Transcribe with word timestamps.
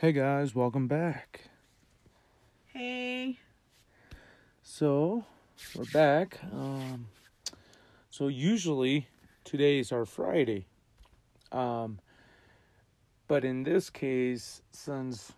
Hey 0.00 0.12
guys, 0.12 0.54
welcome 0.54 0.86
back. 0.86 1.40
Hey. 2.72 3.40
So, 4.62 5.24
we're 5.74 5.86
back. 5.92 6.38
Um, 6.52 7.08
so 8.08 8.28
usually 8.28 9.08
today 9.42 9.80
is 9.80 9.90
our 9.90 10.04
Friday. 10.04 10.66
Um, 11.50 11.98
but 13.26 13.44
in 13.44 13.64
this 13.64 13.90
case, 13.90 14.62
since 14.70 15.32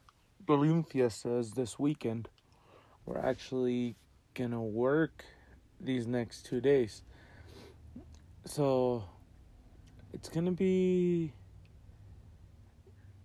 Balloon 0.45 0.85
Fiesta 0.85 1.39
is 1.39 1.53
this 1.53 1.79
weekend, 1.79 2.29
we're 3.07 3.17
actually 3.17 3.97
gonna 4.35 4.63
work 4.63 5.25
these 5.81 6.07
next 6.07 6.45
two 6.45 6.61
days. 6.61 7.03
So, 8.45 9.05
it's 10.13 10.29
gonna 10.29 10.53
be. 10.53 11.33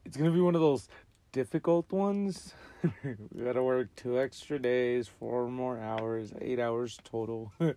It's 0.05 0.15
gonna 0.15 0.31
be 0.31 0.39
one 0.39 0.55
of 0.55 0.61
those 0.61 0.87
difficult 1.35 1.91
ones. 1.91 2.53
we 3.03 3.43
gotta 3.43 3.61
work 3.61 3.93
two 3.97 4.17
extra 4.17 4.57
days, 4.57 5.09
four 5.09 5.49
more 5.49 5.77
hours, 5.77 6.31
eight 6.39 6.61
hours 6.61 6.97
total. 7.03 7.51
you 7.59 7.75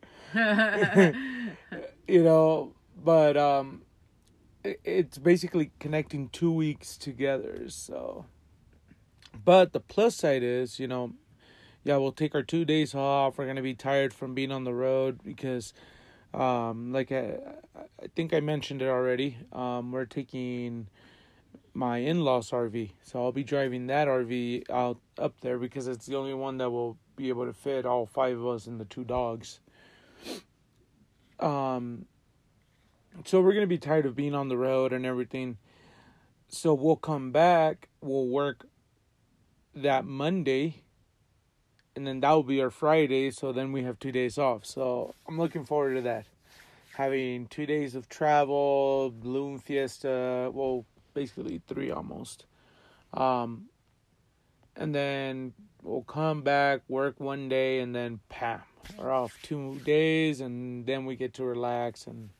know, 2.22 2.72
but 3.04 3.36
um, 3.36 3.82
it, 4.62 4.80
it's 4.84 5.18
basically 5.18 5.72
connecting 5.80 6.28
two 6.28 6.52
weeks 6.52 6.96
together. 6.96 7.64
So, 7.66 8.26
but 9.44 9.72
the 9.72 9.80
plus 9.80 10.14
side 10.14 10.44
is, 10.44 10.78
you 10.78 10.86
know, 10.86 11.14
yeah, 11.82 11.96
we'll 11.96 12.12
take 12.12 12.36
our 12.36 12.44
two 12.44 12.64
days 12.64 12.94
off. 12.94 13.38
We're 13.38 13.48
gonna 13.48 13.60
be 13.60 13.74
tired 13.74 14.14
from 14.14 14.34
being 14.34 14.52
on 14.52 14.62
the 14.62 14.74
road 14.74 15.18
because, 15.24 15.72
um, 16.32 16.92
like 16.92 17.10
I, 17.10 17.38
I 17.76 18.06
think 18.14 18.32
I 18.32 18.38
mentioned 18.38 18.82
it 18.82 18.88
already. 18.88 19.36
Um, 19.52 19.90
we're 19.90 20.04
taking 20.04 20.86
my 21.78 21.98
in-laws 21.98 22.50
RV. 22.50 22.90
So 23.04 23.22
I'll 23.22 23.30
be 23.30 23.44
driving 23.44 23.86
that 23.86 24.08
RV 24.08 24.68
out 24.68 24.98
up 25.16 25.40
there 25.42 25.58
because 25.58 25.86
it's 25.86 26.06
the 26.06 26.16
only 26.16 26.34
one 26.34 26.58
that 26.58 26.70
will 26.70 26.98
be 27.14 27.28
able 27.28 27.46
to 27.46 27.52
fit 27.52 27.86
all 27.86 28.04
five 28.04 28.36
of 28.36 28.46
us 28.48 28.66
and 28.66 28.80
the 28.80 28.84
two 28.84 29.04
dogs. 29.04 29.60
Um 31.38 32.06
so 33.24 33.40
we're 33.40 33.52
going 33.52 33.64
to 33.64 33.66
be 33.66 33.78
tired 33.78 34.06
of 34.06 34.14
being 34.14 34.34
on 34.34 34.48
the 34.48 34.56
road 34.56 34.92
and 34.92 35.04
everything. 35.04 35.56
So 36.48 36.74
we'll 36.74 36.96
come 36.96 37.32
back, 37.32 37.88
we'll 38.00 38.26
work 38.26 38.66
that 39.74 40.04
Monday 40.04 40.82
and 41.94 42.06
then 42.06 42.20
that 42.20 42.30
will 42.30 42.44
be 42.44 42.60
our 42.60 42.70
Friday, 42.70 43.30
so 43.30 43.52
then 43.52 43.72
we 43.72 43.82
have 43.84 43.98
2 43.98 44.12
days 44.12 44.38
off. 44.38 44.64
So 44.64 45.14
I'm 45.28 45.38
looking 45.38 45.64
forward 45.64 45.94
to 45.94 46.02
that. 46.02 46.26
Having 46.94 47.46
2 47.48 47.66
days 47.66 47.94
of 47.94 48.08
travel, 48.08 49.12
balloon 49.16 49.58
fiesta, 49.58 50.50
well 50.52 50.84
basically 51.18 51.60
three 51.66 51.90
almost. 51.90 52.46
Um, 53.12 53.68
and 54.76 54.94
then 54.94 55.52
we'll 55.82 56.02
come 56.02 56.42
back, 56.42 56.82
work 56.88 57.18
one 57.18 57.48
day, 57.48 57.80
and 57.80 57.92
then 57.94 58.20
pam, 58.28 58.60
we're 58.96 59.10
off 59.10 59.36
two 59.42 59.80
days, 59.84 60.40
and 60.40 60.86
then 60.86 61.06
we 61.06 61.16
get 61.16 61.34
to 61.34 61.44
relax 61.44 62.06
and 62.06 62.30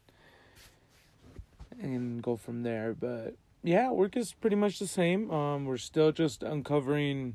and 1.81 2.23
go 2.23 2.37
from 2.37 2.62
there. 2.62 2.95
But 2.95 3.35
yeah, 3.65 3.91
work 3.91 4.17
is 4.17 4.33
pretty 4.33 4.57
much 4.57 4.79
the 4.79 4.87
same. 4.87 5.31
Um, 5.31 5.65
we're 5.65 5.77
still 5.77 6.13
just 6.13 6.45
uncovering 6.45 7.35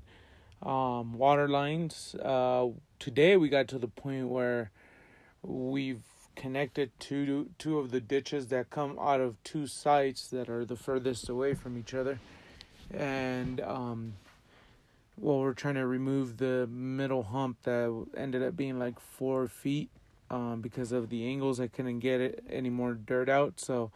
um, 0.62 1.14
water 1.14 1.50
lines. 1.50 2.16
Uh, 2.16 2.68
today 3.00 3.36
we 3.36 3.50
got 3.50 3.68
to 3.70 3.80
the 3.80 3.90
point 3.90 4.30
where 4.30 4.72
we've 5.42 6.04
connected 6.36 6.92
to 7.00 7.50
two 7.58 7.80
of 7.80 7.92
the 7.92 8.02
ditches 8.02 8.48
that 8.48 8.70
come 8.70 8.98
out 9.00 9.22
of 9.22 9.42
two 9.44 9.68
sites 9.68 10.28
that 10.28 10.50
are 10.50 10.66
the 10.66 10.76
furthest 10.76 11.30
away 11.30 11.54
from 11.54 11.78
each 11.78 11.94
other. 11.94 12.20
And 12.94 13.62
um 13.62 14.14
well 15.18 15.40
we're 15.40 15.54
trying 15.54 15.76
to 15.76 15.86
remove 15.86 16.38
the 16.38 16.68
middle 16.68 17.24
hump 17.24 17.58
that 17.64 18.06
ended 18.18 18.42
up 18.44 18.58
being 18.58 18.80
like 18.80 19.00
four 19.00 19.48
feet 19.48 19.90
um 20.30 20.62
because 20.62 20.92
of 20.92 21.10
the 21.10 21.26
angles. 21.28 21.60
I 21.60 21.68
couldn't 21.68 22.00
get 22.00 22.22
it 22.22 22.44
any 22.50 22.70
more 22.70 22.94
dirt 22.94 23.30
out. 23.30 23.60
So 23.60 23.92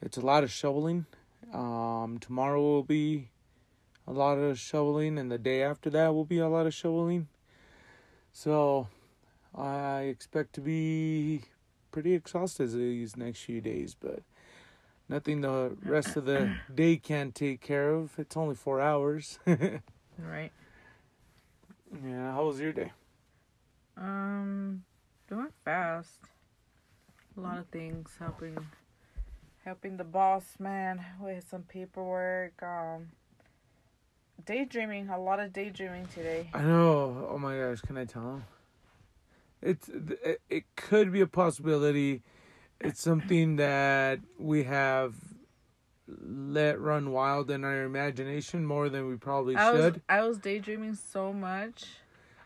it's 0.00 0.16
a 0.16 0.24
lot 0.24 0.44
of 0.44 0.50
shoveling. 0.50 1.06
Um 1.52 2.18
tomorrow 2.20 2.60
will 2.60 2.82
be 2.82 3.28
a 4.06 4.12
lot 4.12 4.34
of 4.34 4.58
shoveling 4.58 5.18
and 5.18 5.30
the 5.30 5.38
day 5.38 5.62
after 5.62 5.90
that 5.90 6.14
will 6.14 6.24
be 6.24 6.38
a 6.38 6.48
lot 6.48 6.66
of 6.66 6.74
shoveling. 6.74 7.28
So 8.32 8.88
I 9.54 10.02
expect 10.02 10.54
to 10.54 10.60
be 10.60 11.42
pretty 11.92 12.14
exhausted 12.14 12.72
these 12.72 13.16
next 13.16 13.40
few 13.40 13.60
days, 13.60 13.94
but 13.94 14.22
nothing 15.08 15.42
the 15.42 15.76
rest 15.84 16.16
of 16.16 16.24
the 16.24 16.56
day 16.74 16.96
can't 16.96 17.34
take 17.34 17.60
care 17.60 17.90
of. 17.90 18.18
It's 18.18 18.36
only 18.36 18.56
four 18.56 18.80
hours. 18.80 19.38
right. 19.46 20.50
Yeah, 22.04 22.32
how 22.32 22.46
was 22.46 22.58
your 22.58 22.72
day? 22.72 22.90
Um, 23.96 24.82
doing 25.28 25.50
fast. 25.64 26.18
A 27.36 27.40
lot 27.40 27.58
of 27.58 27.66
things 27.68 28.10
helping, 28.18 28.56
helping 29.64 29.98
the 29.98 30.04
boss 30.04 30.44
man 30.58 31.04
with 31.20 31.46
some 31.48 31.62
paperwork. 31.62 32.62
Um, 32.62 33.08
daydreaming. 34.46 35.10
A 35.10 35.20
lot 35.20 35.40
of 35.40 35.52
daydreaming 35.52 36.06
today. 36.14 36.48
I 36.54 36.62
know. 36.62 37.28
Oh 37.30 37.38
my 37.38 37.56
gosh, 37.56 37.80
can 37.82 37.98
I 37.98 38.06
tell 38.06 38.22
him? 38.22 38.44
It's 39.62 39.88
it 40.48 40.64
could 40.76 41.12
be 41.12 41.20
a 41.20 41.26
possibility. 41.26 42.22
It's 42.80 43.00
something 43.00 43.56
that 43.56 44.20
we 44.38 44.64
have 44.64 45.14
let 46.08 46.80
run 46.80 47.12
wild 47.12 47.50
in 47.50 47.64
our 47.64 47.84
imagination 47.84 48.66
more 48.66 48.88
than 48.88 49.08
we 49.08 49.16
probably 49.16 49.56
I 49.56 49.72
should. 49.72 49.94
Was, 49.94 50.02
I 50.08 50.22
was 50.22 50.38
daydreaming 50.38 50.94
so 50.94 51.32
much. 51.32 51.84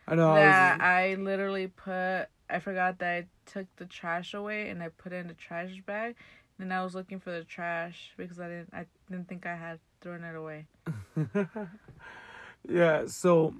I 0.07 0.15
know 0.15 0.35
that 0.35 0.81
I, 0.81 1.15
was... 1.15 1.19
I 1.19 1.21
literally 1.21 1.67
put. 1.67 2.27
I 2.49 2.59
forgot 2.59 2.99
that 2.99 3.09
I 3.09 3.25
took 3.45 3.67
the 3.75 3.85
trash 3.85 4.33
away 4.33 4.69
and 4.69 4.81
I 4.81 4.89
put 4.89 5.11
it 5.11 5.17
in 5.17 5.27
the 5.27 5.33
trash 5.33 5.71
bag. 5.85 6.15
And 6.59 6.73
I 6.73 6.83
was 6.83 6.95
looking 6.95 7.19
for 7.19 7.31
the 7.31 7.43
trash 7.43 8.13
because 8.17 8.39
I 8.39 8.47
didn't. 8.47 8.69
I 8.73 8.85
didn't 9.09 9.27
think 9.27 9.45
I 9.45 9.55
had 9.55 9.79
thrown 10.01 10.23
it 10.23 10.35
away. 10.35 10.65
yeah. 12.69 13.05
So 13.07 13.53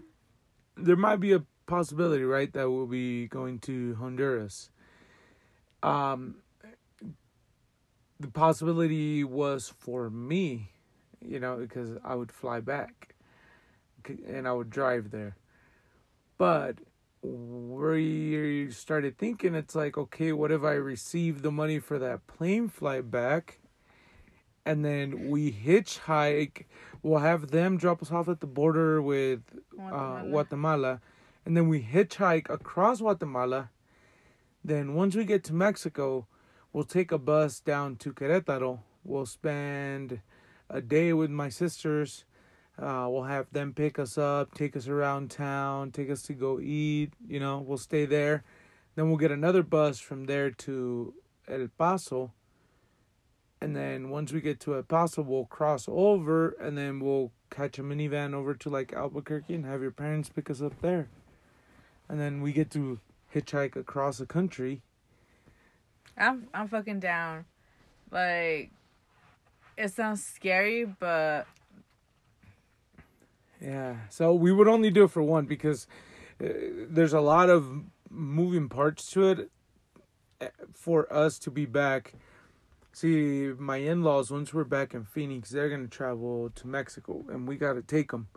there 0.75 0.95
might 0.95 1.19
be 1.19 1.33
a 1.33 1.43
possibility, 1.67 2.23
right, 2.23 2.51
that 2.53 2.71
we'll 2.71 2.87
be 2.87 3.27
going 3.27 3.59
to 3.59 3.95
Honduras. 3.95 4.71
Um, 5.83 6.37
the 8.19 8.29
possibility 8.29 9.23
was 9.23 9.71
for 9.77 10.09
me, 10.09 10.71
you 11.21 11.39
know, 11.39 11.57
because 11.57 11.97
I 12.03 12.15
would 12.15 12.31
fly 12.31 12.59
back 12.61 13.13
and 14.27 14.47
I 14.47 14.53
would 14.53 14.69
drive 14.69 15.11
there. 15.11 15.35
But 16.37 16.77
we 17.21 18.71
started 18.71 19.17
thinking, 19.17 19.55
it's 19.55 19.75
like, 19.75 19.97
okay, 19.97 20.31
what 20.31 20.51
if 20.51 20.63
I 20.63 20.73
receive 20.73 21.41
the 21.41 21.51
money 21.51 21.79
for 21.79 21.99
that 21.99 22.25
plane 22.27 22.69
flight 22.69 23.11
back? 23.11 23.59
And 24.65 24.83
then 24.83 25.29
we 25.29 25.51
hitchhike. 25.51 26.65
We'll 27.01 27.19
have 27.19 27.51
them 27.51 27.77
drop 27.77 28.01
us 28.01 28.11
off 28.11 28.27
at 28.27 28.41
the 28.41 28.47
border 28.47 29.01
with 29.01 29.41
uh, 29.81 30.23
Guatemala. 30.23 31.01
And 31.47 31.55
then 31.55 31.69
we 31.69 31.81
hitchhike 31.81 32.49
across 32.49 32.99
Guatemala. 32.99 33.69
Then 34.65 34.95
once 34.95 35.15
we 35.15 35.23
get 35.23 35.45
to 35.45 35.53
Mexico, 35.53 36.27
we'll 36.73 36.83
take 36.83 37.13
a 37.13 37.17
bus 37.17 37.61
down 37.61 37.95
to 37.99 38.11
Querétaro. 38.11 38.79
We'll 39.05 39.25
spend 39.25 40.19
a 40.69 40.81
day 40.81 41.13
with 41.13 41.29
my 41.29 41.47
sisters. 41.47 42.25
Uh, 42.77 43.07
we'll 43.09 43.23
have 43.23 43.49
them 43.53 43.73
pick 43.73 43.97
us 43.97 44.17
up, 44.17 44.55
take 44.55 44.75
us 44.75 44.89
around 44.89 45.31
town, 45.31 45.91
take 45.91 46.09
us 46.09 46.21
to 46.23 46.33
go 46.33 46.59
eat. 46.59 47.13
You 47.25 47.39
know, 47.39 47.59
we'll 47.59 47.77
stay 47.77 48.05
there. 48.05 48.43
Then 48.95 49.07
we'll 49.07 49.15
get 49.15 49.31
another 49.31 49.63
bus 49.63 50.01
from 50.01 50.25
there 50.25 50.51
to 50.51 51.13
El 51.47 51.69
Paso. 51.77 52.33
And 53.61 53.73
then 53.73 54.09
once 54.09 54.33
we 54.33 54.41
get 54.41 54.59
to 54.61 54.75
El 54.75 54.83
Paso, 54.83 55.21
we'll 55.21 55.45
cross 55.45 55.85
over 55.87 56.49
and 56.59 56.77
then 56.77 56.99
we'll 56.99 57.31
catch 57.49 57.79
a 57.79 57.83
minivan 57.83 58.33
over 58.33 58.53
to 58.53 58.69
like 58.69 58.91
Albuquerque 58.91 59.55
and 59.55 59.65
have 59.65 59.81
your 59.81 59.91
parents 59.91 60.27
pick 60.27 60.49
us 60.49 60.61
up 60.61 60.73
there 60.81 61.07
and 62.09 62.19
then 62.19 62.41
we 62.41 62.51
get 62.51 62.71
to 62.71 62.99
hitchhike 63.33 63.75
across 63.75 64.17
the 64.17 64.25
country. 64.25 64.81
I'm 66.17 66.47
I'm 66.53 66.67
fucking 66.67 66.99
down. 66.99 67.45
Like 68.11 68.71
it 69.77 69.93
sounds 69.93 70.23
scary, 70.23 70.85
but 70.85 71.45
yeah. 73.61 73.97
So 74.09 74.33
we 74.33 74.51
would 74.51 74.67
only 74.67 74.89
do 74.89 75.03
it 75.03 75.11
for 75.11 75.21
one 75.21 75.45
because 75.45 75.87
uh, 76.43 76.47
there's 76.89 77.13
a 77.13 77.21
lot 77.21 77.49
of 77.49 77.83
moving 78.09 78.69
parts 78.69 79.09
to 79.11 79.27
it 79.29 79.51
uh, 80.41 80.47
for 80.73 81.11
us 81.13 81.37
to 81.39 81.51
be 81.51 81.65
back. 81.65 82.13
See, 82.93 83.51
my 83.57 83.77
in-laws 83.77 84.31
once 84.31 84.53
we're 84.53 84.63
back 84.63 84.95
in 84.95 85.03
Phoenix, 85.03 85.51
they're 85.51 85.69
going 85.69 85.83
to 85.83 85.87
travel 85.87 86.49
to 86.55 86.67
Mexico 86.67 87.25
and 87.29 87.47
we 87.47 87.57
got 87.57 87.73
to 87.73 87.83
take 87.83 88.11
them. 88.11 88.27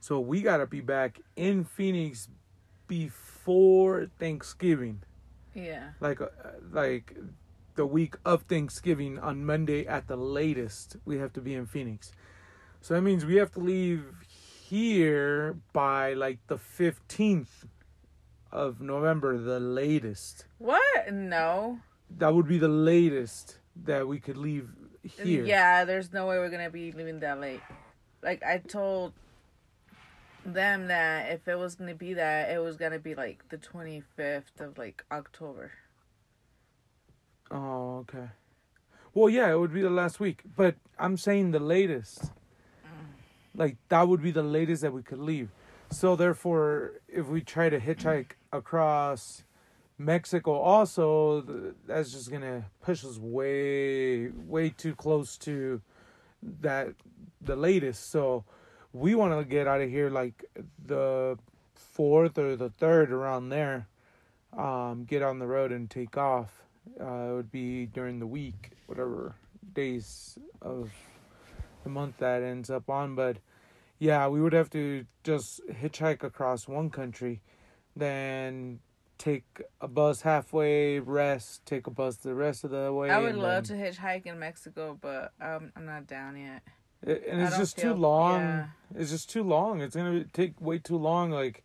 So 0.00 0.18
we 0.18 0.42
got 0.42 0.58
to 0.58 0.66
be 0.66 0.80
back 0.80 1.20
in 1.36 1.64
Phoenix 1.64 2.28
before 2.86 4.06
Thanksgiving. 4.18 5.02
Yeah. 5.54 5.90
Like 6.00 6.20
uh, 6.20 6.28
like 6.72 7.16
the 7.74 7.86
week 7.86 8.16
of 8.24 8.42
Thanksgiving 8.42 9.18
on 9.18 9.44
Monday 9.44 9.86
at 9.86 10.08
the 10.08 10.16
latest, 10.16 10.96
we 11.04 11.18
have 11.18 11.32
to 11.34 11.40
be 11.40 11.54
in 11.54 11.66
Phoenix. 11.66 12.12
So 12.80 12.94
that 12.94 13.02
means 13.02 13.24
we 13.24 13.36
have 13.36 13.52
to 13.52 13.60
leave 13.60 14.04
here 14.68 15.56
by 15.72 16.14
like 16.14 16.38
the 16.46 16.56
15th 16.56 17.64
of 18.52 18.80
November, 18.80 19.38
the 19.38 19.60
latest. 19.60 20.46
What? 20.58 21.12
No. 21.12 21.80
That 22.18 22.34
would 22.34 22.46
be 22.46 22.58
the 22.58 22.68
latest 22.68 23.58
that 23.84 24.06
we 24.06 24.20
could 24.20 24.36
leave 24.36 24.68
here. 25.02 25.44
Yeah, 25.44 25.84
there's 25.84 26.12
no 26.12 26.26
way 26.26 26.38
we're 26.38 26.50
gonna 26.50 26.70
be 26.70 26.92
leaving 26.92 27.20
that 27.20 27.40
late. 27.40 27.60
Like 28.22 28.42
I 28.42 28.58
told 28.58 29.12
them 30.44 30.88
that 30.88 31.30
if 31.32 31.48
it 31.48 31.58
was 31.58 31.74
gonna 31.74 31.94
be 31.94 32.14
that, 32.14 32.50
it 32.50 32.62
was 32.62 32.76
gonna 32.76 32.98
be 32.98 33.14
like 33.14 33.48
the 33.48 33.58
25th 33.58 34.60
of 34.60 34.78
like 34.78 35.04
October. 35.10 35.72
Oh, 37.50 37.98
okay. 37.98 38.28
Well, 39.12 39.28
yeah, 39.28 39.50
it 39.50 39.58
would 39.58 39.72
be 39.72 39.82
the 39.82 39.90
last 39.90 40.18
week, 40.18 40.42
but 40.56 40.74
I'm 40.98 41.16
saying 41.16 41.52
the 41.52 41.60
latest. 41.60 42.22
Mm. 42.22 43.14
Like 43.54 43.76
that 43.88 44.08
would 44.08 44.22
be 44.22 44.32
the 44.32 44.42
latest 44.42 44.82
that 44.82 44.92
we 44.92 45.02
could 45.02 45.20
leave. 45.20 45.50
So 45.90 46.16
therefore, 46.16 46.94
if 47.08 47.26
we 47.28 47.40
try 47.40 47.68
to 47.68 47.78
hitchhike 47.78 48.32
across 48.52 49.44
Mexico, 49.98 50.52
also 50.54 51.74
that's 51.86 52.10
just 52.10 52.30
gonna 52.30 52.64
push 52.82 53.04
us 53.04 53.18
way, 53.18 54.28
way 54.28 54.70
too 54.70 54.94
close 54.94 55.38
to 55.38 55.80
that 56.60 56.94
the 57.40 57.56
latest. 57.56 58.10
So 58.10 58.44
we 58.94 59.14
want 59.16 59.36
to 59.36 59.44
get 59.44 59.66
out 59.66 59.80
of 59.80 59.90
here 59.90 60.08
like 60.08 60.44
the 60.86 61.36
fourth 61.74 62.38
or 62.38 62.56
the 62.56 62.70
third 62.70 63.10
around 63.10 63.50
there. 63.50 63.88
Um, 64.56 65.04
get 65.04 65.20
on 65.20 65.40
the 65.40 65.48
road 65.48 65.72
and 65.72 65.90
take 65.90 66.16
off. 66.16 66.62
Uh, 67.00 67.04
it 67.04 67.34
would 67.34 67.50
be 67.50 67.86
during 67.86 68.20
the 68.20 68.26
week, 68.26 68.70
whatever 68.86 69.34
days 69.74 70.38
of 70.62 70.92
the 71.82 71.90
month 71.90 72.18
that 72.18 72.42
ends 72.42 72.70
up 72.70 72.88
on. 72.88 73.16
But 73.16 73.38
yeah, 73.98 74.28
we 74.28 74.40
would 74.40 74.52
have 74.52 74.70
to 74.70 75.04
just 75.24 75.60
hitchhike 75.66 76.22
across 76.22 76.68
one 76.68 76.88
country, 76.88 77.40
then 77.96 78.78
take 79.18 79.60
a 79.80 79.88
bus 79.88 80.20
halfway, 80.20 81.00
rest, 81.00 81.66
take 81.66 81.88
a 81.88 81.90
bus 81.90 82.16
the 82.18 82.34
rest 82.34 82.62
of 82.62 82.70
the 82.70 82.92
way. 82.92 83.10
I 83.10 83.18
would 83.18 83.34
love 83.34 83.66
then- 83.66 83.78
to 83.78 83.90
hitchhike 83.90 84.26
in 84.26 84.38
Mexico, 84.38 84.96
but 85.00 85.32
um, 85.40 85.72
I'm 85.74 85.84
not 85.84 86.06
down 86.06 86.36
yet. 86.36 86.62
And 87.06 87.42
it's 87.42 87.56
just 87.56 87.78
too 87.78 87.94
long. 87.94 88.40
yeah. 88.40 88.66
It's 88.96 89.10
just 89.10 89.28
too 89.28 89.42
long. 89.42 89.80
It's 89.80 89.94
gonna 89.96 90.24
take 90.24 90.60
way 90.60 90.78
too 90.78 90.96
long. 90.96 91.30
Like, 91.30 91.64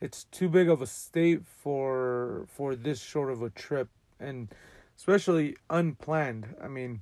it's 0.00 0.24
too 0.24 0.48
big 0.48 0.68
of 0.68 0.82
a 0.82 0.86
state 0.86 1.44
for 1.46 2.46
for 2.48 2.76
this 2.76 3.02
short 3.02 3.30
of 3.32 3.42
a 3.42 3.50
trip, 3.50 3.88
and 4.20 4.48
especially 4.96 5.56
unplanned. 5.70 6.54
I 6.62 6.68
mean, 6.68 7.00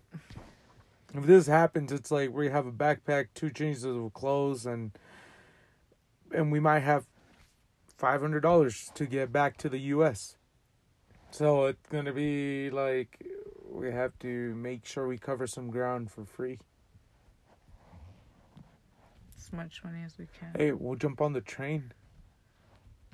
if 1.12 1.24
this 1.26 1.46
happens, 1.46 1.92
it's 1.92 2.10
like 2.10 2.32
we 2.32 2.48
have 2.48 2.66
a 2.66 2.72
backpack, 2.72 3.28
two 3.34 3.50
changes 3.50 3.84
of 3.84 4.12
clothes, 4.14 4.64
and 4.64 4.92
and 6.32 6.50
we 6.50 6.60
might 6.60 6.80
have 6.80 7.04
five 7.98 8.20
hundred 8.20 8.40
dollars 8.40 8.90
to 8.94 9.06
get 9.06 9.32
back 9.32 9.56
to 9.58 9.68
the 9.68 9.78
U.S. 9.78 10.36
So 11.30 11.66
it's 11.66 11.88
gonna 11.90 12.12
be 12.12 12.70
like 12.70 13.26
we 13.70 13.90
have 13.90 14.18
to 14.20 14.54
make 14.54 14.86
sure 14.86 15.06
we 15.06 15.18
cover 15.18 15.46
some 15.46 15.68
ground 15.70 16.10
for 16.10 16.24
free. 16.24 16.58
Much 19.56 19.82
money 19.84 20.02
as 20.04 20.18
we 20.18 20.26
can. 20.38 20.52
Hey, 20.56 20.72
we'll 20.72 20.96
jump 20.96 21.20
on 21.20 21.32
the 21.32 21.40
train. 21.40 21.92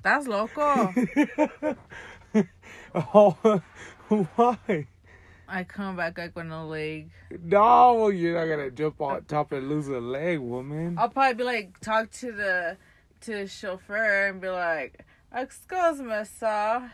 That's 0.03 0.27
loco. 0.27 0.93
Oh, 2.93 3.61
why? 4.07 4.87
I 5.47 5.63
come 5.63 5.97
back 5.97 6.17
like 6.17 6.35
with 6.35 6.45
no 6.45 6.67
leg. 6.67 7.09
No, 7.43 8.07
you're 8.09 8.39
not 8.39 8.45
gonna 8.53 8.71
jump 8.71 9.01
on 9.01 9.17
uh, 9.17 9.19
top 9.27 9.51
and 9.51 9.69
lose 9.69 9.87
a 9.87 9.99
leg, 9.99 10.39
woman. 10.39 10.97
I'll 10.97 11.09
probably 11.09 11.33
be 11.35 11.43
like 11.43 11.79
talk 11.81 12.11
to 12.11 12.31
the 12.31 12.77
to 13.21 13.31
the 13.31 13.47
chauffeur 13.47 14.27
and 14.27 14.41
be 14.41 14.49
like, 14.49 15.05
"Excuse 15.33 15.99
me, 15.99 16.23
sir, 16.23 16.91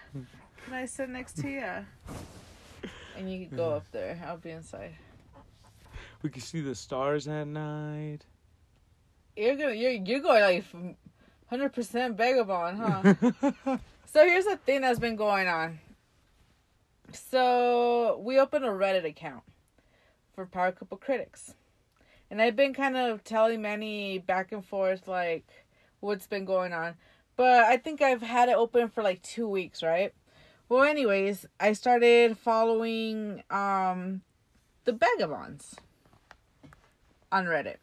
can 0.66 0.74
I 0.74 0.86
sit 0.86 1.10
next 1.10 1.38
to 1.38 1.50
you?" 1.50 1.86
And 3.16 3.32
you 3.32 3.48
can 3.48 3.58
go 3.58 3.74
up 3.74 3.86
there. 3.92 4.20
I'll 4.26 4.38
be 4.38 4.52
inside. 4.52 4.96
We 6.22 6.30
can 6.30 6.42
see 6.42 6.62
the 6.62 6.76
stars 6.76 7.28
at 7.28 7.48
night. 7.48 8.26
You're 9.38 9.56
gonna 9.56 9.74
you're 9.74 9.92
you're 9.92 10.20
going 10.20 10.42
like 10.42 10.66
hundred 11.46 11.70
percent 11.70 12.18
vagabond, 12.18 12.80
huh? 12.80 13.78
so 14.06 14.26
here's 14.26 14.46
the 14.46 14.58
thing 14.58 14.82
that's 14.82 15.00
been 15.00 15.16
going 15.16 15.48
on. 15.48 15.80
So 17.14 18.20
we 18.24 18.40
opened 18.40 18.66
a 18.66 18.70
Reddit 18.70 19.06
account 19.06 19.44
for 20.34 20.46
Power 20.48 20.72
Couple 20.72 20.98
Critics. 20.98 21.54
And 22.30 22.42
I've 22.42 22.56
been 22.56 22.74
kind 22.74 22.98
of 22.98 23.24
telling 23.24 23.62
Manny 23.62 24.18
back 24.18 24.52
and 24.52 24.66
forth 24.66 25.08
like 25.08 25.48
what's 26.00 26.28
been 26.28 26.44
going 26.44 26.74
on. 26.74 26.96
But 27.36 27.66
I 27.66 27.78
think 27.78 28.02
I've 28.02 28.24
had 28.24 28.50
it 28.50 28.56
open 28.56 28.90
for 28.90 29.04
like 29.04 29.22
two 29.22 29.48
weeks, 29.48 29.84
right? 29.84 30.14
Well 30.68 30.84
anyways, 30.84 31.46
I 31.60 31.74
started 31.74 32.40
following 32.40 33.44
um 33.52 34.22
the 34.86 34.94
Vagabonds 34.94 35.76
on 37.32 37.46
Reddit. 37.46 37.78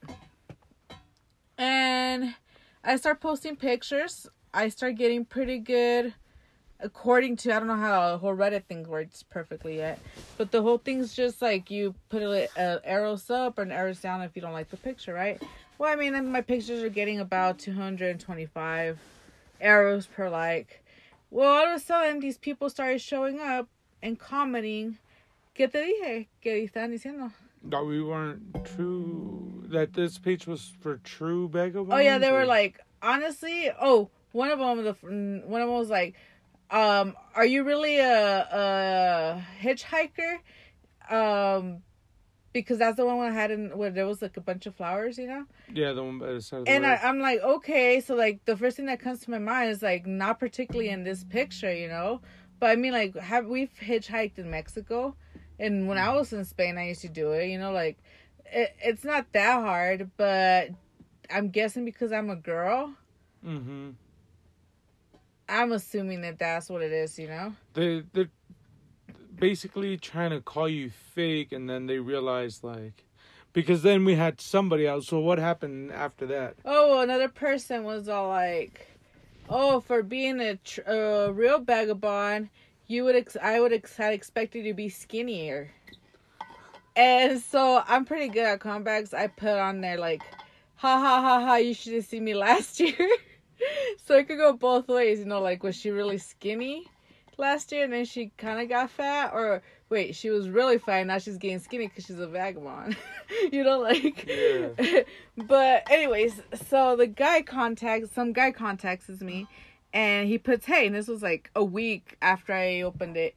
And 1.59 2.35
I 2.83 2.97
start 2.97 3.21
posting 3.21 3.57
pictures. 3.57 4.27
I 4.53 4.69
start 4.69 4.97
getting 4.97 5.25
pretty 5.25 5.59
good 5.59 6.15
according 6.81 7.37
to 7.37 7.55
I 7.55 7.59
don't 7.59 7.69
know 7.69 7.77
how 7.77 8.19
whole 8.19 8.37
Reddit 8.37 8.65
thing 8.65 8.87
works 8.87 9.23
perfectly 9.23 9.77
yet, 9.77 9.99
but 10.37 10.51
the 10.51 10.63
whole 10.63 10.79
thing's 10.79 11.15
just 11.15 11.41
like 11.41 11.71
you 11.71 11.95
put 12.09 12.23
a, 12.23 12.49
a 12.57 12.81
arrows 12.85 13.31
up 13.31 13.59
and 13.59 13.73
arrows 13.73 14.01
down 14.01 14.21
if 14.23 14.37
you 14.37 14.43
don't 14.43 14.53
like 14.53 14.71
the 14.71 14.77
picture, 14.77 15.15
right? 15.15 15.43
Well, 15.79 15.91
I 15.91 15.97
mean, 15.97 16.31
my 16.31 16.43
pictures 16.43 16.83
are 16.83 16.89
getting 16.89 17.21
about 17.21 17.59
225 17.59 18.99
arrows 19.61 20.07
per 20.07 20.29
like. 20.29 20.85
Well, 21.31 21.49
all 21.49 21.67
of 21.67 21.77
a 21.77 21.81
sudden, 21.81 22.21
these 22.21 22.39
people 22.39 22.71
started 22.71 23.01
showing 23.01 23.41
up 23.41 23.69
and 24.03 24.19
commenting. 24.19 24.99
¿Qué 25.57 25.71
te 25.71 25.79
dije? 25.79 26.27
¿Qué 26.45 26.71
están 26.71 26.91
diciendo? 26.91 27.33
That 27.65 27.85
we 27.85 28.03
weren't 28.03 28.65
true. 28.65 29.34
That 29.75 29.93
this 29.93 30.19
page 30.19 30.47
was 30.47 30.73
for 30.81 30.99
true 30.99 31.49
vagabonds. 31.49 31.93
Oh 31.93 31.99
yeah, 31.99 32.19
they 32.19 32.31
were 32.31 32.47
like 32.47 32.81
honestly. 33.03 33.71
Oh, 33.81 34.09
one 34.31 34.51
of 34.51 34.61
them, 34.61 34.85
the 34.85 34.93
one 35.47 35.63
of 35.63 35.69
them 35.69 35.77
was 35.77 35.91
like, 35.91 36.15
um, 36.71 37.17
"Are 37.35 37.45
you 37.45 37.65
really 37.65 37.99
a 37.99 38.41
a 38.41 39.47
hitchhiker?" 39.61 40.39
Um, 41.11 41.83
because 42.53 42.79
that's 42.79 42.97
the 42.97 43.05
one 43.05 43.19
I 43.19 43.33
had 43.33 43.51
in 43.51 43.77
where 43.77 43.91
there 43.91 44.07
was 44.07 44.23
like 44.23 44.37
a 44.37 44.41
bunch 44.41 44.67
of 44.67 44.77
flowers, 44.77 45.19
you 45.19 45.27
know. 45.27 45.45
yeah, 45.73 45.93
the 45.93 46.05
one 46.05 46.21
by 46.21 46.35
the 46.35 46.41
side 46.41 46.61
of 46.61 46.65
the 46.67 46.71
And 46.71 46.87
I, 46.87 46.95
I'm 47.03 47.19
like, 47.19 47.41
okay, 47.41 48.01
so 48.01 48.15
like 48.15 48.45
the 48.45 48.57
first 48.57 48.77
thing 48.77 48.87
that 48.87 49.01
comes 49.01 49.21
to 49.21 49.31
my 49.31 49.41
mind 49.41 49.71
is 49.71 49.83
like 49.83 50.07
not 50.07 50.39
particularly 50.39 50.89
in 50.89 51.03
this 51.03 51.25
picture, 51.25 51.75
you 51.75 51.89
know. 51.89 52.21
But 52.61 52.71
I 52.71 52.77
mean, 52.77 52.93
like, 52.93 53.17
have 53.17 53.47
we've 53.47 53.73
hitchhiked 53.83 54.39
in 54.39 54.51
Mexico, 54.51 55.17
and 55.59 55.89
when 55.89 55.99
I 55.99 56.15
was 56.15 56.33
in 56.33 56.45
Spain, 56.45 56.79
I 56.79 56.87
used 56.87 57.03
to 57.03 57.09
do 57.09 57.33
it. 57.33 57.49
You 57.49 57.59
know, 57.59 57.73
like 57.73 57.99
it, 58.47 58.75
it's 58.83 59.05
not 59.05 59.27
that 59.33 59.61
hard, 59.61 60.11
but 60.17 60.71
I'm 61.31 61.49
guessing 61.49 61.85
because 61.85 62.13
I'm 62.13 62.31
a 62.31 62.37
girl, 62.37 62.95
mm-hmm. 63.45 63.91
I'm 65.49 65.73
assuming 65.73 66.23
that 66.23 66.39
that's 66.39 66.69
what 66.69 66.83
it 66.83 66.93
is. 66.93 67.19
You 67.19 67.29
know. 67.29 67.55
They 67.75 68.03
they're 68.13 68.31
basically 69.37 69.97
trying 69.97 70.31
to 70.31 70.41
call 70.41 70.69
you 70.69 70.91
fake, 70.91 71.53
and 71.53 71.69
then 71.69 71.87
they 71.87 71.99
realize 71.99 72.63
like, 72.63 73.05
because 73.53 73.83
then 73.83 74.05
we 74.05 74.15
had 74.15 74.41
somebody 74.41 74.87
else. 74.87 75.09
So 75.09 75.21
what 75.21 75.39
happened 75.39 75.93
after 75.93 76.27
that? 76.27 76.55
Oh, 76.65 77.01
another 77.01 77.29
person 77.29 77.85
was 77.85 78.09
all 78.09 78.29
like, 78.29 78.87
"Oh, 79.49 79.81
for 79.81 80.03
being 80.03 80.41
a, 80.41 80.57
tr- 80.57 80.83
a 80.83 81.33
real 81.33 81.61
vagabond, 81.61 82.49
you 82.87 83.05
would 83.05 83.17
ex- 83.17 83.37
I 83.41 83.61
would 83.61 83.73
ex- 83.73 83.97
had 83.97 84.13
expected 84.13 84.65
you 84.65 84.73
to 84.73 84.77
be 84.77 84.89
skinnier." 84.89 85.71
And 86.97 87.41
so 87.41 87.83
I'm 87.87 88.05
pretty 88.05 88.29
good 88.29 88.45
at 88.45 88.61
comebacks. 88.61 89.13
I 89.13 89.27
put 89.27 89.59
on 89.59 89.81
there 89.81 89.99
like, 89.99 90.23
"Ha 90.77 90.99
ha 90.99 91.21
ha 91.21 91.41
ha! 91.41 91.57
You 91.57 91.75
should 91.75 91.95
have 91.95 92.05
seen 92.05 92.25
me 92.25 92.35
last 92.47 92.79
year." 92.81 93.09
so 94.05 94.17
it 94.17 94.29
could 94.29 94.39
go 94.39 94.53
both 94.53 94.89
ways, 94.89 95.21
you 95.21 95.25
know. 95.25 95.41
Like, 95.41 95.63
was 95.63 95.77
she 95.77 95.91
really 95.91 96.19
skinny 96.19 96.87
last 97.37 97.73
year, 97.73 97.85
and 97.85 97.93
then 97.93 98.05
she 98.05 98.31
kind 98.37 98.61
of 98.61 98.69
got 98.69 98.91
fat, 98.91 99.33
or 99.33 99.63
wait, 99.89 100.15
she 100.15 100.31
was 100.31 100.49
really 100.49 100.79
fat, 100.79 101.07
now 101.07 101.19
she's 101.19 101.39
getting 101.39 101.59
skinny 101.59 101.89
because 101.89 102.05
she's 102.05 102.19
a 102.19 102.27
vagabond, 102.27 102.97
you 103.53 103.65
know, 103.65 103.81
like. 103.81 104.27
Yeah. 104.27 105.03
but 105.37 105.91
anyways, 105.91 106.41
so 106.69 106.97
the 106.97 107.07
guy 107.07 107.43
contacts 107.43 108.13
some 108.13 108.33
guy 108.33 108.53
contacts 108.53 109.09
me, 109.21 109.47
and 109.93 110.29
he 110.29 110.39
puts 110.39 110.67
hey, 110.67 110.87
and 110.87 110.95
this 110.95 111.09
was 111.09 111.23
like 111.23 111.51
a 111.55 111.65
week 111.65 112.17
after 112.23 112.53
I 112.53 112.83
opened 112.83 113.17
it, 113.17 113.35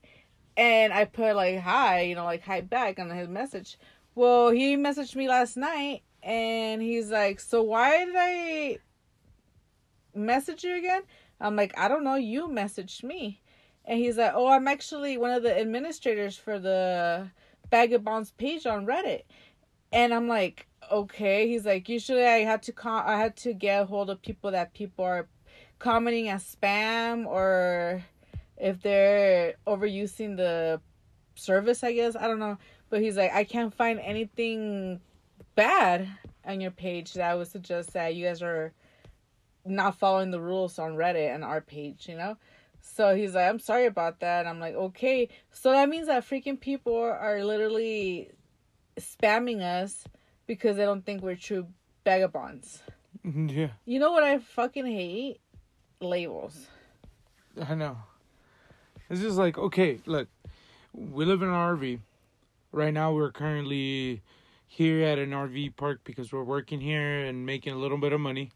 and 0.57 0.91
I 0.91 1.05
put 1.05 1.35
like 1.35 1.59
hi, 1.59 2.01
you 2.01 2.15
know, 2.15 2.25
like 2.25 2.43
hi 2.43 2.61
back 2.61 2.99
on 2.99 3.09
his 3.09 3.29
message. 3.29 3.77
Well, 4.15 4.49
he 4.49 4.75
messaged 4.75 5.15
me 5.15 5.29
last 5.29 5.55
night, 5.55 6.01
and 6.23 6.81
he's 6.81 7.11
like, 7.11 7.39
so 7.39 7.61
why 7.61 8.03
did 8.03 8.15
I 8.17 8.77
message 10.15 10.63
you 10.63 10.75
again? 10.75 11.03
I'm 11.39 11.55
like, 11.55 11.77
I 11.77 11.87
don't 11.87 12.03
know, 12.03 12.15
you 12.15 12.47
messaged 12.47 13.03
me. 13.03 13.41
And 13.85 13.99
he's 13.99 14.17
like, 14.17 14.33
Oh, 14.35 14.47
I'm 14.47 14.67
actually 14.67 15.17
one 15.17 15.31
of 15.31 15.43
the 15.43 15.57
administrators 15.57 16.35
for 16.35 16.59
the 16.59 17.29
Vagabonds 17.71 18.31
page 18.31 18.65
on 18.65 18.85
Reddit. 18.85 19.21
And 19.93 20.13
I'm 20.13 20.27
like, 20.27 20.67
okay. 20.91 21.47
He's 21.47 21.65
like, 21.65 21.87
usually 21.87 22.25
I 22.25 22.39
had 22.39 22.63
to 22.63 22.73
con- 22.73 23.05
I 23.05 23.17
had 23.17 23.37
to 23.37 23.53
get 23.53 23.87
hold 23.87 24.09
of 24.09 24.21
people 24.21 24.51
that 24.51 24.73
people 24.73 25.05
are 25.05 25.29
commenting 25.79 26.27
as 26.27 26.43
spam 26.43 27.25
or 27.27 28.03
if 28.57 28.81
they're 28.81 29.55
overusing 29.65 30.35
the 30.37 30.81
service, 31.35 31.83
I 31.83 31.93
guess. 31.93 32.15
I 32.15 32.27
don't 32.27 32.39
know. 32.39 32.57
But 32.89 33.01
he's 33.01 33.17
like, 33.17 33.33
I 33.33 33.43
can't 33.43 33.73
find 33.73 33.99
anything 33.99 35.01
bad 35.55 36.07
on 36.45 36.61
your 36.61 36.71
page 36.71 37.13
that 37.13 37.37
would 37.37 37.47
suggest 37.47 37.93
that 37.93 38.15
you 38.15 38.25
guys 38.25 38.41
are 38.41 38.73
not 39.65 39.99
following 39.99 40.31
the 40.31 40.39
rules 40.39 40.79
on 40.79 40.95
Reddit 40.95 41.33
and 41.35 41.43
our 41.43 41.59
page, 41.61 42.07
you 42.07 42.15
know? 42.15 42.37
So 42.81 43.15
he's 43.15 43.35
like, 43.35 43.49
I'm 43.49 43.59
sorry 43.59 43.85
about 43.85 44.21
that. 44.21 44.41
And 44.41 44.49
I'm 44.49 44.59
like, 44.59 44.75
okay. 44.75 45.27
So 45.51 45.71
that 45.71 45.89
means 45.89 46.07
that 46.07 46.23
freaking 46.23 46.59
people 46.59 46.97
are 46.97 47.43
literally 47.43 48.31
spamming 48.97 49.61
us 49.61 50.03
because 50.47 50.77
they 50.77 50.85
don't 50.85 51.05
think 51.05 51.21
we're 51.21 51.35
true 51.35 51.67
vagabonds. 52.05 52.81
Yeah, 53.25 53.71
You 53.83 53.99
know 53.99 54.13
what 54.13 54.23
I 54.23 54.37
fucking 54.37 54.85
hate? 54.85 55.41
Labels. 55.99 56.67
I 57.61 57.75
know. 57.75 57.97
It's 59.09 59.21
just 59.21 59.37
like, 59.37 59.57
okay, 59.57 59.99
look, 60.05 60.27
we 60.93 61.25
live 61.25 61.41
in 61.41 61.47
an 61.47 61.53
RV. 61.53 61.99
Right 62.71 62.93
now, 62.93 63.13
we're 63.13 63.31
currently 63.31 64.21
here 64.67 65.03
at 65.05 65.17
an 65.17 65.31
RV 65.31 65.75
park 65.77 66.01
because 66.03 66.31
we're 66.33 66.43
working 66.43 66.81
here 66.81 67.23
and 67.25 67.45
making 67.45 67.73
a 67.73 67.77
little 67.77 67.97
bit 67.97 68.11
of 68.11 68.19
money. 68.19 68.51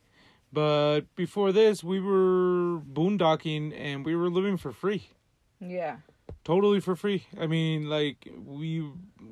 But 0.52 1.02
before 1.16 1.52
this, 1.54 1.84
we 1.84 2.02
were 2.02 2.80
boondocking 2.80 3.74
and 3.78 4.06
we 4.06 4.16
were 4.16 4.30
living 4.30 4.58
for 4.58 4.72
free. 4.74 5.10
Yeah. 5.62 5.98
Totally 6.44 6.82
for 6.82 6.96
free. 6.96 7.26
I 7.40 7.48
mean, 7.48 7.88
like 7.88 8.28
we 8.46 8.86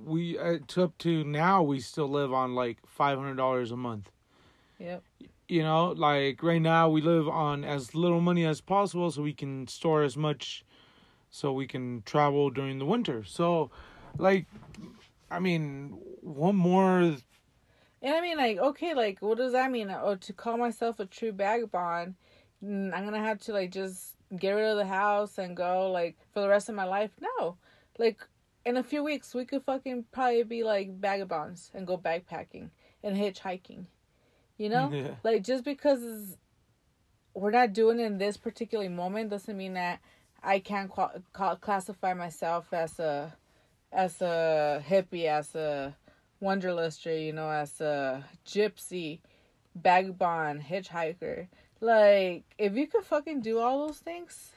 we 0.05 0.37
uh, 0.37 0.59
up 0.77 0.97
to 0.99 1.23
now 1.23 1.63
we 1.63 1.79
still 1.79 2.07
live 2.07 2.31
on 2.31 2.55
like 2.55 2.77
five 2.85 3.17
hundred 3.17 3.35
dollars 3.35 3.71
a 3.71 3.75
month. 3.75 4.11
Yep. 4.77 5.03
You 5.47 5.63
know, 5.63 5.87
like 5.87 6.43
right 6.43 6.61
now 6.61 6.89
we 6.89 7.01
live 7.01 7.27
on 7.27 7.65
as 7.65 7.95
little 7.95 8.21
money 8.21 8.45
as 8.45 8.61
possible 8.61 9.11
so 9.11 9.23
we 9.23 9.33
can 9.33 9.67
store 9.67 10.03
as 10.03 10.15
much 10.15 10.63
so 11.29 11.51
we 11.51 11.67
can 11.67 12.01
travel 12.05 12.49
during 12.49 12.79
the 12.79 12.85
winter. 12.85 13.23
So 13.23 13.71
like 14.17 14.45
I 15.31 15.39
mean, 15.39 15.97
one 16.21 16.55
more 16.55 16.99
And 18.01 18.13
I 18.15 18.21
mean, 18.21 18.37
like, 18.37 18.57
okay, 18.57 18.93
like, 18.93 19.21
what 19.21 19.37
does 19.37 19.51
that 19.53 19.71
mean? 19.71 19.89
Oh, 19.91 20.15
to 20.15 20.33
call 20.33 20.57
myself 20.57 20.99
a 20.99 21.05
true 21.05 21.31
vagabond, 21.31 22.15
I'm 22.63 22.91
gonna 22.91 23.19
have 23.19 23.39
to 23.41 23.53
like 23.53 23.71
just 23.71 24.15
get 24.37 24.51
rid 24.51 24.65
of 24.69 24.77
the 24.77 24.85
house 24.85 25.37
and 25.37 25.55
go 25.55 25.91
like 25.91 26.17
for 26.33 26.41
the 26.41 26.49
rest 26.49 26.69
of 26.69 26.75
my 26.75 26.85
life? 26.85 27.11
No, 27.19 27.57
like 27.97 28.21
in 28.65 28.77
a 28.77 28.83
few 28.83 29.03
weeks 29.03 29.33
we 29.33 29.45
could 29.45 29.63
fucking 29.63 30.05
probably 30.11 30.43
be 30.43 30.63
like 30.63 30.97
vagabonds 30.99 31.71
and 31.73 31.87
go 31.87 31.97
backpacking 31.97 32.69
and 33.03 33.15
hitchhiking. 33.17 33.85
You 34.57 34.69
know, 34.69 34.91
Yeah. 34.93 35.15
like 35.23 35.43
just 35.43 35.63
because 35.63 36.37
we're 37.33 37.51
not 37.51 37.73
doing 37.73 37.99
it 37.99 38.05
in 38.05 38.17
this 38.17 38.37
particular 38.37 38.89
moment 38.89 39.29
doesn't 39.29 39.57
mean 39.57 39.73
that 39.73 39.99
I 40.43 40.59
can't 40.59 40.89
qual- 40.89 41.21
classify 41.61 42.13
myself 42.13 42.73
as 42.73 42.99
a 42.99 43.33
as 43.91 44.21
a 44.21 44.83
hippie, 44.87 45.25
as 45.25 45.55
a 45.55 45.95
wanderluster, 46.41 47.25
you 47.25 47.33
know, 47.33 47.49
as 47.49 47.81
a 47.81 48.23
gypsy, 48.45 49.19
vagabond, 49.75 50.61
hitchhiker. 50.61 51.47
Like, 51.81 52.43
if 52.57 52.75
you 52.75 52.87
could 52.87 53.03
fucking 53.03 53.41
do 53.41 53.59
all 53.59 53.87
those 53.87 53.97
things, 53.97 54.51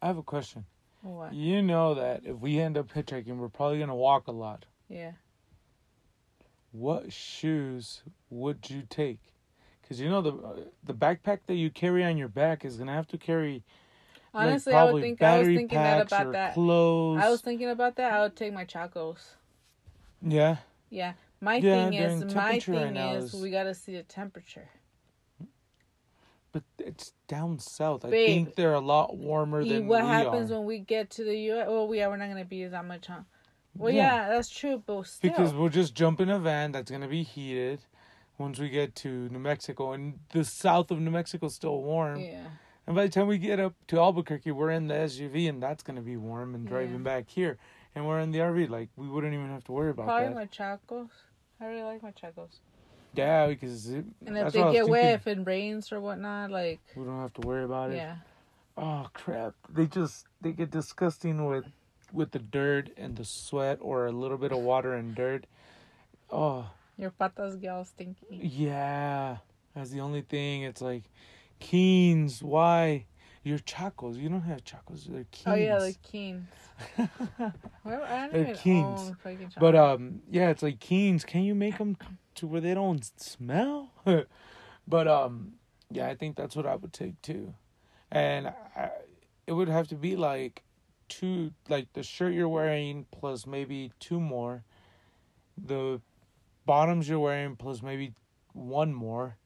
I 0.00 0.06
have 0.06 0.18
a 0.18 0.22
question. 0.22 0.64
what? 1.02 1.32
You 1.34 1.62
know 1.62 1.94
that 1.94 2.22
if 2.24 2.36
we 2.36 2.60
end 2.60 2.78
up 2.78 2.92
hitchhiking, 2.92 3.36
we're 3.36 3.48
probably 3.48 3.78
gonna 3.78 3.96
walk 3.96 4.28
a 4.28 4.32
lot. 4.32 4.66
Yeah. 4.88 5.12
What 6.72 7.12
shoes 7.12 8.02
would 8.30 8.70
you 8.70 8.82
take? 8.88 9.18
Because 9.82 10.00
you 10.00 10.08
know 10.08 10.22
the 10.22 10.32
uh, 10.32 10.56
the 10.84 10.94
backpack 10.94 11.40
that 11.46 11.54
you 11.54 11.70
carry 11.70 12.04
on 12.04 12.16
your 12.16 12.28
back 12.28 12.64
is 12.64 12.76
gonna 12.76 12.94
have 12.94 13.08
to 13.08 13.18
carry 13.18 13.64
like, 14.32 14.46
Honestly, 14.46 14.72
I 14.74 14.84
would 14.92 15.02
think 15.02 15.22
I 15.22 15.38
was 15.38 15.46
thinking 15.48 15.78
that 15.78 16.06
about 16.06 16.32
that. 16.32 16.54
Clothes. 16.54 17.20
I 17.22 17.28
was 17.30 17.40
thinking 17.40 17.68
about 17.68 17.96
that. 17.96 18.12
I 18.12 18.22
would 18.22 18.36
take 18.36 18.52
my 18.52 18.64
chacos. 18.64 19.18
yeah. 20.22 20.56
Yeah. 20.90 21.12
My 21.40 21.56
Yeah, 21.56 21.90
thing 21.90 21.94
is, 21.94 22.24
my 22.34 22.58
temperature 22.58 22.72
right 22.72 22.92
thing 22.92 22.96
is, 22.96 23.34
is- 23.34 23.40
we 23.40 23.50
gotta 23.50 23.74
see 23.74 23.96
the 23.96 24.02
temperature. 24.02 24.68
But 26.52 26.64
it's 26.78 27.12
down 27.28 27.60
south. 27.60 28.04
I 28.04 28.10
think 28.10 28.56
they're 28.56 28.74
a 28.74 28.80
lot 28.80 29.16
warmer 29.16 29.64
than 29.64 29.86
what 29.86 30.02
we 30.02 30.08
happens 30.08 30.50
are. 30.50 30.58
when 30.58 30.66
we 30.66 30.78
get 30.80 31.08
to 31.10 31.24
the 31.24 31.36
U.S.? 31.36 31.68
Well, 31.68 31.94
yeah, 31.94 32.08
we're 32.08 32.16
not 32.16 32.28
gonna 32.28 32.44
be 32.44 32.66
that 32.66 32.84
much, 32.84 33.06
huh? 33.06 33.20
Well, 33.76 33.92
Yeah. 33.94 34.24
yeah, 34.24 34.28
that's 34.30 34.48
true, 34.50 34.82
but 34.84 35.06
still. 35.06 35.30
Because 35.30 35.54
we'll 35.54 35.68
just 35.68 35.94
jump 35.94 36.20
in 36.20 36.28
a 36.28 36.40
van 36.40 36.72
that's 36.72 36.90
gonna 36.90 37.06
be 37.08 37.22
heated 37.22 37.80
once 38.36 38.58
we 38.58 38.68
get 38.68 38.96
to 38.96 39.28
New 39.28 39.38
Mexico, 39.38 39.92
and 39.92 40.18
the 40.32 40.44
south 40.44 40.90
of 40.90 40.98
New 41.00 41.12
Mexico 41.12 41.46
is 41.46 41.54
still 41.54 41.80
warm. 41.82 42.18
yeah. 42.20 42.46
And 42.90 42.96
by 42.96 43.04
the 43.04 43.12
time 43.12 43.28
we 43.28 43.38
get 43.38 43.60
up 43.60 43.74
to 43.86 44.00
Albuquerque, 44.00 44.50
we're 44.50 44.72
in 44.72 44.88
the 44.88 44.94
SUV, 44.94 45.48
and 45.48 45.62
that's 45.62 45.80
gonna 45.80 46.00
be 46.00 46.16
warm. 46.16 46.56
And 46.56 46.66
driving 46.66 46.94
Yeah. 46.94 46.98
back 47.04 47.28
here, 47.28 47.56
and 47.94 48.04
we're 48.04 48.18
in 48.18 48.32
the 48.32 48.40
RV, 48.40 48.66
like 48.66 48.88
we 48.96 49.06
wouldn't 49.06 49.32
even 49.32 49.48
have 49.48 49.62
to 49.66 49.70
worry 49.72 49.90
about 49.90 50.06
Probably 50.06 50.26
that. 50.30 50.34
my 50.34 50.46
chacos. 50.46 51.08
I 51.60 51.66
really 51.66 51.84
like 51.84 52.02
my 52.02 52.10
chacos. 52.10 52.58
Yeah, 53.14 53.46
because 53.46 53.90
it, 53.90 54.06
And 54.26 54.36
if 54.36 54.52
they 54.52 54.72
get 54.72 54.88
wet, 54.88 55.14
if 55.14 55.28
it 55.28 55.38
rains 55.46 55.92
or 55.92 56.00
whatnot, 56.00 56.50
like 56.50 56.80
we 56.96 57.04
don't 57.04 57.20
have 57.20 57.32
to 57.34 57.46
worry 57.46 57.62
about 57.62 57.92
it. 57.92 57.98
yeah, 57.98 58.16
Oh 58.76 59.06
crap! 59.14 59.54
They 59.68 59.86
just 59.86 60.26
they 60.40 60.50
get 60.50 60.72
disgusting 60.72 61.46
with 61.46 61.66
with 62.12 62.32
the 62.32 62.40
dirt 62.40 62.90
and 62.96 63.14
the 63.14 63.24
sweat, 63.24 63.78
or 63.80 64.06
a 64.06 64.12
little 64.12 64.36
bit 64.36 64.50
of 64.50 64.58
water 64.58 64.94
and 64.94 65.14
dirt. 65.14 65.46
Oh 66.28 66.68
your 66.98 67.12
patas 67.12 67.60
get 67.60 67.68
all 67.68 67.84
stinky. 67.84 68.26
yeah, 68.30 69.36
that's 69.76 69.90
the 69.90 70.00
only 70.00 70.22
thing. 70.22 70.62
It's 70.62 70.82
like 70.82 71.04
Keens. 71.60 72.42
Why? 72.42 73.06
You're 73.42 73.58
Chacos. 73.58 74.16
You 74.16 74.28
don't 74.28 74.42
have 74.42 74.64
Chacos. 74.64 75.04
They're 75.06 75.26
Keens. 75.30 75.46
Oh 75.46 75.54
yeah, 75.54 75.78
like 75.78 76.02
Keens. 76.02 76.46
Well, 77.84 78.02
I 78.02 78.28
don't 78.28 78.32
They're 78.32 78.54
Keens. 78.54 79.12
But 79.58 79.74
um, 79.74 80.22
yeah, 80.30 80.50
it's 80.50 80.62
like 80.62 80.80
Keens. 80.80 81.24
Can 81.24 81.42
you 81.42 81.54
make 81.54 81.78
them 81.78 81.96
to 82.36 82.46
where 82.46 82.60
they 82.60 82.74
don't 82.74 83.04
smell? 83.20 83.92
but 84.88 85.08
um, 85.08 85.54
yeah, 85.90 86.08
I 86.08 86.14
think 86.14 86.36
that's 86.36 86.56
what 86.56 86.66
I 86.66 86.76
would 86.76 86.92
take 86.92 87.20
too, 87.22 87.54
and 88.10 88.48
I, 88.48 88.90
it 89.46 89.52
would 89.52 89.68
have 89.68 89.88
to 89.88 89.94
be 89.94 90.16
like 90.16 90.62
two, 91.08 91.52
like 91.68 91.92
the 91.92 92.02
shirt 92.02 92.34
you're 92.34 92.48
wearing 92.48 93.06
plus 93.10 93.46
maybe 93.46 93.92
two 93.98 94.20
more, 94.20 94.64
the 95.56 96.00
bottoms 96.66 97.08
you're 97.08 97.18
wearing 97.18 97.56
plus 97.56 97.82
maybe 97.82 98.12
one 98.52 98.94
more, 98.94 99.36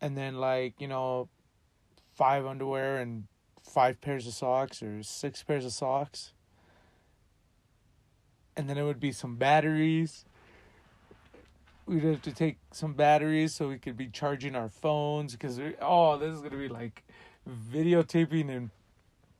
and 0.00 0.16
then 0.16 0.36
like 0.36 0.80
you 0.80 0.88
know, 0.88 1.28
five 2.14 2.46
underwear 2.46 2.98
and 2.98 3.24
five 3.62 4.00
pairs 4.00 4.26
of 4.26 4.34
socks 4.34 4.82
or 4.82 5.02
six 5.02 5.42
pairs 5.42 5.64
of 5.64 5.72
socks 5.72 6.32
and 8.58 8.68
then 8.68 8.76
it 8.76 8.82
would 8.82 8.98
be 8.98 9.12
some 9.12 9.36
batteries. 9.36 10.24
We'd 11.86 12.02
have 12.02 12.22
to 12.22 12.32
take 12.32 12.58
some 12.72 12.92
batteries 12.92 13.54
so 13.54 13.68
we 13.68 13.78
could 13.78 13.96
be 13.96 14.08
charging 14.08 14.56
our 14.56 14.68
phones 14.68 15.32
because 15.32 15.60
oh, 15.80 16.18
this 16.18 16.34
is 16.34 16.42
gonna 16.42 16.58
be 16.58 16.68
like 16.68 17.04
videotaping 17.72 18.50
and 18.50 18.70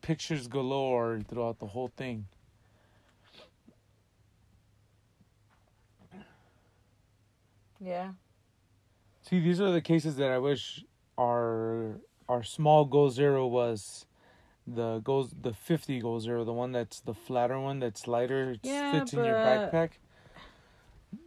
pictures 0.01 0.47
galore 0.47 1.21
throughout 1.29 1.59
the 1.59 1.67
whole 1.67 1.91
thing. 1.97 2.27
yeah, 7.81 8.13
See, 9.29 9.41
these 9.41 9.61
are 9.61 9.71
the 9.71 9.83
cases 9.83 10.17
that 10.17 10.31
I 10.31 10.39
wish 10.39 10.85
our 11.19 12.01
our 12.31 12.43
small 12.43 12.87
goal 12.87 13.11
Zero 13.11 13.47
was 13.47 14.07
the 14.67 15.01
goes 15.01 15.35
the 15.39 15.53
fifty 15.53 16.01
goal 16.01 16.19
Zero, 16.21 16.45
the 16.45 16.53
one 16.53 16.73
that's 16.73 17.01
the 17.01 17.13
flatter 17.13 17.61
one 17.61 17.79
that's 17.79 18.09
lighter, 18.09 18.53
it 18.53 18.61
Yeah, 18.63 18.93
fits 18.93 19.13
in 19.13 19.25
your 19.25 19.35
backpack. 19.35 19.91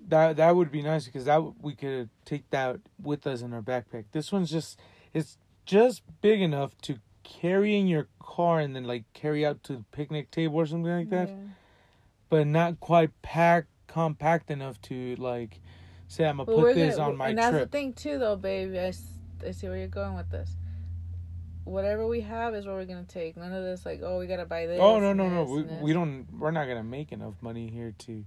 That 0.07 0.37
that 0.37 0.55
would 0.55 0.71
be 0.71 0.81
nice 0.81 1.05
because 1.05 1.25
that 1.25 1.43
we 1.61 1.75
could 1.75 2.09
take 2.25 2.49
that 2.49 2.79
with 3.01 3.27
us 3.27 3.41
in 3.41 3.53
our 3.53 3.61
backpack. 3.61 4.05
This 4.13 4.31
one's 4.31 4.49
just 4.49 4.79
it's 5.13 5.37
just 5.67 6.01
big 6.21 6.41
enough 6.41 6.75
to 6.83 6.97
carry 7.23 7.75
in 7.75 7.87
your 7.87 8.07
car 8.19 8.59
and 8.59 8.75
then 8.75 8.85
like 8.85 9.03
carry 9.13 9.45
out 9.45 9.63
to 9.65 9.73
the 9.73 9.85
picnic 9.91 10.31
table 10.31 10.55
or 10.55 10.65
something 10.65 10.91
like 10.91 11.11
that, 11.11 11.29
yeah. 11.29 11.35
but 12.29 12.47
not 12.47 12.79
quite 12.79 13.21
packed 13.21 13.67
compact 13.85 14.49
enough 14.49 14.81
to 14.81 15.15
like 15.17 15.59
say 16.11 16.25
I'm 16.25 16.37
gonna 16.37 16.45
put 16.45 16.75
this 16.75 16.97
gonna- 16.97 17.11
on 17.11 17.17
my 17.17 17.29
and 17.29 17.37
that's 17.37 17.57
the 17.57 17.67
thing 17.67 17.93
too, 17.93 18.17
though, 18.19 18.35
baby. 18.35 18.79
I 18.79 18.91
see 18.91 19.67
where 19.67 19.77
you're 19.77 19.87
going 19.87 20.15
with 20.15 20.29
this. 20.29 20.55
Whatever 21.63 22.05
we 22.07 22.21
have 22.21 22.53
is 22.53 22.65
what 22.65 22.75
we're 22.75 22.85
gonna 22.85 23.03
take. 23.03 23.37
None 23.37 23.53
of 23.53 23.63
this 23.63 23.85
like, 23.85 24.01
oh, 24.03 24.19
we 24.19 24.27
gotta 24.27 24.45
buy 24.45 24.65
this. 24.65 24.79
Oh 24.81 24.99
no 24.99 25.11
and 25.11 25.17
no 25.17 25.29
no! 25.29 25.43
We 25.45 25.63
we 25.63 25.93
don't. 25.93 26.27
We're 26.37 26.51
not 26.51 26.67
gonna 26.67 26.83
make 26.83 27.11
enough 27.11 27.35
money 27.41 27.69
here 27.69 27.93
to 27.99 28.25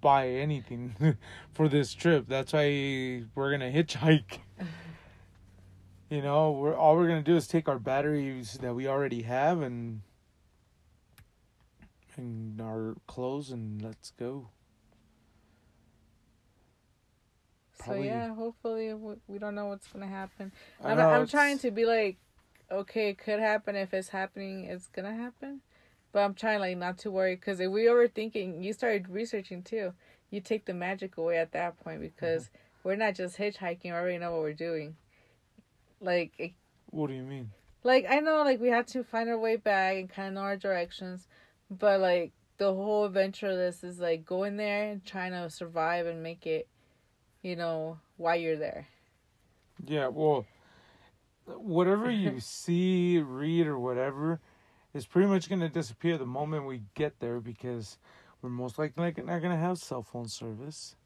buy 0.00 0.28
anything 0.28 1.16
for 1.52 1.68
this 1.68 1.94
trip. 1.94 2.26
That's 2.28 2.52
why 2.52 3.24
we're 3.34 3.50
gonna 3.50 3.72
hitchhike. 3.72 4.40
you 6.10 6.22
know, 6.22 6.50
we're 6.52 6.76
all 6.76 6.96
we're 6.96 7.08
gonna 7.08 7.22
do 7.22 7.36
is 7.36 7.46
take 7.46 7.68
our 7.68 7.78
batteries 7.78 8.58
that 8.60 8.74
we 8.74 8.86
already 8.86 9.22
have 9.22 9.62
and 9.62 10.02
and 12.16 12.60
our 12.60 12.96
clothes 13.06 13.50
and 13.50 13.80
let's 13.80 14.10
go. 14.10 14.48
Probably- 17.78 18.06
yeah, 18.06 18.34
hopefully 18.34 18.92
we, 18.94 19.38
don't 19.38 19.54
know 19.54 19.66
what's 19.66 19.86
gonna 19.88 20.06
happen. 20.08 20.52
I 20.82 20.92
I'm, 20.92 20.98
I'm 21.00 21.12
it's- 21.22 21.30
trying 21.30 21.58
to 21.60 21.70
be 21.70 21.84
like, 21.84 22.16
okay, 22.70 23.10
it 23.10 23.18
could 23.18 23.40
happen. 23.40 23.76
If 23.76 23.94
it's 23.94 24.08
happening, 24.08 24.64
it's 24.64 24.88
gonna 24.88 25.14
happen. 25.14 25.60
But 26.12 26.20
I'm 26.20 26.34
trying 26.34 26.60
like 26.60 26.76
not 26.78 26.98
to 26.98 27.10
worry 27.10 27.36
because 27.36 27.60
if 27.60 27.70
we 27.70 27.82
overthinking, 27.84 28.62
you 28.64 28.72
started 28.72 29.08
researching 29.08 29.62
too. 29.62 29.92
You 30.30 30.40
take 30.40 30.64
the 30.66 30.74
magic 30.74 31.16
away 31.16 31.38
at 31.38 31.52
that 31.52 31.78
point 31.82 32.00
because 32.00 32.44
Mm-hmm. 32.44 32.88
we're 32.88 32.96
not 32.96 33.14
just 33.14 33.36
hitchhiking. 33.38 33.84
We 33.84 33.90
already 33.92 34.18
know 34.18 34.32
what 34.32 34.40
we're 34.42 34.52
doing. 34.54 34.96
Like, 36.00 36.32
it, 36.38 36.52
What 36.90 37.08
do 37.08 37.14
you 37.14 37.22
mean? 37.22 37.50
like 37.84 38.06
I 38.08 38.20
know, 38.20 38.42
like 38.42 38.60
we 38.60 38.68
have 38.68 38.86
to 38.86 39.04
find 39.04 39.28
our 39.28 39.38
way 39.38 39.56
back 39.56 39.96
and 39.96 40.08
kind 40.10 40.28
of 40.28 40.34
know 40.34 40.40
our 40.40 40.56
directions, 40.56 41.26
but 41.70 42.00
like 42.00 42.32
the 42.58 42.74
whole 42.74 43.04
adventure 43.04 43.48
of 43.48 43.56
this 43.56 43.84
is 43.84 43.98
like 44.00 44.24
going 44.24 44.56
there 44.56 44.90
and 44.90 45.04
trying 45.04 45.32
to 45.32 45.48
survive 45.48 46.06
and 46.06 46.22
make 46.22 46.46
it, 46.46 46.68
you 47.42 47.56
know, 47.56 47.98
why 48.16 48.36
you're 48.36 48.56
there. 48.56 48.86
Yeah, 49.84 50.08
well, 50.08 50.46
whatever 51.46 52.10
you 52.10 52.40
see, 52.40 53.18
read, 53.18 53.66
or 53.66 53.78
whatever 53.78 54.40
is 54.94 55.06
pretty 55.06 55.28
much 55.28 55.48
going 55.48 55.60
to 55.60 55.68
disappear 55.68 56.18
the 56.18 56.26
moment 56.26 56.66
we 56.66 56.82
get 56.94 57.20
there 57.20 57.40
because 57.40 57.98
we're 58.42 58.50
most 58.50 58.78
likely 58.78 59.04
not 59.04 59.40
going 59.40 59.50
to 59.50 59.56
have 59.56 59.78
cell 59.78 60.02
phone 60.02 60.28
service. 60.28 60.96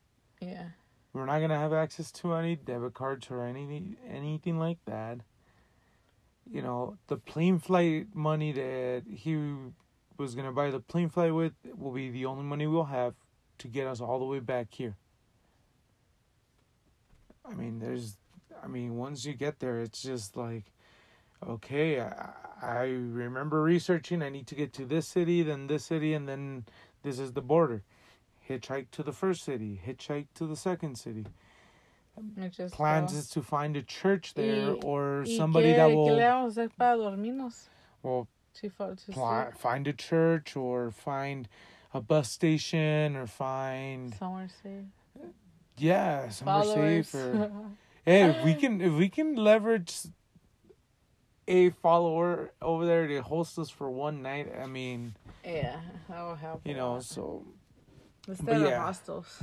Yeah. 0.40 0.68
We're 1.12 1.26
not 1.26 1.38
going 1.38 1.50
to 1.50 1.58
have 1.58 1.72
access 1.72 2.10
to 2.12 2.34
any 2.34 2.56
debit 2.56 2.94
cards 2.94 3.28
or 3.30 3.44
any 3.44 3.96
anything 4.08 4.58
like 4.58 4.78
that. 4.86 5.18
You 6.50 6.62
know, 6.62 6.96
the 7.06 7.16
plane 7.16 7.58
flight 7.58 8.08
money 8.14 8.52
that 8.52 9.02
he 9.06 9.36
was 10.16 10.34
going 10.34 10.46
to 10.46 10.52
buy 10.52 10.70
the 10.70 10.80
plane 10.80 11.08
flight 11.08 11.34
with 11.34 11.52
will 11.76 11.92
be 11.92 12.10
the 12.10 12.26
only 12.26 12.44
money 12.44 12.66
we'll 12.66 12.84
have 12.84 13.14
to 13.58 13.68
get 13.68 13.86
us 13.86 14.00
all 14.00 14.18
the 14.18 14.24
way 14.24 14.40
back 14.40 14.68
here. 14.70 14.96
I 17.48 17.54
mean, 17.54 17.78
there's 17.78 18.16
I 18.62 18.68
mean, 18.68 18.96
once 18.96 19.24
you 19.24 19.34
get 19.34 19.58
there, 19.58 19.80
it's 19.80 20.02
just 20.02 20.36
like, 20.36 20.64
okay, 21.46 22.00
I, 22.00 22.30
I 22.62 22.82
remember 22.84 23.62
researching. 23.62 24.22
I 24.22 24.28
need 24.28 24.46
to 24.48 24.54
get 24.54 24.72
to 24.74 24.84
this 24.84 25.08
city, 25.08 25.42
then 25.42 25.66
this 25.66 25.84
city, 25.84 26.14
and 26.14 26.28
then 26.28 26.64
this 27.02 27.18
is 27.18 27.32
the 27.32 27.42
border. 27.42 27.82
Hitchhike 28.48 28.90
to 28.92 29.02
the 29.02 29.12
first 29.12 29.42
city. 29.42 29.80
Hitchhike 29.84 30.26
to 30.34 30.46
the 30.46 30.56
second 30.56 30.96
city. 30.96 31.26
Plans 32.70 33.12
go. 33.12 33.18
is 33.18 33.28
to 33.30 33.42
find 33.42 33.76
a 33.76 33.82
church 33.82 34.34
there 34.34 34.74
Y- 34.74 34.80
or 34.84 35.24
somebody 35.24 35.72
qué, 35.72 35.76
that 35.76 35.90
will 35.94 36.16
vamos 36.16 36.58
a 36.58 36.68
para 36.68 36.98
dormirnos? 36.98 37.68
well 38.02 38.28
pla- 39.12 39.50
find 39.56 39.86
a 39.88 39.92
church 39.94 40.54
or 40.54 40.90
find 40.90 41.48
a 41.94 42.00
bus 42.02 42.30
station 42.30 43.16
or 43.16 43.26
find 43.26 44.14
somewhere 44.14 44.48
safe. 44.62 44.84
Yeah 45.82 46.28
somewhere 46.28 46.62
Followers. 46.62 47.08
safe 47.08 47.32
Hey, 48.04 48.22
if 48.30 48.44
we 48.44 48.54
can 48.54 48.80
if 48.80 48.92
we 48.92 49.08
can 49.08 49.34
leverage 49.36 49.92
a 51.48 51.70
follower 51.70 52.52
over 52.62 52.86
there 52.86 53.06
to 53.08 53.20
host 53.20 53.58
us 53.58 53.68
for 53.68 53.90
one 53.90 54.22
night, 54.22 54.46
I 54.62 54.66
mean, 54.66 55.16
yeah, 55.44 55.80
that 56.08 56.22
will 56.22 56.36
help. 56.36 56.60
you 56.64 56.74
know, 56.74 57.00
so 57.00 57.44
instead 58.28 58.62
of 58.62 58.70
yeah. 58.70 58.78
hostels. 58.78 59.42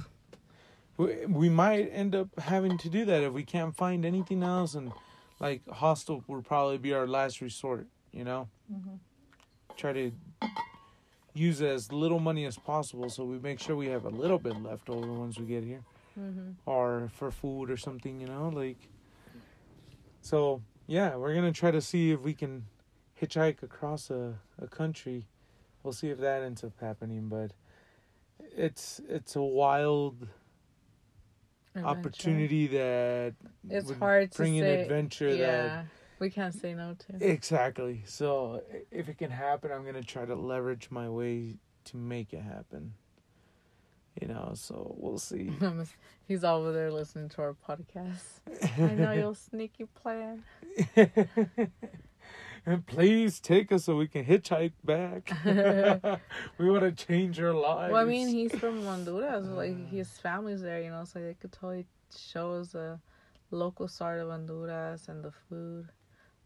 we, 0.98 1.26
we 1.26 1.50
might 1.50 1.90
end 1.92 2.16
up 2.16 2.28
having 2.40 2.78
to 2.80 2.90
do 2.90 3.04
that 3.06 3.24
if 3.24 3.34
we 3.34 3.44
can't 3.44 3.76
find 3.76 4.06
anything 4.06 4.44
else 4.44 4.76
and 4.76 4.94
like 5.40 5.62
hostel 5.68 6.24
would 6.28 6.46
probably 6.46 6.78
be 6.78 6.94
our 6.94 7.08
last 7.08 7.42
resort, 7.42 7.88
you 8.14 8.24
know? 8.24 8.48
Mhm. 8.72 9.00
Try 9.76 9.94
to 9.94 10.12
use 11.34 11.62
as 11.62 11.92
little 11.92 12.20
money 12.20 12.46
as 12.46 12.58
possible 12.58 13.10
so 13.10 13.24
we 13.24 13.40
make 13.40 13.60
sure 13.60 13.76
we 13.76 13.88
have 13.88 14.06
a 14.06 14.10
little 14.10 14.40
bit 14.40 14.56
left 14.62 14.90
over 14.90 15.12
once 15.14 15.38
we 15.38 15.46
get 15.46 15.64
here. 15.64 15.84
Mhm. 16.18 16.56
or 16.66 17.10
for 17.14 17.32
food 17.32 17.70
or 17.70 17.78
something, 17.78 18.20
you 18.22 18.28
know, 18.28 18.50
like. 18.50 18.90
So 20.22 20.62
yeah, 20.88 21.16
we're 21.16 21.34
gonna 21.34 21.52
try 21.52 21.72
to 21.72 21.82
see 21.82 22.12
if 22.12 22.22
we 22.22 22.34
can 22.34 22.66
hitchhike 23.22 23.64
across 23.64 24.10
a, 24.10 24.40
a 24.62 24.68
country. 24.68 25.28
We'll 25.84 25.94
see 25.94 26.10
if 26.10 26.20
that 26.20 26.44
ends 26.44 26.64
up 26.64 26.74
happening, 26.82 27.30
but 27.30 27.52
it's 28.56 29.00
it's 29.08 29.36
a 29.36 29.42
wild 29.42 30.28
Adventure. 31.76 31.90
opportunity 32.00 32.68
that 32.68 33.36
It's 33.70 33.92
hard 33.92 34.32
to 34.32 34.38
bring 34.38 34.60
say. 34.60 34.60
an 34.60 34.82
adventure 34.82 35.30
yeah, 35.30 35.84
we 36.20 36.30
can't 36.30 36.54
say 36.54 36.74
no 36.74 36.96
to. 36.96 37.26
exactly. 37.26 38.04
So 38.06 38.62
if 38.92 39.08
it 39.08 39.18
can 39.18 39.32
happen, 39.32 39.72
I'm 39.72 39.86
gonna 39.86 40.04
try 40.04 40.26
to 40.26 40.36
leverage 40.36 40.90
my 40.92 41.08
way 41.08 41.56
to 41.86 41.98
make 41.98 42.34
it 42.34 42.42
happen. 42.42 42.94
You 44.20 44.28
know, 44.28 44.52
so 44.56 44.96
we'll 44.98 45.18
see. 45.18 45.52
He's 46.28 46.44
over 46.44 46.72
there 46.72 46.92
listening 46.92 47.30
to 47.30 47.42
our 47.42 47.56
podcast. 47.68 48.24
I 48.78 48.94
know 48.96 49.12
your 49.14 49.36
sneaky 49.50 49.86
plan. 49.86 50.44
and 52.66 52.86
please 52.86 53.40
take 53.40 53.72
us 53.72 53.86
so 53.86 53.96
we 53.96 54.08
can 54.08 54.26
hitchhike 54.26 54.74
back. 54.84 55.32
we 56.58 56.70
want 56.70 56.84
to 56.84 56.92
change 56.92 57.40
our 57.40 57.54
lives. 57.54 57.94
Well, 57.94 58.02
I 58.02 58.06
mean, 58.06 58.28
he's 58.28 58.54
from 58.56 58.84
Honduras. 58.84 59.48
Like 59.48 59.90
his 59.90 60.10
family's 60.10 60.62
there, 60.62 60.82
you 60.82 60.90
know, 60.90 61.06
so 61.06 61.20
they 61.20 61.34
could 61.36 61.52
totally 61.52 61.86
show 62.16 62.54
us 62.54 62.70
the 62.70 63.00
local 63.52 63.88
side 63.88 64.20
of 64.20 64.30
Honduras 64.30 65.08
and 65.08 65.24
the 65.24 65.32
food. 65.32 65.90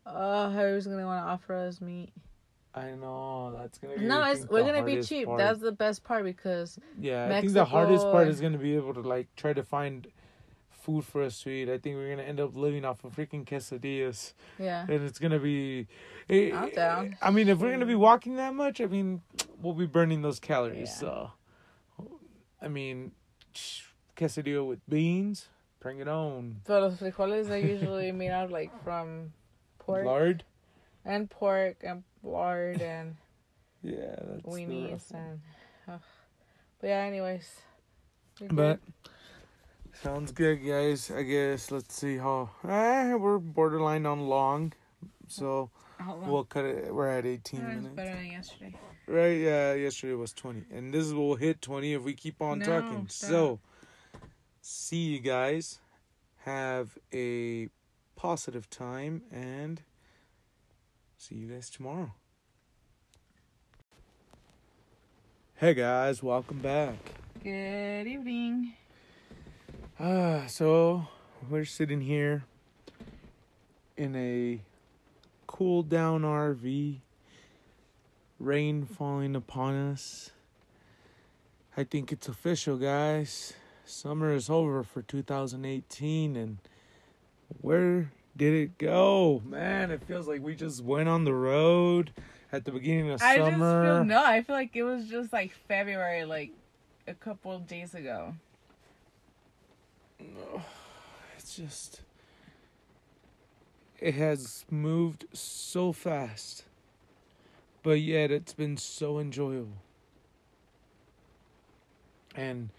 Oh, 0.05 0.49
whoever's 0.51 0.85
gonna 0.85 1.05
want 1.05 1.25
to 1.25 1.29
offer 1.29 1.53
us 1.55 1.81
meat. 1.81 2.13
I 2.75 2.91
know 2.91 3.55
that's 3.55 3.77
gonna. 3.77 3.97
Be, 3.97 4.05
No, 4.05 4.23
it's 4.23 4.47
we're 4.49 4.63
gonna 4.63 4.83
be 4.83 5.03
cheap. 5.03 5.27
part. 5.27 5.37
That's 5.39 5.59
the 5.59 5.71
best 5.71 6.03
part 6.03 6.23
because 6.23 6.79
yeah. 6.99 7.27
I 7.27 7.41
think 7.41 7.53
the 7.53 7.65
hardest 7.65 7.91
Mexico 8.05 8.11
part 8.11 8.27
is 8.27 8.41
gonna 8.41 8.57
be 8.57 8.75
able 8.75 8.93
to 8.95 9.01
like 9.01 9.27
try 9.35 9.53
to 9.53 9.63
find 9.63 10.07
food 10.69 11.05
for 11.05 11.21
us 11.23 11.41
to 11.43 11.49
eat. 11.49 11.69
I 11.69 11.77
think 11.77 11.95
we're 11.95 12.09
gonna 12.09 12.23
end 12.27 12.39
up 12.39 12.55
living 12.55 12.83
off 12.83 13.03
of 13.03 13.15
freaking 13.15 13.45
quesadillas, 13.45 14.33
yeah, 14.59 14.81
and 14.89 15.03
it's 15.03 15.19
gonna 15.19 15.39
be. 15.39 15.87
eh, 16.29 16.51
I'm 16.53 16.71
down. 16.71 17.17
I 17.21 17.29
mean, 17.31 17.47
if 17.47 17.59
we're 17.59 17.71
gonna 17.71 17.85
be 17.85 17.95
walking 17.95 18.37
that 18.37 18.53
much, 18.55 18.81
I 18.81 18.85
mean, 18.87 19.21
we'll 19.61 19.73
be 19.75 19.85
burning 19.85 20.21
those 20.23 20.39
calories. 20.39 20.89
Yeah. 20.89 20.99
So, 20.99 21.31
I 22.61 22.67
mean, 22.69 23.11
quesadilla 24.17 24.67
with 24.67 24.79
beans, 24.89 25.47
bring 25.79 25.99
it 25.99 26.07
on. 26.07 26.61
but 26.65 26.81
los 26.81 26.97
frijoles 26.97 27.49
are 27.49 27.57
usually 27.57 28.11
made 28.11 28.31
out 28.31 28.51
like 28.51 28.71
from 28.83 29.31
pork 29.79 30.05
Lard. 30.05 30.43
And 31.05 31.29
pork 31.29 31.77
and 31.83 32.03
lard 32.23 32.81
and 32.81 33.15
Yeah, 33.83 34.15
that's 34.17 34.43
the 34.43 34.49
weenies 34.49 35.11
and. 35.13 35.41
ugh. 35.87 35.99
But 36.79 36.87
yeah, 36.87 36.99
anyways. 37.03 37.49
But 38.49 38.55
good. 38.55 38.79
sounds 40.01 40.31
good, 40.31 40.57
guys. 40.65 41.11
I 41.11 41.23
guess 41.23 41.69
let's 41.71 41.93
see 41.93 42.17
how 42.17 42.49
eh, 42.67 43.13
we're 43.13 43.39
borderline 43.39 44.05
on 44.05 44.21
long, 44.27 44.73
so 45.27 45.69
long? 45.99 46.29
we'll 46.31 46.43
cut 46.45 46.65
it. 46.65 46.93
We're 46.93 47.09
at 47.09 47.25
eighteen 47.25 47.61
Yeah, 47.61 47.67
it's 47.67 47.75
minutes, 47.75 47.95
better 47.95 48.15
than 48.15 48.25
yesterday. 48.31 48.75
right? 49.07 49.37
Yeah, 49.39 49.73
yesterday 49.73 50.13
was 50.15 50.33
twenty, 50.33 50.63
and 50.71 50.93
this 50.93 51.11
will 51.11 51.35
hit 51.35 51.61
twenty 51.61 51.93
if 51.93 52.03
we 52.03 52.13
keep 52.13 52.41
on 52.41 52.59
No, 52.59 52.65
talking. 52.65 53.07
stop. 53.09 53.29
So, 53.29 53.59
see 54.61 55.13
you 55.13 55.19
guys. 55.19 55.79
Have 56.45 56.97
a 57.13 57.69
positive 58.15 58.69
time, 58.69 59.21
and 59.31 59.81
see 61.23 61.35
you 61.35 61.47
guys 61.47 61.69
tomorrow. 61.69 62.11
Hey 65.55 65.73
guys, 65.73 66.21
welcome 66.21 66.57
back. 66.57 66.97
Good 67.41 68.07
evening. 68.07 68.73
Ah, 69.97 70.43
so 70.47 71.07
we're 71.49 71.63
sitting 71.63 72.01
here 72.01 72.43
in 73.95 74.17
a 74.17 74.59
cool 75.47 75.81
down 75.81 76.23
RV, 76.23 76.99
rain 78.37 78.85
falling 78.85 79.33
upon 79.33 79.75
us. 79.75 80.31
I 81.77 81.85
think 81.85 82.11
it's 82.11 82.27
official, 82.27 82.75
guys. 82.75 83.53
Summer 83.85 84.33
is 84.33 84.49
over 84.49 84.83
for 84.83 85.01
2018, 85.01 86.35
and 86.35 86.57
where 87.61 88.11
did 88.35 88.53
it 88.53 88.77
go? 88.77 89.41
Man, 89.45 89.91
it 89.91 90.03
feels 90.03 90.27
like 90.27 90.41
we 90.41 90.55
just 90.55 90.83
went 90.83 91.07
on 91.09 91.23
the 91.23 91.33
road 91.33 92.11
at 92.51 92.65
the 92.65 92.71
beginning 92.71 93.11
of 93.11 93.21
I 93.21 93.37
just 93.37 93.51
summer. 93.51 93.83
feel 93.83 94.03
no. 94.05 94.23
I 94.23 94.41
feel 94.41 94.55
like 94.55 94.75
it 94.75 94.83
was 94.83 95.05
just 95.07 95.31
like 95.33 95.53
February, 95.67 96.25
like 96.25 96.51
a 97.07 97.13
couple 97.13 97.51
of 97.51 97.67
days 97.67 97.93
ago. 97.93 98.35
No, 100.19 100.61
It's 101.37 101.55
just. 101.55 102.01
It 103.99 104.15
has 104.15 104.65
moved 104.69 105.25
so 105.33 105.93
fast, 105.93 106.65
but 107.83 108.01
yet 108.01 108.31
it's 108.31 108.53
been 108.53 108.75
so 108.77 109.17
enjoyable. 109.19 109.77
And 112.35 112.69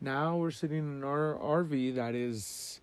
now 0.00 0.36
we're 0.36 0.50
sitting 0.50 0.78
in 0.78 1.04
our 1.04 1.34
RV 1.34 1.94
that 1.96 2.14
is. 2.14 2.80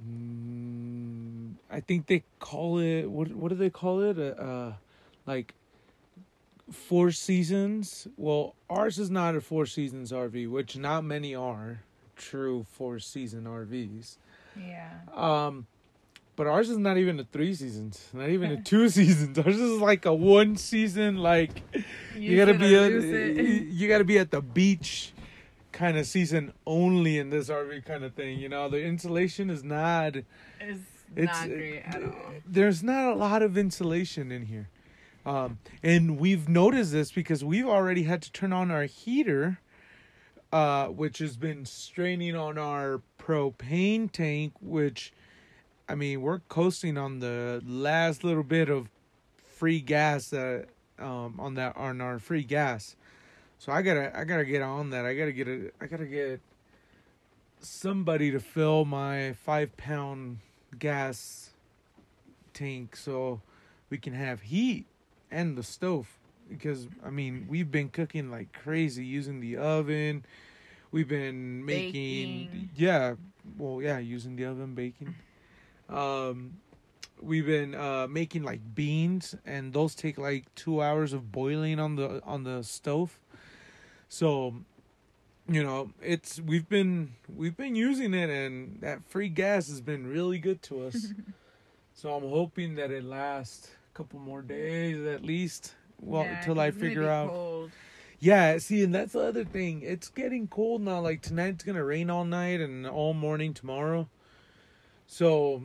Mm, 0.00 1.54
I 1.70 1.80
think 1.80 2.06
they 2.06 2.24
call 2.38 2.78
it 2.78 3.06
what? 3.06 3.28
What 3.32 3.48
do 3.50 3.54
they 3.54 3.70
call 3.70 4.00
it? 4.00 4.18
Uh, 4.18 4.42
uh, 4.42 4.72
like 5.26 5.54
four 6.70 7.10
seasons. 7.10 8.08
Well, 8.16 8.54
ours 8.68 8.98
is 8.98 9.10
not 9.10 9.36
a 9.36 9.40
four 9.40 9.66
seasons 9.66 10.12
RV, 10.12 10.48
which 10.50 10.76
not 10.76 11.04
many 11.04 11.34
are. 11.34 11.82
true 12.16 12.66
four 12.70 12.98
season 12.98 13.44
RVs. 13.44 14.16
Yeah. 14.56 14.90
Um, 15.14 15.66
but 16.36 16.46
ours 16.46 16.70
is 16.70 16.78
not 16.78 16.96
even 16.96 17.20
a 17.20 17.24
three 17.24 17.54
seasons, 17.54 18.08
not 18.12 18.28
even 18.30 18.50
a 18.50 18.62
two 18.72 18.88
seasons. 18.88 19.38
Ours 19.38 19.58
is 19.58 19.80
like 19.80 20.06
a 20.06 20.14
one 20.14 20.56
season. 20.56 21.16
Like 21.18 21.62
you, 22.16 22.36
gotta 22.36 22.54
be 22.54 22.74
at, 22.74 22.92
you 22.92 23.88
gotta 23.88 24.04
be 24.04 24.18
at 24.18 24.30
the 24.30 24.40
beach 24.40 25.12
kind 25.80 25.96
of 25.96 26.06
season 26.06 26.52
only 26.66 27.18
in 27.18 27.30
this 27.30 27.48
RV 27.48 27.86
kind 27.86 28.04
of 28.04 28.12
thing. 28.12 28.38
You 28.38 28.50
know, 28.50 28.68
the 28.68 28.84
insulation 28.84 29.48
is 29.48 29.64
not. 29.64 30.14
It's, 30.14 30.26
It's 31.16 31.32
not 31.32 31.48
great 31.48 31.82
at 31.86 32.02
all. 32.02 32.32
There's 32.46 32.82
not 32.82 33.12
a 33.12 33.14
lot 33.14 33.40
of 33.42 33.56
insulation 33.56 34.30
in 34.30 34.44
here. 34.44 34.68
Um, 35.24 35.58
and 35.82 36.18
we've 36.18 36.50
noticed 36.50 36.92
this 36.92 37.10
because 37.10 37.42
we've 37.42 37.66
already 37.66 38.02
had 38.02 38.20
to 38.22 38.32
turn 38.32 38.52
on 38.52 38.70
our 38.70 38.84
heater, 38.84 39.58
uh, 40.52 40.88
which 40.88 41.18
has 41.18 41.38
been 41.38 41.64
straining 41.64 42.36
on 42.36 42.58
our 42.58 43.00
propane 43.18 44.12
tank, 44.12 44.52
which, 44.60 45.14
I 45.88 45.94
mean, 45.94 46.20
we're 46.20 46.40
coasting 46.40 46.98
on 46.98 47.20
the 47.20 47.62
last 47.66 48.22
little 48.22 48.42
bit 48.42 48.68
of 48.68 48.90
free 49.48 49.80
gas 49.80 50.28
that, 50.28 50.66
um, 50.98 51.40
on 51.40 51.54
that, 51.54 51.74
on 51.76 52.02
our 52.02 52.18
free 52.18 52.44
gas. 52.44 52.96
So 53.60 53.72
I 53.72 53.82
gotta, 53.82 54.18
I 54.18 54.24
gotta 54.24 54.46
get 54.46 54.62
on 54.62 54.88
that. 54.90 55.04
I 55.04 55.14
gotta 55.14 55.32
get 55.32 55.46
a, 55.46 55.70
I 55.82 55.86
gotta 55.86 56.06
get 56.06 56.40
somebody 57.60 58.30
to 58.30 58.40
fill 58.40 58.86
my 58.86 59.34
five 59.34 59.76
pound 59.76 60.38
gas 60.78 61.50
tank 62.54 62.96
so 62.96 63.42
we 63.90 63.98
can 63.98 64.14
have 64.14 64.40
heat 64.40 64.86
and 65.30 65.58
the 65.58 65.62
stove 65.62 66.08
because 66.48 66.88
I 67.04 67.10
mean 67.10 67.48
we've 67.50 67.70
been 67.70 67.90
cooking 67.90 68.30
like 68.30 68.50
crazy 68.54 69.04
using 69.04 69.40
the 69.40 69.58
oven. 69.58 70.24
We've 70.90 71.06
been 71.06 71.62
making 71.62 72.46
Baking. 72.46 72.70
yeah, 72.74 73.14
well 73.58 73.82
yeah, 73.82 73.98
using 73.98 74.36
the 74.36 74.46
oven 74.46 74.74
baking. 74.74 75.14
Um 75.90 76.54
we've 77.20 77.44
been 77.44 77.74
uh 77.74 78.06
making 78.08 78.42
like 78.42 78.74
beans 78.74 79.34
and 79.44 79.74
those 79.74 79.94
take 79.94 80.16
like 80.16 80.46
2 80.54 80.80
hours 80.80 81.12
of 81.12 81.30
boiling 81.30 81.78
on 81.78 81.96
the 81.96 82.22
on 82.24 82.44
the 82.44 82.62
stove. 82.62 83.18
So 84.10 84.54
you 85.48 85.62
know, 85.64 85.90
it's 86.02 86.40
we've 86.40 86.68
been 86.68 87.12
we've 87.34 87.56
been 87.56 87.74
using 87.74 88.12
it 88.12 88.28
and 88.28 88.80
that 88.80 89.00
free 89.08 89.28
gas 89.28 89.68
has 89.68 89.80
been 89.80 90.06
really 90.06 90.38
good 90.38 90.60
to 90.64 90.82
us. 90.86 91.06
so 91.94 92.14
I'm 92.14 92.28
hoping 92.28 92.74
that 92.74 92.90
it 92.90 93.04
lasts 93.04 93.70
a 93.92 93.96
couple 93.96 94.18
more 94.20 94.42
days 94.42 95.04
at 95.06 95.24
least. 95.24 95.74
Well, 96.00 96.24
Yeah, 96.24 96.38
until 96.38 96.54
'cause 96.56 96.60
I 96.62 96.70
figure 96.72 97.08
out. 97.08 97.30
cold. 97.30 97.70
Yeah, 98.18 98.58
see, 98.58 98.82
and 98.84 98.94
that's 98.94 99.12
the 99.14 99.20
other 99.20 99.44
thing. 99.44 99.80
It's 99.82 100.08
getting 100.08 100.46
cold 100.48 100.82
now. 100.82 101.00
Like 101.00 101.22
tonight's 101.22 101.62
gonna 101.64 101.84
rain 101.84 102.10
all 102.10 102.24
night 102.24 102.60
and 102.60 102.86
all 102.86 103.14
morning 103.14 103.54
tomorrow. 103.54 104.08
So 105.06 105.62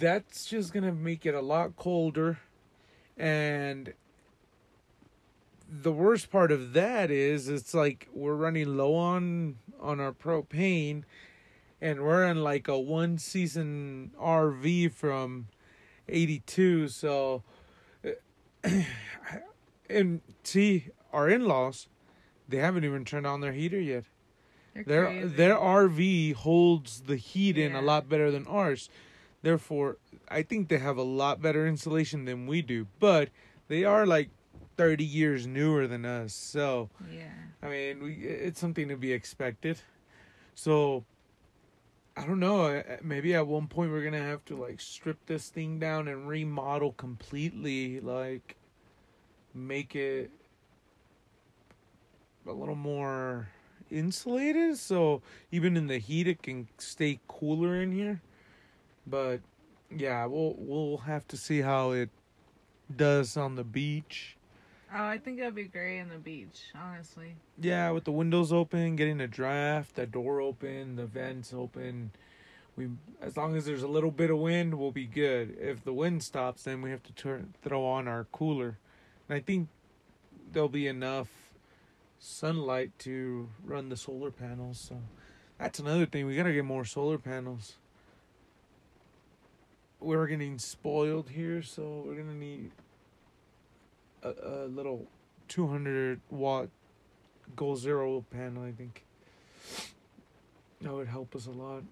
that's 0.00 0.46
just 0.46 0.72
gonna 0.72 0.92
make 0.92 1.24
it 1.26 1.34
a 1.34 1.40
lot 1.42 1.76
colder. 1.76 2.38
And 3.16 3.92
the 5.68 5.92
worst 5.92 6.30
part 6.30 6.50
of 6.50 6.72
that 6.72 7.10
is 7.10 7.48
it's 7.48 7.74
like 7.74 8.08
we're 8.12 8.34
running 8.34 8.76
low 8.76 8.94
on 8.94 9.56
on 9.80 10.00
our 10.00 10.12
propane 10.12 11.04
and 11.80 12.00
we're 12.00 12.24
in 12.24 12.42
like 12.42 12.68
a 12.68 12.78
one 12.78 13.18
season 13.18 14.10
RV 14.20 14.92
from 14.92 15.48
82 16.08 16.88
so 16.88 17.42
and 19.90 20.20
see 20.42 20.88
our 21.12 21.28
in-laws 21.28 21.88
they 22.48 22.58
haven't 22.58 22.84
even 22.84 23.04
turned 23.04 23.26
on 23.26 23.40
their 23.40 23.52
heater 23.52 23.80
yet 23.80 24.04
They're 24.74 24.84
their 24.84 25.04
crazy. 25.06 25.36
their 25.36 25.56
RV 25.56 26.34
holds 26.34 27.02
the 27.02 27.16
heat 27.16 27.58
in 27.58 27.74
a 27.74 27.82
lot 27.82 28.08
better 28.08 28.30
than 28.30 28.46
ours. 28.46 28.88
Therefore, 29.42 29.98
I 30.28 30.42
think 30.42 30.68
they 30.68 30.78
have 30.78 30.96
a 30.96 31.02
lot 31.02 31.40
better 31.42 31.66
insulation 31.66 32.24
than 32.24 32.46
we 32.46 32.60
do. 32.62 32.86
But 32.98 33.28
they 33.68 33.84
are 33.84 34.06
like 34.06 34.30
30 34.78 35.04
years 35.04 35.46
newer 35.46 35.86
than 35.86 36.06
us. 36.06 36.32
So, 36.32 36.88
Yeah. 37.12 37.24
I 37.62 37.68
mean, 37.68 38.02
we, 38.02 38.14
it's 38.14 38.60
something 38.60 38.88
to 38.88 38.96
be 38.96 39.12
expected. 39.12 39.78
So, 40.54 41.04
I 42.16 42.24
don't 42.26 42.40
know. 42.40 42.82
Maybe 43.02 43.34
at 43.34 43.46
one 43.46 43.66
point 43.66 43.90
we're 43.90 44.00
going 44.00 44.12
to 44.14 44.22
have 44.22 44.44
to 44.46 44.56
like 44.56 44.80
strip 44.80 45.18
this 45.26 45.48
thing 45.50 45.78
down 45.78 46.08
and 46.08 46.26
remodel 46.26 46.92
completely 46.92 48.00
like 48.00 48.56
make 49.54 49.94
it 49.94 50.30
a 52.46 52.52
little 52.52 52.74
more 52.74 53.48
insulated 53.90 54.76
so 54.76 55.20
even 55.50 55.76
in 55.76 55.86
the 55.86 55.98
heat 55.98 56.26
it 56.26 56.42
can 56.42 56.68
stay 56.78 57.18
cooler 57.28 57.80
in 57.80 57.90
here 57.92 58.20
but 59.06 59.40
yeah 59.94 60.24
we'll 60.26 60.54
we'll 60.58 60.98
have 60.98 61.26
to 61.26 61.36
see 61.36 61.60
how 61.60 61.90
it 61.90 62.10
does 62.94 63.36
on 63.36 63.54
the 63.56 63.64
beach 63.64 64.36
Oh, 64.94 65.04
I 65.04 65.18
think 65.18 65.38
it'd 65.38 65.54
be 65.54 65.64
great 65.64 65.98
in 65.98 66.08
the 66.08 66.16
beach, 66.18 66.62
honestly. 66.74 67.34
yeah 67.60 67.90
with 67.90 68.04
the 68.04 68.12
windows 68.12 68.52
open 68.52 68.96
getting 68.96 69.20
a 69.20 69.26
draft 69.28 69.94
the 69.96 70.06
door 70.06 70.40
open 70.40 70.96
the 70.96 71.04
vents 71.06 71.52
open. 71.52 72.10
We 72.76 72.88
as 73.20 73.36
long 73.36 73.54
as 73.56 73.66
there's 73.66 73.82
a 73.82 73.88
little 73.88 74.10
bit 74.10 74.30
of 74.30 74.38
wind 74.38 74.74
we'll 74.74 74.92
be 74.92 75.06
good. 75.06 75.56
If 75.60 75.84
the 75.84 75.92
wind 75.92 76.22
stops 76.22 76.62
then 76.62 76.80
we 76.80 76.90
have 76.90 77.02
to 77.04 77.12
turn 77.12 77.54
throw 77.62 77.84
on 77.84 78.08
our 78.08 78.24
cooler. 78.32 78.78
And 79.28 79.36
i 79.36 79.40
think 79.40 79.68
there'll 80.52 80.68
be 80.70 80.86
enough 80.86 81.28
sunlight 82.18 82.90
to 83.00 83.48
run 83.64 83.90
the 83.90 83.96
solar 83.96 84.30
panels 84.30 84.80
so 84.80 84.96
that's 85.58 85.78
another 85.80 86.06
thing. 86.06 86.24
We 86.26 86.36
gotta 86.36 86.52
get 86.52 86.64
more 86.64 86.84
solar 86.84 87.18
panels. 87.18 87.74
We're 90.00 90.28
getting 90.28 90.58
spoiled 90.58 91.30
here 91.30 91.60
so 91.62 92.04
we're 92.06 92.14
gonna 92.14 92.32
need 92.34 92.70
a, 94.22 94.32
a 94.42 94.66
little 94.66 95.06
200 95.48 96.20
watt 96.30 96.68
goal 97.56 97.76
zero 97.76 98.24
panel 98.30 98.62
i 98.62 98.72
think. 98.72 99.04
That 100.80 100.92
would 100.92 101.08
help 101.08 101.34
us 101.34 101.46
a 101.46 101.50
lot. 101.50 101.82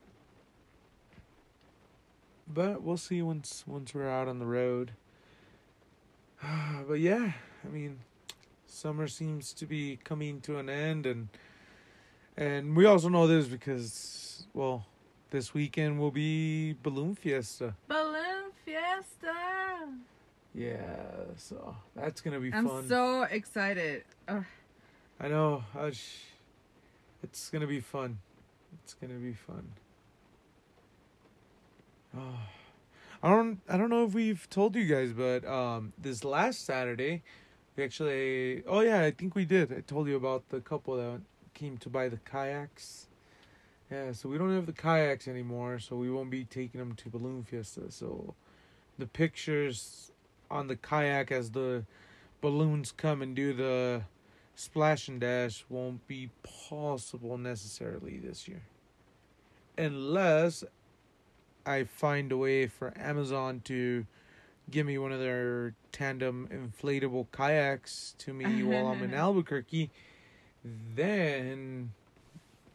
But 2.46 2.82
we'll 2.82 2.96
see 2.96 3.20
once 3.22 3.64
once 3.66 3.94
we're 3.94 4.08
out 4.08 4.28
on 4.28 4.38
the 4.38 4.46
road. 4.46 4.92
But 6.86 7.00
yeah 7.00 7.32
i 7.64 7.68
mean 7.68 7.98
summer 8.66 9.08
seems 9.08 9.52
to 9.54 9.66
be 9.66 9.98
coming 10.04 10.40
to 10.42 10.58
an 10.58 10.68
end 10.68 11.06
and 11.06 11.28
and 12.36 12.76
we 12.76 12.84
also 12.84 13.08
know 13.08 13.26
this 13.26 13.46
because 13.46 14.46
well 14.54 14.86
this 15.30 15.52
weekend 15.52 15.98
will 15.98 16.10
be 16.10 16.74
balloon 16.82 17.14
fiesta. 17.14 17.74
Balloon 17.88 18.52
Fiesta. 18.64 19.55
Yeah 20.56 20.96
so 21.36 21.76
that's 21.94 22.20
gonna 22.20 22.40
be 22.40 22.50
fun. 22.50 22.66
I'm 22.66 22.88
so 22.88 23.22
excited. 23.22 24.04
Ugh. 24.26 24.44
I 25.20 25.28
know. 25.28 25.64
I 25.78 25.90
sh- 25.90 26.24
it's 27.22 27.48
gonna 27.50 27.66
be 27.66 27.80
fun. 27.80 28.18
It's 28.82 28.94
gonna 28.94 29.14
be 29.14 29.32
fun. 29.32 29.68
Oh, 32.16 32.38
I 33.22 33.30
don't. 33.30 33.60
I 33.68 33.76
don't 33.76 33.90
know 33.90 34.04
if 34.04 34.14
we've 34.14 34.48
told 34.48 34.74
you 34.76 34.84
guys, 34.86 35.12
but 35.12 35.44
um, 35.46 35.92
this 35.98 36.24
last 36.24 36.64
Saturday, 36.64 37.22
we 37.76 37.84
actually. 37.84 38.62
Oh 38.66 38.80
yeah, 38.80 39.02
I 39.02 39.10
think 39.10 39.34
we 39.34 39.44
did. 39.44 39.72
I 39.72 39.80
told 39.80 40.08
you 40.08 40.16
about 40.16 40.48
the 40.48 40.60
couple 40.60 40.96
that 40.96 41.20
came 41.54 41.76
to 41.78 41.88
buy 41.88 42.08
the 42.08 42.18
kayaks. 42.18 43.08
Yeah, 43.90 44.12
so 44.12 44.28
we 44.28 44.36
don't 44.36 44.54
have 44.54 44.66
the 44.66 44.72
kayaks 44.72 45.28
anymore, 45.28 45.78
so 45.78 45.96
we 45.96 46.10
won't 46.10 46.30
be 46.30 46.44
taking 46.44 46.80
them 46.80 46.94
to 46.96 47.08
Balloon 47.08 47.44
Fiesta. 47.44 47.90
So, 47.90 48.34
the 48.98 49.06
pictures 49.06 50.10
on 50.50 50.68
the 50.68 50.76
kayak 50.76 51.32
as 51.32 51.50
the 51.50 51.85
balloons 52.40 52.92
come 52.92 53.22
and 53.22 53.35
do 53.35 53.52
the 53.52 54.02
splash 54.54 55.09
and 55.09 55.20
dash 55.20 55.64
won't 55.68 56.06
be 56.06 56.30
possible 56.42 57.37
necessarily 57.38 58.18
this 58.18 58.46
year. 58.48 58.62
Unless 59.78 60.64
i 61.66 61.82
find 61.82 62.30
a 62.30 62.37
way 62.37 62.68
for 62.68 62.92
amazon 62.96 63.61
to 63.64 64.06
give 64.70 64.87
me 64.87 64.96
one 64.96 65.11
of 65.11 65.18
their 65.18 65.74
tandem 65.90 66.48
inflatable 66.52 67.26
kayaks 67.32 68.14
to 68.18 68.32
me 68.32 68.62
while 68.62 68.87
i'm 68.87 69.02
in 69.02 69.12
albuquerque 69.12 69.90
then 70.94 71.92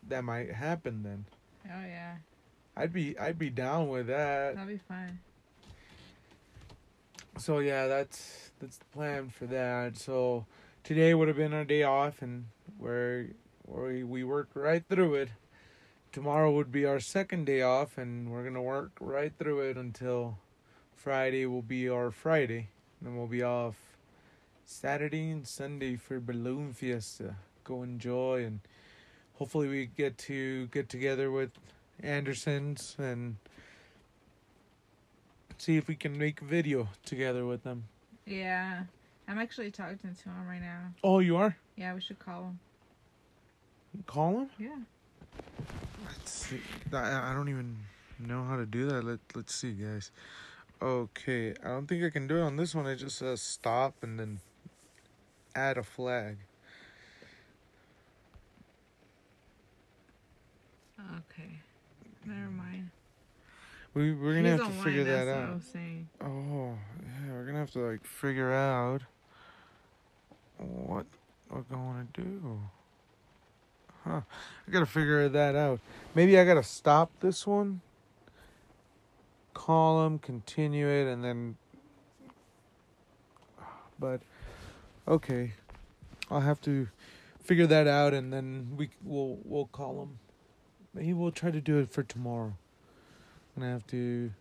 that 0.07 0.23
might 0.23 0.51
happen 0.51 1.03
then. 1.03 1.25
Oh 1.65 1.85
yeah, 1.85 2.15
i'd 2.77 2.93
be 2.93 3.17
i'd 3.19 3.39
be 3.39 3.49
down 3.49 3.89
with 3.89 4.07
that. 4.07 4.55
That'll 4.55 4.67
be 4.71 4.79
fun. 4.87 5.19
So 7.41 7.57
yeah, 7.59 7.87
that's 7.87 8.51
that's 8.59 8.77
the 8.77 8.85
plan 8.85 9.29
for 9.29 9.45
that. 9.47 9.97
So 9.97 10.45
today 10.83 11.13
would 11.13 11.27
have 11.27 11.37
been 11.37 11.53
our 11.53 11.65
day 11.65 11.83
off, 11.83 12.21
and 12.21 12.45
where 12.77 13.27
we 13.65 14.03
we 14.03 14.23
worked 14.23 14.55
right 14.55 14.83
through 14.87 15.15
it. 15.15 15.29
Tomorrow 16.11 16.51
would 16.51 16.71
be 16.71 16.85
our 16.85 16.99
second 16.99 17.45
day 17.45 17.61
off, 17.61 17.97
and 17.97 18.31
we're 18.31 18.43
gonna 18.43 18.61
work 18.61 18.91
right 18.99 19.33
through 19.39 19.61
it 19.61 19.77
until 19.77 20.37
Friday 20.95 21.45
will 21.47 21.63
be 21.63 21.89
our 21.89 22.11
Friday, 22.11 22.69
and 22.99 23.09
then 23.09 23.17
we'll 23.17 23.27
be 23.27 23.43
off 23.43 23.75
Saturday 24.65 25.31
and 25.31 25.47
Sunday 25.47 25.95
for 25.95 26.19
balloon 26.19 26.73
fiesta. 26.73 27.37
Go 27.63 27.81
enjoy, 27.81 28.43
and 28.45 28.59
hopefully 29.35 29.67
we 29.67 29.87
get 29.87 30.17
to 30.19 30.67
get 30.67 30.89
together 30.89 31.31
with 31.31 31.51
Andersons 32.03 32.95
and 32.99 33.37
see 35.61 35.77
if 35.77 35.87
we 35.87 35.95
can 35.95 36.17
make 36.17 36.39
video 36.39 36.89
together 37.05 37.45
with 37.45 37.63
them. 37.63 37.83
Yeah. 38.25 38.83
I'm 39.27 39.37
actually 39.37 39.69
talking 39.69 39.97
to 39.99 40.29
him 40.29 40.47
right 40.47 40.61
now. 40.61 40.87
Oh, 41.03 41.19
you 41.19 41.37
are? 41.37 41.55
Yeah, 41.75 41.93
we 41.93 42.01
should 42.01 42.17
call 42.17 42.43
him. 42.43 42.59
Call 44.07 44.39
him? 44.39 44.49
Yeah. 44.57 44.77
Let's 46.07 46.31
see. 46.31 46.59
I, 46.91 47.31
I 47.31 47.33
don't 47.35 47.49
even 47.49 47.77
know 48.19 48.43
how 48.43 48.57
to 48.57 48.65
do 48.65 48.87
that. 48.87 49.03
Let 49.03 49.19
Let's 49.35 49.53
see, 49.53 49.73
guys. 49.73 50.11
Okay, 50.81 51.53
I 51.63 51.67
don't 51.67 51.85
think 51.85 52.03
I 52.03 52.09
can 52.09 52.27
do 52.27 52.37
it 52.37 52.41
on 52.41 52.55
this 52.55 52.73
one. 52.73 52.87
It 52.87 52.95
just 52.95 53.19
says 53.19 53.39
stop 53.39 53.93
and 54.01 54.19
then 54.19 54.39
add 55.53 55.77
a 55.77 55.83
flag. 55.83 56.37
Okay. 60.99 61.59
Never 62.25 62.49
mind. 62.49 62.89
We 63.93 64.13
we're 64.13 64.35
gonna 64.35 64.51
He's 64.51 64.61
have 64.61 64.73
to 64.75 64.83
figure 64.83 65.03
that 65.03 65.27
out. 65.27 65.61
Oh, 66.21 66.77
yeah, 67.03 67.33
we're 67.33 67.45
gonna 67.45 67.59
have 67.59 67.71
to 67.71 67.79
like 67.79 68.05
figure 68.05 68.53
out 68.53 69.01
what 70.57 71.05
we're 71.49 71.63
to 72.13 72.21
do. 72.21 72.59
Huh? 74.05 74.21
I 74.67 74.71
gotta 74.71 74.85
figure 74.85 75.27
that 75.27 75.55
out. 75.55 75.81
Maybe 76.15 76.39
I 76.39 76.45
gotta 76.45 76.63
stop 76.63 77.11
this 77.19 77.45
one, 77.45 77.81
call 79.53 80.05
him, 80.05 80.19
continue 80.19 80.87
it, 80.87 81.11
and 81.11 81.23
then. 81.23 81.57
But, 83.99 84.21
okay, 85.07 85.53
I'll 86.31 86.39
have 86.39 86.59
to 86.61 86.87
figure 87.43 87.67
that 87.67 87.87
out, 87.87 88.13
and 88.13 88.31
then 88.31 88.71
we 88.77 88.89
we'll 89.03 89.37
we'll 89.43 89.67
call 89.67 90.01
him. 90.01 90.19
Maybe 90.93 91.13
we'll 91.13 91.31
try 91.31 91.51
to 91.51 91.61
do 91.61 91.77
it 91.77 91.91
for 91.91 92.03
tomorrow. 92.03 92.53
Gonna 93.55 93.71
have 93.71 93.87
to 93.87 94.31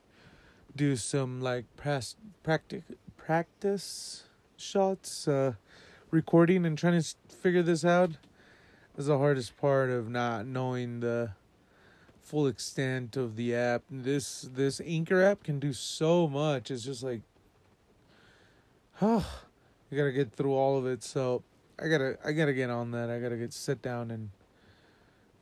do 0.77 0.96
some 0.96 1.40
like 1.40 1.64
press 1.77 2.14
practice 2.42 2.85
practice 3.16 4.23
shots 4.57 5.27
uh 5.27 5.55
recording 6.11 6.64
and 6.64 6.79
trying 6.79 7.01
to 7.01 7.14
figure 7.29 7.62
this 7.62 7.85
out. 7.85 8.11
Is 8.96 9.07
the 9.07 9.18
hardest 9.18 9.57
part 9.57 9.90
of 9.90 10.09
not 10.09 10.46
knowing 10.46 11.01
the 11.01 11.31
full 12.20 12.46
extent 12.46 13.16
of 13.16 13.37
the 13.37 13.55
app. 13.55 13.83
This 13.90 14.49
this 14.53 14.81
anchor 14.85 15.23
app 15.23 15.42
can 15.42 15.59
do 15.59 15.73
so 15.73 16.29
much. 16.29 16.70
It's 16.70 16.85
just 16.85 17.03
like 17.03 17.23
oh 19.03 19.27
you 19.90 19.99
gotta 19.99 20.12
get 20.12 20.33
through 20.33 20.55
all 20.55 20.79
of 20.79 20.87
it. 20.87 21.03
So 21.03 21.42
i 21.79 21.88
gotta 21.88 22.18
i 22.25 22.33
gotta 22.33 22.53
get 22.53 22.70
on 22.70 22.92
that. 22.92 23.11
I 23.11 23.18
gotta 23.18 23.37
get 23.37 23.53
sit 23.53 23.83
down 23.83 24.11
and 24.11 24.31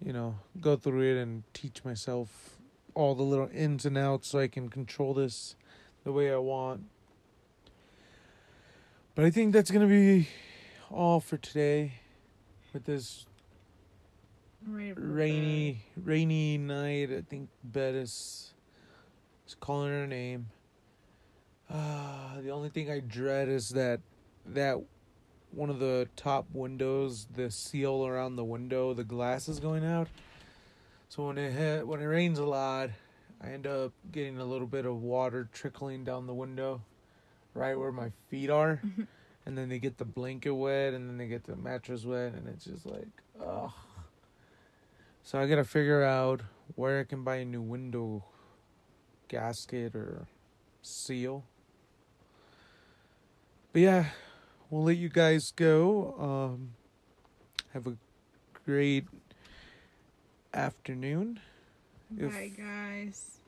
you 0.00 0.12
know 0.12 0.36
go 0.60 0.76
through 0.76 1.16
it 1.16 1.20
and 1.20 1.42
teach 1.52 1.84
myself 1.84 2.57
all 2.98 3.14
the 3.14 3.22
little 3.22 3.48
ins 3.54 3.86
and 3.86 3.96
outs 3.96 4.26
so 4.26 4.40
I 4.40 4.48
can 4.48 4.68
control 4.68 5.14
this 5.14 5.54
the 6.02 6.10
way 6.10 6.32
I 6.32 6.36
want. 6.36 6.82
But 9.14 9.24
I 9.24 9.30
think 9.30 9.52
that's 9.52 9.70
going 9.70 9.88
to 9.88 9.88
be 9.88 10.28
all 10.90 11.20
for 11.20 11.36
today 11.36 11.92
with 12.72 12.86
this 12.86 13.26
I'm 14.66 14.74
ready 14.74 14.94
for 14.94 15.00
bed. 15.00 15.10
rainy 15.10 15.84
rainy 16.02 16.58
night. 16.58 17.12
I 17.12 17.20
think 17.20 17.50
Bettis 17.62 18.52
is 19.46 19.54
calling 19.60 19.92
her 19.92 20.08
name. 20.08 20.48
Uh, 21.70 22.40
the 22.40 22.50
only 22.50 22.68
thing 22.68 22.90
I 22.90 22.98
dread 22.98 23.48
is 23.48 23.68
that 23.70 24.00
that 24.44 24.76
one 25.52 25.70
of 25.70 25.78
the 25.78 26.08
top 26.16 26.46
windows, 26.52 27.28
the 27.32 27.48
seal 27.52 28.04
around 28.04 28.34
the 28.34 28.44
window, 28.44 28.92
the 28.92 29.04
glass 29.04 29.48
is 29.48 29.60
going 29.60 29.84
out. 29.84 30.08
So 31.08 31.26
when 31.26 31.38
it 31.38 31.52
hit, 31.52 31.86
when 31.86 32.00
it 32.00 32.04
rains 32.04 32.38
a 32.38 32.44
lot, 32.44 32.90
I 33.42 33.48
end 33.50 33.66
up 33.66 33.92
getting 34.12 34.38
a 34.38 34.44
little 34.44 34.66
bit 34.66 34.84
of 34.84 35.00
water 35.02 35.48
trickling 35.52 36.04
down 36.04 36.26
the 36.26 36.34
window, 36.34 36.82
right 37.54 37.78
where 37.78 37.92
my 37.92 38.10
feet 38.28 38.50
are, 38.50 38.82
and 39.46 39.56
then 39.56 39.70
they 39.70 39.78
get 39.78 39.96
the 39.96 40.04
blanket 40.04 40.52
wet, 40.52 40.92
and 40.92 41.08
then 41.08 41.16
they 41.16 41.26
get 41.26 41.44
the 41.44 41.56
mattress 41.56 42.04
wet, 42.04 42.34
and 42.34 42.46
it's 42.48 42.66
just 42.66 42.84
like, 42.84 43.08
ugh. 43.42 43.72
So 45.22 45.38
I 45.38 45.46
gotta 45.46 45.64
figure 45.64 46.02
out 46.02 46.42
where 46.74 47.00
I 47.00 47.04
can 47.04 47.24
buy 47.24 47.36
a 47.36 47.44
new 47.44 47.62
window 47.62 48.24
gasket 49.28 49.94
or 49.94 50.26
seal. 50.82 51.44
But 53.72 53.82
yeah, 53.82 54.04
we'll 54.68 54.84
let 54.84 54.96
you 54.96 55.08
guys 55.08 55.52
go. 55.54 56.14
Um, 56.18 56.72
have 57.72 57.86
a 57.86 57.96
great 58.64 59.06
afternoon. 60.52 61.40
If- 62.16 62.32
Bye, 62.32 62.52
guys. 62.56 63.38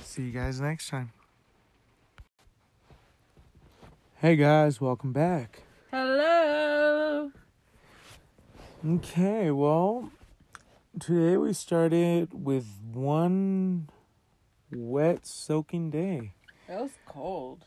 See 0.00 0.22
you 0.22 0.32
guys 0.32 0.60
next 0.60 0.88
time. 0.88 1.12
Hey 4.16 4.36
guys, 4.36 4.80
welcome 4.80 5.12
back. 5.12 5.62
Hello. 5.90 7.30
Okay, 8.86 9.50
well, 9.50 10.10
today 10.98 11.36
we 11.36 11.52
started 11.52 12.28
with 12.32 12.66
one 12.92 13.88
wet, 14.72 15.26
soaking 15.26 15.90
day. 15.90 16.32
It 16.68 16.80
was 16.80 16.92
cold. 17.06 17.64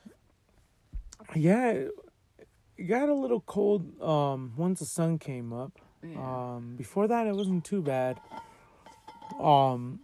Yeah, 1.35 1.69
it 1.71 1.91
it 2.77 2.83
got 2.85 3.09
a 3.09 3.13
little 3.13 3.41
cold 3.41 4.01
um 4.01 4.53
once 4.57 4.79
the 4.79 4.85
sun 4.85 5.19
came 5.19 5.53
up. 5.53 5.77
Yeah. 6.03 6.19
Um 6.19 6.75
before 6.77 7.07
that 7.07 7.27
it 7.27 7.35
wasn't 7.35 7.65
too 7.65 7.81
bad. 7.81 8.19
Um 9.39 9.99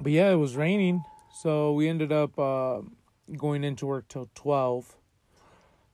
but 0.00 0.12
yeah, 0.12 0.30
it 0.30 0.36
was 0.36 0.56
raining, 0.56 1.04
so 1.42 1.72
we 1.72 1.88
ended 1.88 2.12
up 2.12 2.38
uh 2.38 2.80
going 3.36 3.64
into 3.64 3.86
work 3.86 4.08
till 4.08 4.28
12. 4.34 4.96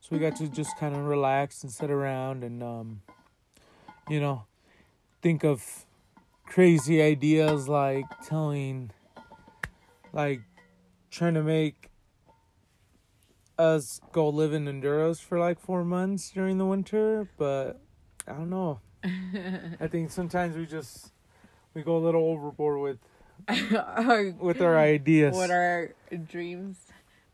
So 0.01 0.09
we 0.11 0.19
got 0.19 0.37
to 0.37 0.49
just 0.49 0.79
kind 0.79 0.95
of 0.95 1.05
relax 1.05 1.63
and 1.63 1.73
sit 1.73 1.91
around 1.91 2.45
and 2.45 2.63
um 2.63 3.03
you 4.09 4.21
know, 4.21 4.45
think 5.23 5.45
of 5.45 5.87
crazy 6.47 7.03
ideas 7.03 7.69
like 7.69 8.05
telling 8.25 8.91
like 10.13 10.41
trying 11.11 11.35
to 11.35 11.43
make 11.43 11.91
us 13.59 14.01
go 14.13 14.29
live 14.29 14.53
in 14.53 14.67
Honduras 14.67 15.19
for 15.21 15.39
like 15.39 15.59
four 15.59 15.85
months 15.85 16.31
during 16.31 16.59
the 16.59 16.67
winter, 16.67 17.29
but 17.37 17.81
I 18.27 18.33
don't 18.33 18.51
know. 18.51 18.81
I 19.81 19.87
think 19.89 20.11
sometimes 20.11 20.57
we 20.57 20.67
just 20.67 21.13
we 21.75 21.83
go 21.83 21.97
a 21.97 22.03
little 22.05 22.23
overboard 22.25 22.81
with 22.81 22.99
Our- 23.77 24.33
with 24.39 24.61
our 24.63 24.79
ideas. 24.79 25.35
what 25.35 25.51
our 25.51 25.95
dreams. 26.29 26.79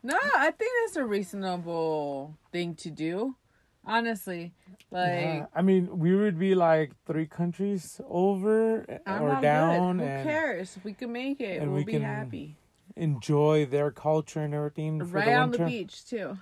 No, 0.03 0.17
I 0.37 0.51
think 0.51 0.73
that's 0.85 0.97
a 0.97 1.05
reasonable 1.05 2.37
thing 2.51 2.75
to 2.77 2.91
do. 2.91 3.37
Honestly, 3.85 4.53
like 4.91 5.11
Yeah, 5.13 5.47
I 5.55 5.63
mean, 5.63 5.99
we 5.99 6.15
would 6.15 6.39
be 6.39 6.55
like 6.55 6.93
three 7.07 7.27
countries 7.27 8.01
over 8.09 8.85
I'm 9.07 9.23
or 9.23 9.41
down 9.41 9.99
good. 9.99 10.05
Who 10.05 10.11
and 10.11 10.25
cares? 10.25 10.79
We 10.85 10.93
can 10.93 11.13
make 11.13 11.41
it. 11.41 11.61
and 11.63 11.71
we'll 11.71 11.79
we 11.81 11.85
be 11.85 11.93
can 11.93 12.03
happy. 12.03 12.57
enjoy 12.97 13.67
their 13.67 13.91
culture 13.91 14.41
and 14.41 14.55
everything 14.55 14.99
for 15.05 15.19
Right 15.19 15.27
the 15.27 15.35
on 15.35 15.51
the 15.51 15.59
winter. 15.59 15.67
beach 15.71 16.05
too. 16.05 16.39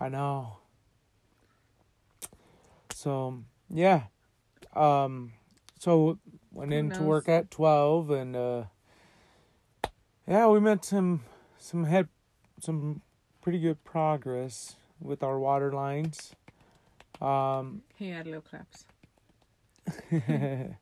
I 0.00 0.08
know. 0.08 0.58
So 2.94 3.42
yeah, 3.68 4.02
um, 4.74 5.32
so 5.78 6.18
went 6.52 6.72
Who 6.72 6.78
into 6.78 7.00
knows? 7.00 7.08
work 7.08 7.28
at 7.28 7.50
twelve, 7.50 8.10
and 8.10 8.36
uh, 8.36 8.64
yeah, 10.28 10.46
we 10.48 10.60
made 10.60 10.84
some 10.84 11.22
some 11.58 11.84
had 11.84 12.08
some 12.60 13.02
pretty 13.40 13.58
good 13.58 13.82
progress 13.84 14.76
with 15.00 15.22
our 15.22 15.38
water 15.38 15.72
lines. 15.72 16.34
Um, 17.20 17.82
He 17.96 18.08
had 18.10 18.26
little 18.26 18.42
claps. 18.42 18.84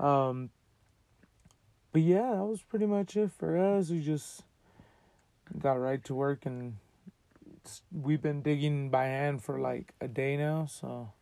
um, 0.00 0.50
but 1.92 2.02
yeah, 2.02 2.32
that 2.34 2.44
was 2.44 2.62
pretty 2.62 2.86
much 2.86 3.16
it 3.16 3.30
for 3.32 3.56
us. 3.56 3.90
We 3.90 4.00
just 4.00 4.42
got 5.58 5.74
right 5.74 6.02
to 6.04 6.14
work, 6.14 6.46
and 6.46 6.76
we've 7.92 8.20
been 8.22 8.42
digging 8.42 8.90
by 8.90 9.04
hand 9.04 9.42
for 9.42 9.60
like 9.60 9.94
a 10.00 10.08
day 10.08 10.36
now. 10.36 10.66
So 10.66 11.12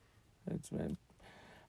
it's 0.50 0.70
been, 0.70 0.96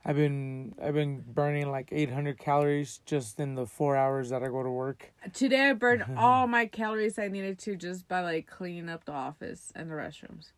I've 0.06 0.16
been, 0.18 0.76
I've 0.82 0.94
been 0.94 1.24
burning 1.26 1.72
like 1.72 1.90
eight 1.92 2.12
hundred 2.12 2.38
calories 2.38 3.00
just 3.06 3.40
in 3.40 3.56
the 3.56 3.66
four 3.66 3.96
hours 3.96 4.30
that 4.30 4.44
I 4.44 4.48
go 4.48 4.62
to 4.64 4.70
work. 4.70 5.14
Today 5.34 5.70
I 5.70 5.74
burned 5.74 6.04
all 6.18 6.48
my 6.48 6.66
calories 6.66 7.18
I 7.18 7.30
needed 7.30 7.58
to 7.60 7.76
just 7.76 8.08
by 8.08 8.22
like 8.22 8.48
cleaning 8.48 8.90
up 8.90 9.06
the 9.06 9.14
office 9.14 9.72
and 9.76 9.90
the 9.90 9.96
restrooms. 9.96 10.52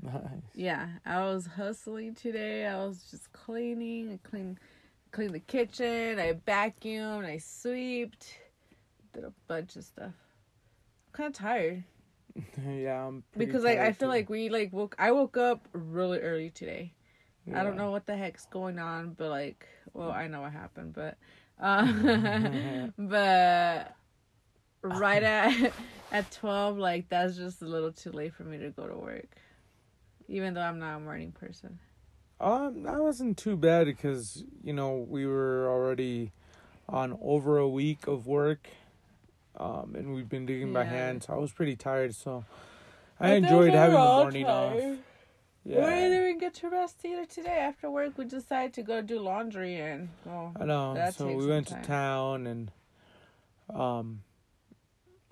Nice. 0.00 0.22
Yeah, 0.54 0.88
I 1.04 1.22
was 1.24 1.46
hustling 1.46 2.14
today. 2.14 2.66
I 2.66 2.84
was 2.84 3.04
just 3.10 3.32
cleaning. 3.32 4.12
I 4.12 4.28
clean, 4.28 4.58
clean 5.10 5.32
the 5.32 5.40
kitchen. 5.40 6.18
I 6.18 6.32
vacuumed. 6.32 7.24
I 7.24 7.38
sweeped. 7.38 8.38
Did 9.12 9.24
a 9.24 9.32
bunch 9.46 9.76
of 9.76 9.84
stuff. 9.84 10.06
I'm 10.06 11.12
kind 11.12 11.28
of 11.28 11.34
tired 11.34 11.84
yeah, 12.68 13.06
I'm 13.06 13.22
pretty 13.32 13.46
because 13.46 13.62
like 13.64 13.78
I 13.78 13.92
feel 13.92 14.08
too. 14.08 14.12
like 14.12 14.28
we 14.28 14.48
like 14.48 14.72
woke. 14.72 14.96
I 14.98 15.12
woke 15.12 15.36
up 15.36 15.68
really 15.72 16.18
early 16.18 16.50
today, 16.50 16.92
I 17.52 17.62
don't 17.62 17.76
know 17.76 17.90
what 17.90 18.06
the 18.06 18.16
heck's 18.16 18.46
going 18.46 18.78
on, 18.78 19.10
but 19.10 19.30
like, 19.30 19.66
well, 19.92 20.10
I 20.10 20.28
know 20.28 20.40
what 20.42 20.52
happened, 20.52 20.94
but, 20.94 21.16
uh, 21.60 21.86
but 22.98 23.94
right 24.82 25.22
at 25.22 25.72
at 26.12 26.30
twelve, 26.30 26.78
like 26.78 27.08
that's 27.08 27.36
just 27.36 27.62
a 27.62 27.66
little 27.66 27.92
too 27.92 28.12
late 28.12 28.34
for 28.34 28.44
me 28.44 28.58
to 28.58 28.70
go 28.70 28.86
to 28.86 28.96
work, 28.96 29.36
even 30.28 30.54
though 30.54 30.62
I'm 30.62 30.78
not 30.78 30.96
a 30.96 31.00
morning 31.00 31.32
person. 31.32 31.78
Um, 32.40 32.82
that 32.82 33.00
wasn't 33.00 33.38
too 33.38 33.56
bad 33.56 33.86
because 33.86 34.44
you 34.62 34.72
know 34.72 35.06
we 35.08 35.26
were 35.26 35.68
already 35.68 36.32
on 36.88 37.16
over 37.22 37.58
a 37.58 37.68
week 37.68 38.06
of 38.06 38.26
work, 38.26 38.68
um, 39.58 39.94
and 39.96 40.14
we've 40.14 40.28
been 40.28 40.46
digging 40.46 40.72
by 40.72 40.84
Yeah. 40.84 40.90
hand, 40.90 41.22
so 41.24 41.34
I 41.34 41.36
was 41.36 41.52
pretty 41.52 41.76
tired. 41.76 42.14
So 42.14 42.44
I 43.20 43.32
enjoyed 43.32 43.74
having 43.74 44.00
the 44.00 44.10
morning 44.10 44.46
off. 44.46 44.80
We 45.64 45.72
didn't 45.74 46.12
even 46.12 46.38
get 46.38 46.54
to 46.54 46.68
rest 46.68 47.04
either 47.04 47.24
today. 47.24 47.58
After 47.58 47.90
work, 47.90 48.18
we 48.18 48.26
decided 48.26 48.74
to 48.74 48.82
go 48.82 49.00
do 49.00 49.18
laundry 49.18 49.76
and 49.76 50.10
well, 50.24 50.52
I 50.60 50.64
know. 50.66 51.10
So 51.16 51.26
we 51.26 51.46
went 51.46 51.68
time. 51.68 51.82
to 51.82 51.88
town 51.88 52.46
and 52.46 52.70
um. 53.72 54.22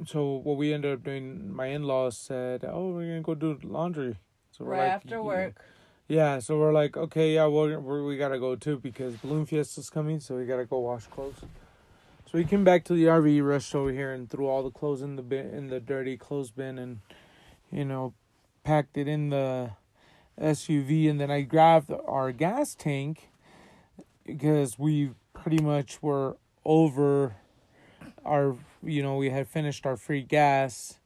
So 0.06 0.40
what 0.42 0.56
we 0.56 0.72
ended 0.72 0.94
up 0.94 1.04
doing, 1.04 1.54
my 1.54 1.66
in-laws 1.66 2.16
said, 2.16 2.64
"Oh, 2.64 2.90
we're 2.92 3.06
gonna 3.06 3.20
go 3.20 3.34
do 3.34 3.58
laundry." 3.62 4.18
So 4.50 4.64
we're 4.64 4.72
right 4.72 4.78
like, 4.78 4.92
after 4.92 5.16
"Yeah." 5.16 5.20
work. 5.20 5.64
Yeah, 6.08 6.40
so 6.40 6.58
we're 6.58 6.72
like, 6.72 6.96
okay, 6.96 7.34
yeah, 7.34 7.46
we're, 7.46 7.78
we're, 7.78 8.04
we 8.04 8.18
gotta 8.18 8.38
go 8.38 8.56
too 8.56 8.78
because 8.78 9.16
Balloon 9.16 9.46
Fiesta's 9.46 9.88
coming, 9.88 10.20
so 10.20 10.36
we 10.36 10.44
gotta 10.44 10.66
go 10.66 10.80
wash 10.80 11.06
clothes. 11.06 11.40
So 11.40 12.38
we 12.38 12.44
came 12.44 12.64
back 12.64 12.84
to 12.84 12.94
the 12.94 13.04
RV, 13.04 13.46
rushed 13.46 13.74
over 13.74 13.92
here, 13.92 14.12
and 14.12 14.28
threw 14.28 14.46
all 14.48 14.62
the 14.62 14.70
clothes 14.70 15.00
in 15.02 15.16
the 15.16 15.22
bin, 15.22 15.46
in 15.50 15.68
the 15.68 15.80
dirty 15.80 16.16
clothes 16.16 16.50
bin, 16.50 16.78
and 16.78 17.00
you 17.70 17.84
know, 17.84 18.14
packed 18.64 18.98
it 18.98 19.06
in 19.08 19.30
the 19.30 19.70
SUV, 20.40 21.08
and 21.08 21.20
then 21.20 21.30
I 21.30 21.42
grabbed 21.42 21.92
our 22.06 22.32
gas 22.32 22.74
tank 22.74 23.30
because 24.24 24.78
we 24.78 25.10
pretty 25.32 25.62
much 25.62 26.02
were 26.02 26.36
over 26.64 27.36
our, 28.24 28.56
you 28.82 29.02
know, 29.02 29.16
we 29.16 29.30
had 29.30 29.48
finished 29.48 29.86
our 29.86 29.96
free 29.96 30.22
gas. 30.22 30.98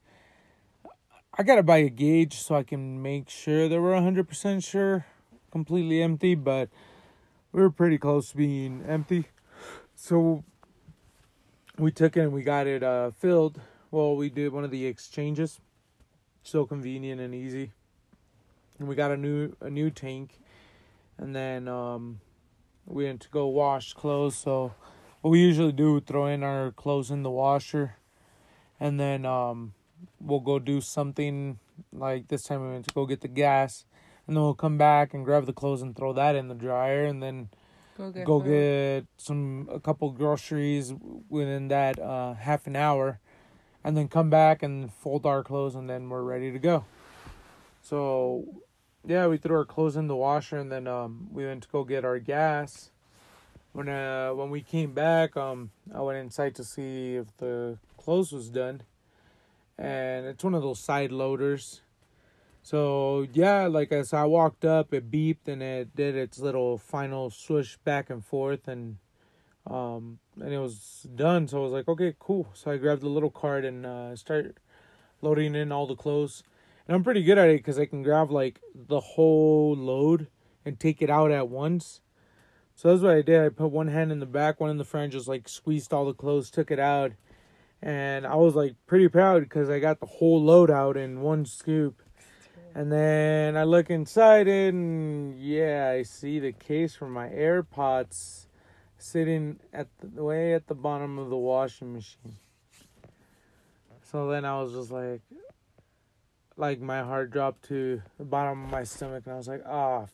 I 1.38 1.42
gotta 1.42 1.62
buy 1.62 1.78
a 1.78 1.90
gauge 1.90 2.34
so 2.34 2.54
I 2.54 2.62
can 2.62 3.02
make 3.02 3.28
sure 3.28 3.68
that 3.68 3.80
we're 3.80 4.00
hundred 4.00 4.28
percent 4.28 4.62
sure, 4.64 5.06
completely 5.50 6.02
empty. 6.02 6.34
But 6.34 6.70
we 7.52 7.60
were 7.60 7.70
pretty 7.70 7.98
close 7.98 8.30
to 8.30 8.36
being 8.36 8.84
empty, 8.86 9.26
so 9.94 10.44
we 11.78 11.90
took 11.90 12.16
it 12.16 12.20
and 12.20 12.32
we 12.32 12.42
got 12.42 12.66
it 12.66 12.82
uh, 12.82 13.10
filled. 13.10 13.60
Well, 13.90 14.16
we 14.16 14.30
did 14.30 14.52
one 14.52 14.64
of 14.64 14.70
the 14.70 14.86
exchanges, 14.86 15.60
so 16.42 16.64
convenient 16.64 17.20
and 17.20 17.34
easy. 17.34 17.72
And 18.78 18.88
we 18.88 18.94
got 18.94 19.10
a 19.10 19.16
new 19.16 19.56
a 19.60 19.70
new 19.70 19.90
tank, 19.90 20.38
and 21.18 21.34
then 21.34 21.66
um, 21.68 22.20
we 22.84 23.04
went 23.04 23.22
to 23.22 23.28
go 23.30 23.46
wash 23.46 23.94
clothes. 23.94 24.36
So 24.36 24.74
what 25.22 25.30
we 25.30 25.40
usually 25.40 25.72
do, 25.72 26.00
throw 26.00 26.26
in 26.26 26.42
our 26.42 26.70
clothes 26.72 27.10
in 27.10 27.22
the 27.22 27.30
washer, 27.30 27.96
and 28.78 29.00
then 29.00 29.24
um 29.24 29.72
we'll 30.20 30.40
go 30.40 30.58
do 30.58 30.80
something 30.80 31.58
like 31.92 32.28
this 32.28 32.44
time 32.44 32.62
we 32.62 32.72
went 32.72 32.86
to 32.86 32.94
go 32.94 33.06
get 33.06 33.22
the 33.22 33.28
gas. 33.28 33.84
And 34.26 34.36
then 34.36 34.42
we'll 34.42 34.54
come 34.54 34.76
back 34.76 35.14
and 35.14 35.24
grab 35.24 35.46
the 35.46 35.52
clothes 35.52 35.82
and 35.82 35.94
throw 35.94 36.12
that 36.12 36.34
in 36.34 36.48
the 36.48 36.54
dryer. 36.54 37.04
And 37.04 37.22
then 37.22 37.48
Go 37.96 38.10
get 38.10 38.26
go 38.26 38.40
get 38.40 39.06
some 39.16 39.68
a 39.72 39.80
couple 39.80 40.10
groceries 40.10 40.92
within 41.30 41.68
that 41.68 41.98
uh 41.98 42.34
half 42.34 42.66
an 42.66 42.76
hour. 42.76 43.20
And 43.82 43.96
then 43.96 44.08
come 44.08 44.28
back 44.30 44.62
and 44.62 44.92
fold 44.92 45.24
our 45.24 45.42
clothes 45.44 45.74
and 45.76 45.88
then 45.88 46.08
we're 46.08 46.22
ready 46.22 46.50
to 46.52 46.58
go. 46.58 46.84
So 47.82 48.44
yeah 49.06 49.26
we 49.28 49.38
threw 49.38 49.56
our 49.56 49.64
clothes 49.64 49.96
in 49.96 50.08
the 50.08 50.16
washer 50.16 50.58
and 50.58 50.70
then 50.70 50.86
um 50.86 51.28
we 51.32 51.46
went 51.46 51.62
to 51.62 51.68
go 51.68 51.84
get 51.84 52.04
our 52.04 52.18
gas. 52.18 52.90
When 53.72 53.88
uh 53.88 54.30
when 54.30 54.50
we 54.50 54.62
came 54.62 54.92
back 54.92 55.36
um 55.36 55.70
i 55.94 56.00
went 56.00 56.18
inside 56.18 56.54
to 56.56 56.64
see 56.64 57.16
if 57.16 57.26
the 57.38 57.78
clothes 57.96 58.32
was 58.32 58.50
done. 58.50 58.82
And 59.78 60.26
it's 60.26 60.42
one 60.42 60.54
of 60.54 60.62
those 60.62 60.80
side 60.80 61.12
loaders. 61.12 61.82
So 62.62 63.26
yeah 63.32 63.66
like 63.66 63.92
as 63.92 64.12
i 64.12 64.24
walked 64.24 64.64
up 64.64 64.92
it 64.92 65.10
beeped 65.10 65.46
and 65.46 65.62
it 65.62 65.94
did 65.94 66.16
its 66.16 66.38
little 66.38 66.76
final 66.78 67.30
swoosh 67.30 67.76
back 67.84 68.10
and 68.10 68.24
forth 68.24 68.66
and 68.66 68.96
um 69.68 70.18
and 70.40 70.52
it 70.52 70.58
was 70.58 71.06
done. 71.14 71.46
So 71.46 71.58
i 71.58 71.62
was 71.62 71.72
like 71.72 71.88
okay 71.88 72.14
cool. 72.18 72.48
So 72.54 72.72
i 72.72 72.76
grabbed 72.76 73.02
the 73.02 73.08
little 73.08 73.30
cart 73.30 73.64
and 73.64 73.86
uh 73.86 74.16
started 74.16 74.58
loading 75.22 75.54
in 75.54 75.70
all 75.70 75.86
the 75.86 75.94
clothes 75.94 76.42
and 76.86 76.94
i'm 76.94 77.04
pretty 77.04 77.22
good 77.22 77.38
at 77.38 77.48
it 77.48 77.58
because 77.58 77.78
i 77.78 77.86
can 77.86 78.02
grab 78.02 78.30
like 78.30 78.60
the 78.74 79.00
whole 79.00 79.76
load 79.76 80.28
and 80.66 80.78
take 80.78 81.00
it 81.00 81.08
out 81.08 81.30
at 81.30 81.48
once. 81.48 82.00
So 82.74 82.90
that's 82.90 83.02
what 83.02 83.14
i 83.14 83.22
did. 83.22 83.40
I 83.40 83.48
put 83.48 83.68
one 83.68 83.88
hand 83.88 84.12
in 84.12 84.18
the 84.18 84.26
back 84.26 84.60
one 84.60 84.68
in 84.68 84.76
the 84.76 84.84
front 84.84 85.12
just 85.12 85.28
like 85.28 85.48
squeezed 85.48 85.94
all 85.94 86.04
the 86.04 86.12
clothes 86.12 86.50
took 86.50 86.70
it 86.70 86.78
out. 86.78 87.12
And 87.80 88.26
i 88.26 88.34
was 88.34 88.54
like 88.54 88.74
pretty 88.86 89.08
proud 89.08 89.42
because 89.42 89.70
i 89.70 89.78
got 89.78 90.00
the 90.00 90.06
whole 90.06 90.42
load 90.42 90.70
out 90.70 90.96
in 90.96 91.22
one 91.22 91.46
scoop. 91.46 92.02
And 92.74 92.92
then 92.92 93.56
I 93.56 93.64
look 93.64 93.88
inside 93.88 94.48
and 94.48 95.38
yeah, 95.40 95.94
I 95.96 96.02
see 96.02 96.40
the 96.40 96.52
case 96.52 96.94
for 96.94 97.08
my 97.08 97.28
AirPods 97.28 98.48
sitting 98.98 99.60
at 99.72 99.88
the 100.02 100.22
way 100.22 100.52
at 100.52 100.66
the 100.66 100.74
bottom 100.74 101.18
of 101.18 101.30
the 101.30 101.36
washing 101.36 101.94
machine. 101.94 102.36
So 104.02 104.28
then 104.28 104.44
I 104.44 104.60
was 104.60 104.72
just 104.72 104.90
like, 104.90 105.22
like 106.56 106.80
my 106.80 107.02
heart 107.02 107.30
dropped 107.30 107.64
to 107.68 108.02
the 108.18 108.24
bottom 108.24 108.64
of 108.64 108.70
my 108.70 108.84
stomach, 108.84 109.24
and 109.26 109.34
I 109.34 109.36
was 109.36 109.48
like, 109.48 109.62
ah, 109.66 110.06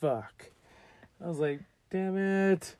fuck. 0.00 0.50
I 1.22 1.28
was 1.28 1.38
like, 1.38 1.60
damn 1.90 2.16
it. 2.16 2.76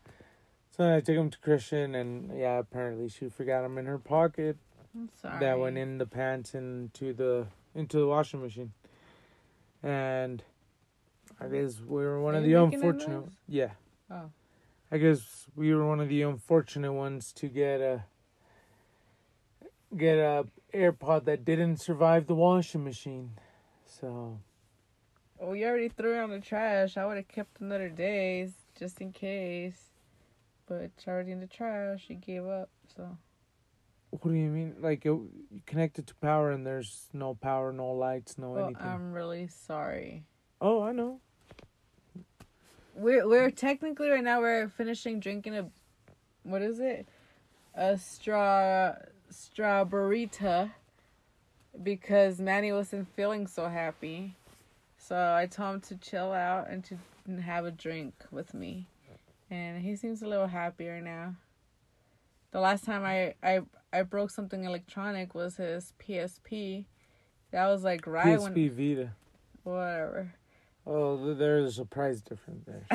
So 0.76 0.96
I 0.96 1.00
took 1.00 1.16
him 1.16 1.30
to 1.30 1.38
Christian, 1.38 1.94
and 1.94 2.38
yeah, 2.38 2.58
apparently 2.58 3.08
she 3.08 3.28
forgot 3.28 3.64
him 3.64 3.76
in 3.76 3.86
her 3.86 3.98
pocket 3.98 4.56
I'm 4.94 5.10
sorry. 5.20 5.40
that 5.40 5.58
went 5.58 5.78
in 5.78 5.98
the 5.98 6.06
pants 6.06 6.54
into 6.54 7.12
the 7.12 7.46
into 7.74 7.98
the 7.98 8.06
washing 8.06 8.40
machine. 8.40 8.72
And 9.82 10.42
I 11.40 11.48
guess 11.48 11.80
we 11.86 12.02
were 12.02 12.20
one 12.20 12.34
Are 12.34 12.38
of 12.38 12.44
the 12.44 12.54
unfortunate. 12.54 13.24
Yeah. 13.48 13.70
Oh. 14.10 14.30
I 14.92 14.98
guess 14.98 15.46
we 15.54 15.72
were 15.74 15.86
one 15.86 16.00
of 16.00 16.08
the 16.08 16.22
unfortunate 16.22 16.92
ones 16.92 17.32
to 17.34 17.46
get 17.46 17.80
a 17.80 18.04
get 19.96 20.18
a 20.18 20.46
AirPod 20.74 21.24
that 21.24 21.44
didn't 21.44 21.78
survive 21.78 22.26
the 22.26 22.34
washing 22.34 22.84
machine. 22.84 23.30
So 23.84 24.38
Well, 25.38 25.56
you 25.56 25.66
already 25.66 25.88
threw 25.88 26.16
it 26.18 26.22
on 26.22 26.30
the 26.30 26.40
trash. 26.40 26.96
I 26.96 27.04
would 27.06 27.16
have 27.16 27.28
kept 27.28 27.60
another 27.60 27.88
days 27.88 28.52
just 28.78 29.00
in 29.00 29.12
case. 29.12 29.80
But 30.66 30.76
it's 30.82 31.08
already 31.08 31.32
in 31.32 31.40
the 31.40 31.48
trash. 31.48 32.04
You 32.08 32.14
gave 32.14 32.46
up, 32.46 32.68
so. 32.96 33.18
what 34.10 34.22
do 34.22 34.34
you 34.34 34.48
mean? 34.48 34.76
Like 34.80 35.04
it, 35.04 35.18
connected 35.66 36.06
to 36.06 36.14
power 36.16 36.52
and 36.52 36.64
there's 36.64 37.08
no 37.12 37.34
power, 37.34 37.72
no 37.72 37.90
lights, 37.90 38.38
no 38.38 38.50
Well, 38.50 38.66
anything. 38.66 38.86
I'm 38.86 39.12
really 39.12 39.48
sorry. 39.48 40.24
oh, 40.60 40.82
I 40.82 40.92
know. 40.92 41.20
We're 42.94 43.26
we're 43.26 43.50
technically 43.50 44.10
right 44.10 44.22
now 44.22 44.40
we're 44.40 44.68
finishing 44.68 45.20
drinking 45.20 45.56
a, 45.56 45.66
what 46.42 46.60
is 46.62 46.78
it, 46.80 47.08
a 47.74 47.96
straw 47.98 48.92
Straw-Ber-Rita, 49.30 50.70
because 51.82 52.40
Manny 52.40 52.72
wasn't 52.72 53.08
feeling 53.14 53.46
so 53.46 53.68
happy, 53.68 54.36
so 54.98 55.16
I 55.16 55.46
told 55.46 55.76
him 55.76 55.80
to 55.82 55.96
chill 55.96 56.32
out 56.32 56.68
and 56.68 56.84
to 56.84 57.40
have 57.40 57.64
a 57.64 57.70
drink 57.70 58.14
with 58.30 58.54
me, 58.54 58.86
and 59.50 59.82
he 59.82 59.96
seems 59.96 60.22
a 60.22 60.26
little 60.26 60.48
happier 60.48 61.00
now. 61.00 61.34
The 62.52 62.60
last 62.60 62.84
time 62.84 63.04
I 63.04 63.34
I 63.42 63.60
I 63.92 64.02
broke 64.02 64.30
something 64.30 64.64
electronic 64.64 65.34
was 65.34 65.56
his 65.56 65.92
PSP. 66.00 66.86
That 67.52 67.66
was 67.68 67.84
like 67.84 68.06
right 68.06 68.38
PSP 68.38 68.54
when 68.54 68.70
Vita. 68.70 69.10
whatever. 69.62 70.34
Oh, 70.86 71.34
there's 71.34 71.78
a 71.78 71.84
price 71.84 72.20
difference 72.20 72.64
there. 72.66 72.86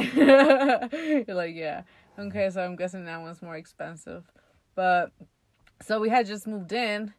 You're 1.28 1.36
like, 1.36 1.56
yeah. 1.56 1.84
Okay, 2.18 2.50
so 2.50 2.62
I'm 2.62 2.76
guessing 2.76 3.06
that 3.06 3.22
one's 3.22 3.42
more 3.42 3.56
expensive. 3.56 4.24
But 4.74 5.12
so 5.82 6.00
we 6.00 6.10
had 6.10 6.26
just 6.26 6.48
moved 6.48 6.72
in. 6.72 7.14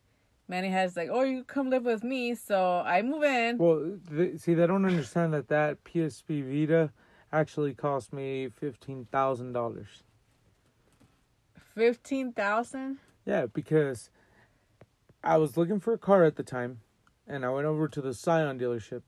Manny 0.48 0.68
has 0.68 0.96
like, 0.96 1.08
oh, 1.10 1.22
you 1.22 1.44
come 1.44 1.70
live 1.70 1.84
with 1.84 2.04
me. 2.04 2.34
So 2.34 2.82
I 2.84 3.02
move 3.02 3.24
in. 3.24 3.58
Well, 3.58 3.98
see, 4.36 4.54
they 4.54 4.66
don't 4.66 4.84
understand 4.84 5.34
that 5.34 5.48
that 5.48 5.82
PSP 5.84 6.44
Vita 6.44 6.92
actually 7.32 7.74
cost 7.74 8.12
me 8.12 8.48
fifteen 8.48 9.06
thousand 9.10 9.52
dollars. 9.52 10.02
Fifteen 11.74 12.32
thousand. 12.32 12.98
Yeah, 13.24 13.46
because 13.46 14.10
I 15.24 15.36
was 15.38 15.56
looking 15.56 15.80
for 15.80 15.92
a 15.92 15.98
car 15.98 16.24
at 16.24 16.36
the 16.36 16.44
time, 16.44 16.80
and 17.26 17.44
I 17.44 17.50
went 17.50 17.66
over 17.66 17.88
to 17.88 18.00
the 18.00 18.14
Scion 18.14 18.58
dealership, 18.58 19.02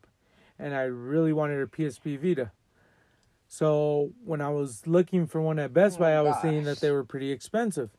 and 0.58 0.74
I 0.74 0.82
really 0.82 1.32
wanted 1.32 1.60
a 1.60 1.66
PSP 1.66 2.18
Vita. 2.18 2.50
So 3.46 4.12
when 4.24 4.40
I 4.40 4.50
was 4.50 4.86
looking 4.86 5.26
for 5.26 5.40
one 5.40 5.58
at 5.58 5.72
Best 5.72 5.98
Buy, 5.98 6.12
I 6.12 6.20
was 6.20 6.34
oh, 6.38 6.42
seeing 6.42 6.64
that 6.64 6.80
they 6.80 6.90
were 6.90 7.04
pretty 7.04 7.30
expensive. 7.30 7.90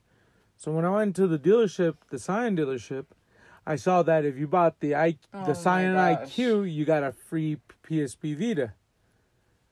So 0.60 0.74
when 0.74 0.84
I 0.84 0.90
went 0.90 1.16
to 1.16 1.26
the 1.26 1.40
dealership, 1.40 1.96
the 2.10 2.20
Scion 2.20 2.58
dealership, 2.58 3.06
I 3.66 3.78
saw 3.78 4.04
that 4.04 4.26
if 4.26 4.38
you 4.38 4.46
bought 4.46 4.82
the 4.82 4.94
I 4.94 5.18
Oh 5.34 5.46
the 5.46 5.56
Scion. 5.56 5.96
IQ, 5.96 6.70
you 6.70 6.84
got 6.84 7.02
a 7.02 7.14
free 7.14 7.60
PSP 7.82 8.36
Vita. 8.38 8.74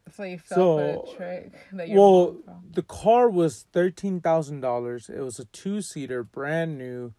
So 0.10 0.24
you 0.24 0.40
fell 0.40 0.58
So, 0.58 0.78
for 0.78 1.14
a 1.14 1.18
trick 1.18 1.54
that 1.74 1.90
your 1.90 1.98
Well, 2.00 2.38
the 2.72 2.84
car 2.84 3.30
was 3.30 3.66
thirteen 3.74 4.22
thousand 4.22 4.62
dollars. 4.62 5.10
It 5.10 5.20
was 5.20 5.40
a 5.40 5.46
two 5.46 5.82
seater, 5.82 6.24
brand 6.24 6.78
new, 6.78 7.14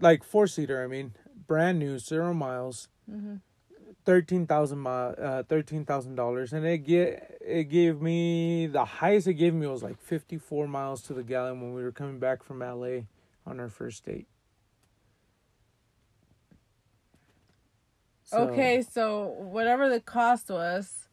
like 0.00 0.22
four 0.22 0.46
seater. 0.46 0.84
I 0.84 0.86
mean, 0.86 1.14
brand 1.48 1.80
new, 1.80 1.98
zero 1.98 2.32
miles, 2.32 2.88
Mhm. 3.10 3.40
Thirteen 4.04 4.46
thousand 4.46 4.86
uh, 4.86 5.42
thirteen 5.48 5.84
thousand 5.84 6.14
dollars, 6.16 6.52
and 6.52 6.64
it 6.66 6.78
get 6.78 7.38
it 7.40 7.64
gave 7.64 8.00
me 8.00 8.66
the 8.66 8.84
highest 8.84 9.26
it 9.26 9.34
gave 9.34 9.54
me 9.54 9.66
was 9.66 9.82
like 9.82 9.98
fifty 9.98 10.38
four 10.38 10.66
miles 10.66 11.02
to 11.02 11.14
the 11.14 11.22
gallon 11.22 11.60
when 11.60 11.72
we 11.74 11.82
were 11.82 11.92
coming 11.92 12.18
back 12.18 12.42
from 12.42 12.60
LA 12.60 13.02
on 13.46 13.58
our 13.60 13.68
first 13.68 14.04
date. 14.04 14.26
So- 18.24 18.48
Okay, 18.48 18.82
so 18.82 19.26
whatever 19.38 19.88
the 19.88 20.00
cost 20.00 20.48
was, 20.48 21.08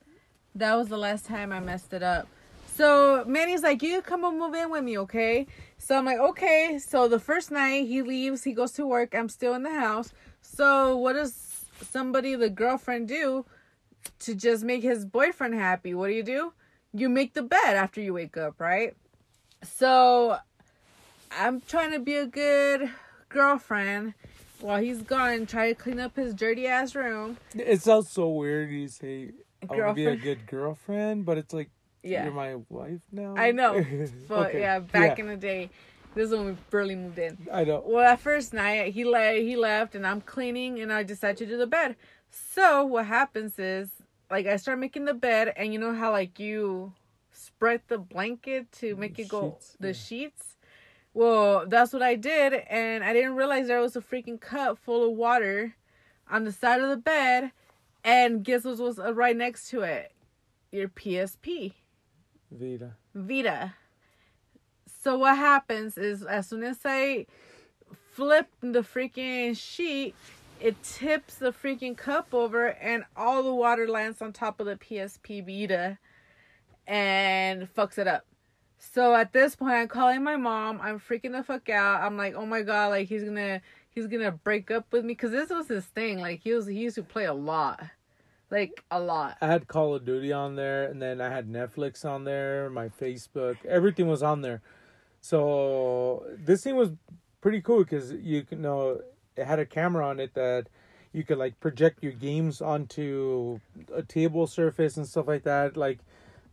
that 0.55 0.75
was 0.75 0.87
the 0.87 0.97
last 0.97 1.25
time 1.25 1.51
I 1.51 1.59
messed 1.59 1.93
it 1.93 2.03
up. 2.03 2.27
So 2.75 3.25
Manny's 3.27 3.61
like, 3.61 3.83
you 3.83 4.01
come 4.01 4.23
and 4.23 4.39
move 4.39 4.53
in 4.53 4.69
with 4.71 4.83
me, 4.85 4.97
okay? 4.99 5.47
So 5.77 5.97
I'm 5.97 6.05
like, 6.05 6.19
okay. 6.19 6.79
So 6.79 7.09
the 7.09 7.19
first 7.19 7.51
night 7.51 7.87
he 7.87 8.01
leaves, 8.01 8.45
he 8.45 8.53
goes 8.53 8.71
to 8.73 8.85
work. 8.85 9.13
I'm 9.13 9.27
still 9.27 9.53
in 9.53 9.63
the 9.63 9.73
house. 9.73 10.13
So 10.41 10.95
what 10.95 11.13
does 11.13 11.33
somebody, 11.81 12.35
the 12.35 12.49
girlfriend, 12.49 13.07
do 13.07 13.45
to 14.19 14.35
just 14.35 14.63
make 14.63 14.83
his 14.83 15.05
boyfriend 15.05 15.55
happy? 15.55 15.93
What 15.93 16.07
do 16.07 16.13
you 16.13 16.23
do? 16.23 16.53
You 16.93 17.09
make 17.09 17.33
the 17.33 17.43
bed 17.43 17.75
after 17.75 18.01
you 18.01 18.13
wake 18.13 18.37
up, 18.37 18.59
right? 18.59 18.95
So 19.63 20.37
I'm 21.31 21.61
trying 21.61 21.91
to 21.91 21.99
be 21.99 22.15
a 22.15 22.25
good 22.25 22.89
girlfriend 23.29 24.13
while 24.59 24.81
he's 24.81 25.01
gone 25.01 25.45
try 25.45 25.69
to 25.69 25.75
clean 25.75 25.99
up 25.99 26.15
his 26.15 26.33
dirty 26.33 26.67
ass 26.67 26.95
room. 26.95 27.37
It 27.55 27.81
sounds 27.81 28.09
so 28.09 28.29
weird. 28.29 28.71
You 28.71 28.87
say 28.87 29.31
I 29.69 29.75
want 29.75 29.87
to 29.89 29.93
be 29.93 30.05
a 30.05 30.15
good 30.15 30.45
girlfriend, 30.47 31.25
but 31.25 31.37
it's 31.37 31.53
like 31.53 31.69
Yeah. 32.03 32.23
you're 32.23 32.33
my 32.33 32.55
wife 32.69 33.01
now. 33.11 33.35
I 33.37 33.51
know. 33.51 33.85
But 34.27 34.49
Okay. 34.49 34.61
yeah, 34.61 34.79
back 34.79 35.17
Yeah. 35.17 35.23
in 35.23 35.29
the 35.29 35.37
day, 35.37 35.69
this 36.15 36.29
is 36.29 36.35
when 36.35 36.45
we 36.45 36.51
barely 36.69 36.95
moved 36.95 37.19
in. 37.19 37.37
I 37.51 37.63
know. 37.63 37.83
Well, 37.85 38.03
that 38.03 38.19
first 38.19 38.53
night 38.53 38.93
he 38.93 39.03
lay, 39.03 39.45
he 39.45 39.55
left, 39.55 39.95
and 39.95 40.05
I'm 40.05 40.21
cleaning, 40.21 40.79
and 40.79 40.91
I 40.91 41.03
decided 41.03 41.37
to 41.37 41.45
do 41.45 41.57
the 41.57 41.67
bed. 41.67 41.95
So 42.29 42.85
what 42.85 43.05
happens 43.05 43.57
is, 43.57 43.89
like, 44.29 44.45
I 44.45 44.57
start 44.57 44.79
making 44.79 45.05
the 45.05 45.13
bed, 45.13 45.53
and 45.55 45.73
you 45.73 45.79
know 45.79 45.93
how 45.93 46.11
like 46.11 46.39
you 46.39 46.93
spread 47.31 47.81
the 47.87 47.97
blanket 47.97 48.71
to 48.73 48.95
make 48.95 49.15
The 49.15 49.23
it 49.23 49.29
go 49.29 49.57
sheets, 49.59 49.77
the 49.79 49.87
yeah. 49.87 49.93
sheets. 49.93 50.57
Well, 51.13 51.65
that's 51.67 51.91
what 51.91 52.03
I 52.03 52.15
did, 52.15 52.53
and 52.53 53.03
I 53.03 53.13
didn't 53.13 53.35
realize 53.35 53.67
there 53.67 53.81
was 53.81 53.95
a 53.95 54.01
freaking 54.01 54.39
cup 54.39 54.77
full 54.77 55.09
of 55.09 55.17
water 55.17 55.75
on 56.29 56.43
the 56.43 56.51
side 56.51 56.81
of 56.81 56.89
the 56.89 56.97
bed, 56.97 57.51
and 58.03 58.43
guess 58.43 58.63
what 58.63 58.77
was 58.77 58.99
uh, 58.99 59.13
right 59.13 59.35
next 59.35 59.69
to 59.69 59.81
it? 59.81 60.11
Your 60.71 60.87
PSP. 60.87 61.73
Vita. 62.51 62.95
Vita. 63.15 63.73
So 65.01 65.17
what 65.17 65.37
happens 65.37 65.97
is 65.97 66.23
as 66.23 66.47
soon 66.47 66.63
as 66.63 66.79
I 66.83 67.25
flip 68.11 68.47
the 68.61 68.81
freaking 68.81 69.55
sheet, 69.57 70.13
it 70.59 70.81
tips 70.83 71.35
the 71.35 71.53
freaking 71.53 71.95
cup 71.95 72.33
over 72.33 72.67
and 72.67 73.05
all 73.15 73.41
the 73.41 73.53
water 73.53 73.87
lands 73.87 74.21
on 74.21 74.33
top 74.33 74.59
of 74.59 74.65
the 74.65 74.75
PSP 74.75 75.45
Vita 75.45 75.97
and 76.85 77.73
fucks 77.73 77.97
it 77.97 78.07
up. 78.07 78.25
So 78.77 79.15
at 79.15 79.31
this 79.31 79.55
point 79.55 79.75
I'm 79.75 79.87
calling 79.87 80.21
my 80.21 80.35
mom, 80.35 80.81
I'm 80.81 80.99
freaking 80.99 81.31
the 81.31 81.43
fuck 81.43 81.69
out. 81.69 82.01
I'm 82.01 82.17
like, 82.17 82.33
"Oh 82.35 82.45
my 82.45 82.61
god, 82.61 82.89
like 82.89 83.07
he's 83.07 83.23
to 83.23 83.61
he's 83.89 84.07
to 84.07 84.31
break 84.31 84.69
up 84.69 84.91
with 84.91 85.05
me 85.05 85.15
cuz 85.15 85.31
this 85.31 85.49
was 85.49 85.67
his 85.69 85.85
thing. 85.85 86.19
Like 86.19 86.41
he 86.41 86.53
was 86.53 86.67
he 86.67 86.77
used 86.77 86.95
to 86.95 87.03
play 87.03 87.25
a 87.25 87.33
lot. 87.33 87.81
Like 88.51 88.83
a 88.91 88.99
lot. 88.99 89.37
I 89.41 89.47
had 89.47 89.67
Call 89.67 89.93
of 89.95 90.05
Duty 90.05 90.33
on 90.33 90.55
there, 90.55 90.85
and 90.85 91.01
then 91.01 91.21
I 91.21 91.29
had 91.29 91.47
Netflix 91.47 92.03
on 92.03 92.23
there, 92.23 92.69
my 92.69 92.89
Facebook, 92.89 93.63
everything 93.65 94.07
was 94.07 94.23
on 94.23 94.41
there. 94.41 94.61
So 95.21 96.25
this 96.37 96.63
thing 96.63 96.75
was 96.75 96.91
pretty 97.41 97.61
cool 97.61 97.83
because 97.83 98.11
you 98.11 98.45
know 98.51 99.01
it 99.35 99.45
had 99.45 99.59
a 99.59 99.65
camera 99.65 100.07
on 100.07 100.19
it 100.19 100.33
that 100.33 100.67
you 101.11 101.23
could 101.23 101.37
like 101.37 101.59
project 101.59 102.03
your 102.03 102.11
games 102.11 102.61
onto 102.61 103.59
a 103.93 104.03
table 104.03 104.47
surface 104.47 104.97
and 104.97 105.07
stuff 105.07 105.27
like 105.27 105.43
that. 105.43 105.75
Like 105.75 105.99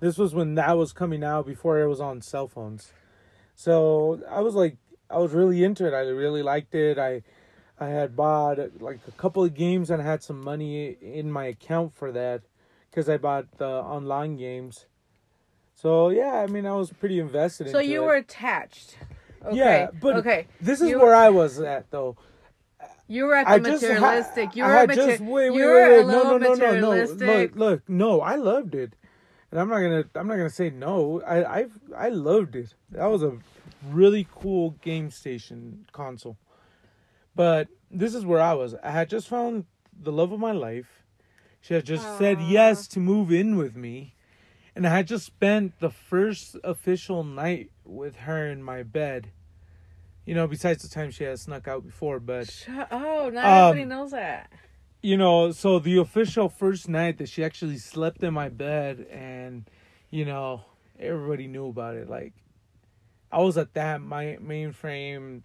this 0.01 0.19
was 0.19 0.35
when 0.35 0.55
that 0.55 0.77
was 0.77 0.93
coming 0.93 1.25
out 1.25 1.47
before 1.47 1.81
it 1.81 1.89
was 1.89 2.01
on 2.01 2.23
cell 2.23 2.49
phones. 2.49 2.93
So 3.55 4.21
I 4.31 4.41
was 4.41 4.55
like, 4.55 4.77
I 5.11 5.19
was 5.19 5.33
really 5.33 5.63
into 5.65 5.87
it. 5.87 5.95
I 5.95 6.01
really 6.01 6.43
liked 6.43 6.75
it. 6.75 6.99
I 6.99 7.23
I 7.79 7.89
had 7.89 8.17
bought 8.17 8.59
like 8.81 9.01
a 9.07 9.13
couple 9.13 9.45
of 9.45 9.55
games 9.55 9.91
and 9.91 10.01
I 10.01 10.05
had 10.05 10.23
some 10.23 10.41
money 10.41 10.97
in 11.01 11.31
my 11.31 11.47
account 11.47 11.95
for 11.95 12.11
that 12.13 12.43
because 12.91 13.09
I 13.09 13.19
bought 13.19 13.59
the 13.59 13.69
online 13.69 14.37
games. 14.37 14.87
So 15.77 16.09
yeah, 16.09 16.35
I 16.43 16.47
mean 16.47 16.67
I 16.67 16.73
was 16.73 16.91
pretty 16.93 17.21
invested. 17.21 17.71
So 17.71 17.79
you 17.79 18.03
it. 18.03 18.07
were 18.07 18.17
attached. 18.17 18.99
Okay. 19.45 19.57
Yeah, 19.57 19.91
but 20.01 20.17
okay. 20.17 20.49
This 20.61 20.81
is 20.81 20.91
you- 20.91 20.99
where 20.99 21.15
I 21.15 21.29
was 21.29 21.61
at 21.61 21.91
though. 21.91 22.17
You 23.09 23.27
were 23.27 23.37
at 23.37 23.47
the 23.47 23.53
I 23.53 23.59
just 23.61 23.83
materialistic. 23.83 24.57
you 24.57 24.65
I 24.65 24.67
were 24.67 24.75
had 24.75 24.89
mater- 24.89 25.07
just 25.07 25.21
wait, 25.21 25.29
wait, 25.31 25.45
you 25.47 25.53
wait, 25.53 25.67
were 25.67 25.97
wait. 25.99 26.07
No, 26.09 26.23
no, 26.25 26.39
no, 26.39 26.55
no, 26.55 26.81
no. 26.81 27.05
Look, 27.05 27.55
look, 27.55 27.89
no. 27.89 28.21
I 28.21 28.35
loved 28.35 28.75
it, 28.75 28.95
and 29.53 29.61
I'm 29.61 29.69
not 29.69 29.81
gonna. 29.81 30.05
I'm 30.17 30.27
not 30.27 30.37
gonna 30.39 30.51
say 30.51 30.71
no. 30.71 31.23
I, 31.23 31.61
I, 31.61 31.67
I 31.97 32.09
loved 32.09 32.57
it. 32.57 32.75
That 32.91 33.07
was 33.07 33.23
a 33.23 33.39
really 33.89 34.27
cool 34.35 34.71
game 34.83 35.11
station 35.13 35.87
console. 35.93 36.37
But 37.37 37.69
this 37.89 38.13
is 38.13 38.27
where 38.27 38.41
I 38.41 38.55
was. 38.55 38.75
I 38.83 38.91
had 38.91 39.09
just 39.09 39.29
found 39.29 39.67
the 39.97 40.11
love 40.11 40.33
of 40.33 40.41
my 40.41 40.53
life. 40.53 41.05
She 41.61 41.75
had 41.75 41.85
just 41.85 42.19
said 42.19 42.41
yes 42.41 42.89
to 42.89 42.99
move 42.99 43.31
in 43.31 43.57
with 43.57 43.77
me, 43.77 44.16
and 44.77 44.87
I 44.87 44.91
had 44.91 45.09
just 45.09 45.25
spent 45.27 45.81
the 45.81 45.91
first 45.91 46.57
official 46.63 47.25
night 47.25 47.71
with 47.85 48.15
her 48.17 48.47
in 48.47 48.63
my 48.63 48.83
bed. 48.85 49.33
You 50.27 50.35
know, 50.35 50.47
besides 50.47 50.83
the 50.83 50.89
time 50.89 51.11
she 51.11 51.25
had 51.25 51.39
snuck 51.41 51.67
out 51.67 51.85
before, 51.85 52.21
but 52.21 52.51
Shut, 52.51 52.89
oh, 52.91 53.31
not 53.31 53.45
Um, 53.45 53.69
everybody 53.71 53.85
knows 53.87 54.11
that. 54.11 54.53
you 55.03 55.17
know, 55.17 55.51
so 55.53 55.79
the 55.79 55.99
official 55.99 56.49
first 56.49 56.89
night 56.89 57.19
that 57.19 57.29
she 57.29 57.43
actually 57.43 57.79
slept 57.79 58.23
in 58.23 58.35
my 58.35 58.49
bed 58.49 59.07
and, 59.11 59.69
you 60.11 60.25
know, 60.25 60.63
everybody 60.99 61.47
knew 61.47 61.69
about 61.69 61.95
it. 61.97 62.09
Like, 62.11 62.35
I 63.33 63.41
was 63.41 63.57
at 63.57 63.75
that 63.75 64.01
my 64.01 64.37
mainframe 64.43 65.43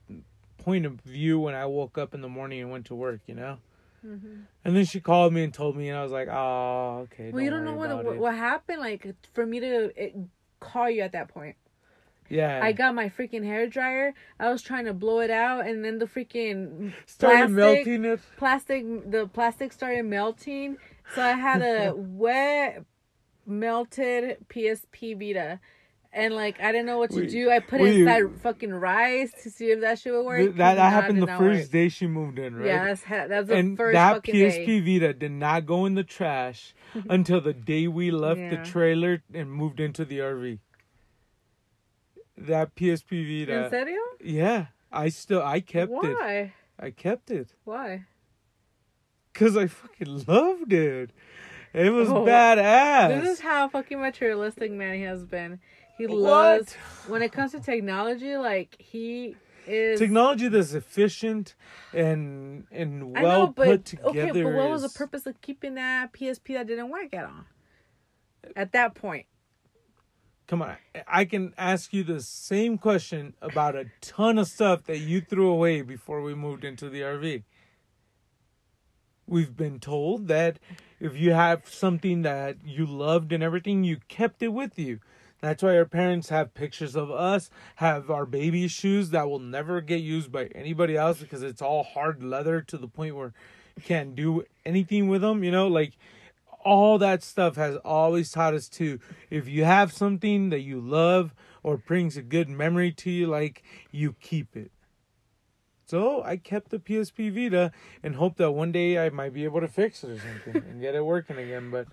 point 0.57 0.86
of 0.86 0.93
view 1.01 1.39
when 1.39 1.55
I 1.55 1.65
woke 1.67 1.97
up 1.97 2.13
in 2.13 2.21
the 2.21 2.29
morning 2.29 2.61
and 2.61 2.71
went 2.71 2.86
to 2.88 2.95
work, 2.95 3.21
you 3.27 3.36
know? 3.36 3.57
Mhm. 4.06 4.45
And 4.66 4.76
then 4.76 4.86
she 4.86 4.99
called 4.99 5.34
me 5.34 5.43
and 5.43 5.54
told 5.54 5.76
me, 5.76 5.89
and 5.89 5.97
I 5.97 6.04
was 6.04 6.12
like, 6.12 6.28
oh, 6.28 7.02
okay. 7.04 7.32
Well, 7.32 7.43
you 7.43 7.49
don't 7.49 7.66
know 7.66 7.76
what, 7.76 8.04
what 8.04 8.18
what 8.18 8.36
happened. 8.36 8.80
Like 8.80 9.08
for 9.34 9.45
me 9.45 9.60
to 9.60 9.91
it, 9.95 10.16
call 10.60 10.89
you 10.89 11.02
at 11.02 11.12
that 11.12 11.28
point. 11.28 11.56
Yeah. 12.30 12.62
I 12.64 12.72
got 12.72 12.95
my 12.95 13.10
freaking 13.10 13.43
hair 13.43 13.68
dryer. 13.68 14.14
I 14.39 14.49
was 14.49 14.62
trying 14.62 14.86
to 14.86 14.93
blow 14.93 15.20
it 15.20 15.30
out, 15.30 15.68
and 15.68 15.84
then 15.84 15.99
the 15.99 16.06
freaking 16.06 16.93
started 17.06 17.54
plastic, 17.54 17.86
melting 17.86 18.06
it. 18.06 18.20
plastic 18.38 19.12
the 19.12 19.28
plastic 19.28 19.72
started 19.74 20.06
melting. 20.06 20.78
So 21.14 21.22
I 21.22 21.34
had 21.34 21.62
a 21.62 21.93
wet 21.95 22.86
melted 23.45 24.38
PSP 24.49 25.20
Vita. 25.20 25.60
And 26.14 26.34
like 26.36 26.59
I 26.59 26.74
didn't 26.74 26.88
know 26.88 26.97
what 26.97 27.12
to 27.12 27.22
We- 27.22 27.28
do. 27.28 27.49
I 27.49 27.59
put 27.59 27.80
we- 27.80 28.01
inside 28.01 28.24
fucking 28.41 28.74
rice 28.74 29.32
to 29.43 29.49
see 29.49 29.72
if 29.72 29.80
that 29.80 29.97
shit 29.97 30.12
would 30.12 30.26
work. 30.26 30.39
Th- 30.39 30.55
that 30.55 30.76
that 30.76 30.91
happened 30.91 31.22
the 31.22 31.28
first 31.28 31.62
work. 31.64 31.72
day 31.72 31.88
she 31.88 32.05
moved 32.05 32.38
in, 32.38 32.55
right? 32.55 32.66
Yeah, 32.66 32.84
that's 32.86 33.03
ha- 33.03 33.28
that's 33.28 33.47
the 33.47 33.55
and 33.55 33.78
first 33.78 33.93
that 33.93 34.14
fucking 34.16 34.36
PSP 34.36 34.66
day. 34.66 34.80
Vita 34.99 35.14
did 35.14 35.32
not 35.32 35.66
go 35.66 35.86
in 35.86 35.95
the 35.95 36.03
trash 36.03 36.74
until 37.09 37.39
the 37.39 37.53
day 37.53 37.88
we 37.88 38.12
left 38.12 38.41
the 38.49 38.57
trailer 38.57 39.24
and 39.34 39.49
moved 39.53 39.80
into 39.80 40.03
the 40.03 40.20
RV. 40.20 40.59
That 42.38 42.76
PSP 42.76 43.24
Vita. 43.45 43.66
In 43.66 43.70
serio? 43.70 43.99
Yeah, 44.22 44.66
I 44.91 45.09
still 45.09 45.41
I 45.41 45.59
kept 45.62 45.91
it. 45.91 46.18
Why? 46.18 46.53
I 46.80 46.89
kept 46.91 47.30
it 47.32 47.53
Why? 47.64 48.05
cuz 49.34 49.55
I 49.55 49.68
fucking 49.68 50.26
loved 50.28 50.74
it. 50.74 51.12
It 51.74 51.89
was 51.91 52.09
Oh, 52.09 52.26
badass. 52.26 53.22
This 53.22 53.30
is 53.38 53.39
how 53.39 53.70
fucking 53.70 54.01
materialistic 54.01 54.72
man 54.72 54.95
he 54.95 55.03
has 55.03 55.24
been. 55.26 55.59
He 55.97 56.07
What? 56.07 56.19
loves 56.19 56.73
when 57.07 57.21
it 57.21 57.31
comes 57.31 57.51
to 57.51 57.59
technology. 57.59 58.35
Like 58.37 58.75
he 58.79 59.35
is. 59.67 59.99
Technology 59.99 60.47
that's 60.47 60.73
efficient 60.73 61.55
and 61.93 62.65
and 62.71 63.11
well 63.13 63.47
know, 63.47 63.53
but 63.55 63.67
put 63.67 63.85
together. 63.85 64.09
okay, 64.29 64.43
but 64.43 64.53
what 64.53 64.69
was 64.69 64.81
the 64.81 64.89
purpose 64.97 65.25
of 65.25 65.39
keeping 65.41 65.75
that 65.75 66.11
PSP 66.13 66.53
that 66.53 66.67
didn't 66.67 66.89
work 66.89 67.13
at 67.13 67.25
all? 67.25 67.45
At 68.55 68.71
that 68.71 68.95
point, 68.95 69.27
Come 70.47 70.63
on, 70.63 70.75
I 71.07 71.23
can 71.25 71.53
ask 71.57 71.93
you 71.93 72.03
the 72.03 72.19
same 72.19 72.77
question 72.77 73.35
about 73.41 73.75
a 73.75 73.85
ton 74.01 74.37
of 74.37 74.47
stuff 74.49 74.83
that 74.85 74.97
you 74.97 75.21
threw 75.21 75.47
away 75.49 75.81
before 75.81 76.21
we 76.21 76.33
moved 76.35 76.65
into 76.65 76.89
the 76.89 77.01
RV. 77.01 77.43
We've 79.27 79.55
been 79.55 79.79
told 79.79 80.27
that 80.27 80.59
if 80.99 81.15
you 81.15 81.31
have 81.31 81.69
something 81.69 82.23
that 82.23 82.57
you 82.65 82.85
loved 82.85 83.31
and 83.31 83.41
everything, 83.41 83.85
you 83.85 83.99
kept 84.09 84.41
it 84.43 84.49
with 84.49 84.77
you. 84.77 84.99
That's 85.41 85.63
why 85.63 85.75
our 85.75 85.85
parents 85.85 86.29
have 86.29 86.53
pictures 86.53 86.95
of 86.95 87.09
us, 87.09 87.49
have 87.77 88.11
our 88.11 88.27
baby 88.27 88.67
shoes 88.67 89.09
that 89.09 89.27
will 89.27 89.39
never 89.39 89.81
get 89.81 90.01
used 90.01 90.31
by 90.31 90.45
anybody 90.53 90.95
else 90.95 91.19
because 91.19 91.41
it's 91.41 91.63
all 91.63 91.83
hard 91.83 92.23
leather 92.23 92.61
to 92.61 92.77
the 92.77 92.87
point 92.87 93.15
where 93.15 93.33
you 93.75 93.81
can't 93.81 94.15
do 94.15 94.43
anything 94.65 95.07
with 95.07 95.21
them. 95.21 95.43
You 95.43 95.51
know, 95.51 95.67
like 95.67 95.97
all 96.63 96.99
that 96.99 97.23
stuff 97.23 97.55
has 97.55 97.75
always 97.77 98.31
taught 98.31 98.53
us 98.53 98.69
to 98.69 98.99
if 99.31 99.47
you 99.47 99.63
have 99.63 99.91
something 99.91 100.49
that 100.51 100.61
you 100.61 100.79
love 100.79 101.33
or 101.63 101.77
brings 101.77 102.17
a 102.17 102.21
good 102.21 102.47
memory 102.47 102.91
to 102.91 103.09
you, 103.09 103.25
like 103.25 103.63
you 103.91 104.13
keep 104.19 104.55
it. 104.55 104.71
So 105.85 106.23
I 106.23 106.37
kept 106.37 106.69
the 106.69 106.79
PSP 106.79 107.33
Vita 107.33 107.71
and 108.01 108.15
hope 108.15 108.37
that 108.37 108.51
one 108.51 108.71
day 108.71 108.97
I 108.97 109.09
might 109.09 109.33
be 109.33 109.43
able 109.43 109.59
to 109.59 109.67
fix 109.67 110.03
it 110.03 110.11
or 110.11 110.19
something 110.19 110.63
and 110.69 110.79
get 110.81 110.95
it 110.95 111.03
working 111.03 111.37
again. 111.37 111.69
But 111.71 111.87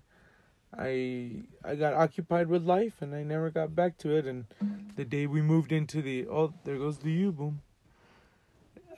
I 0.76 1.42
I 1.64 1.74
got 1.74 1.94
occupied 1.94 2.48
with 2.48 2.62
life 2.64 3.00
and 3.00 3.14
I 3.14 3.22
never 3.22 3.50
got 3.50 3.74
back 3.74 3.98
to 3.98 4.16
it. 4.16 4.26
And 4.26 4.46
the 4.96 5.04
day 5.04 5.26
we 5.26 5.40
moved 5.42 5.72
into 5.72 6.02
the 6.02 6.26
oh 6.26 6.52
there 6.64 6.76
goes 6.76 6.98
the 6.98 7.12
U 7.12 7.32
boom. 7.32 7.62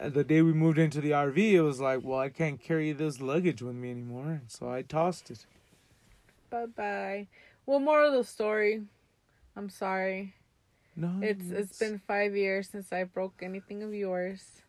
The 0.01 0.25
day 0.25 0.41
we 0.41 0.55
moved 0.55 0.79
into 0.79 1.03
the 1.03 1.11
RV, 1.11 1.37
it 1.53 1.61
was 1.61 1.79
like, 1.79 2.01
well, 2.03 2.19
I 2.19 2.31
can't 2.31 2.59
carry 2.59 2.93
this 2.93 3.21
luggage 3.21 3.61
with 3.61 3.75
me 3.75 3.91
anymore, 3.91 4.31
and 4.31 4.51
so 4.51 4.71
I 4.71 4.81
tossed 4.81 5.31
it. 5.31 5.45
Bye 6.49 6.67
bye. 6.67 7.27
Well, 7.67 7.81
more 7.81 8.03
of 8.03 8.15
the 8.15 8.25
story. 8.25 8.83
I'm 9.57 9.69
sorry. 9.69 10.35
No, 10.97 11.13
It's 11.21 11.51
it's 11.51 11.79
been 11.79 11.99
five 11.99 12.35
years 12.35 12.69
since 12.69 12.93
I 12.93 13.05
broke 13.05 13.43
anything 13.43 13.83
of 13.83 13.95
yours. 13.95 14.63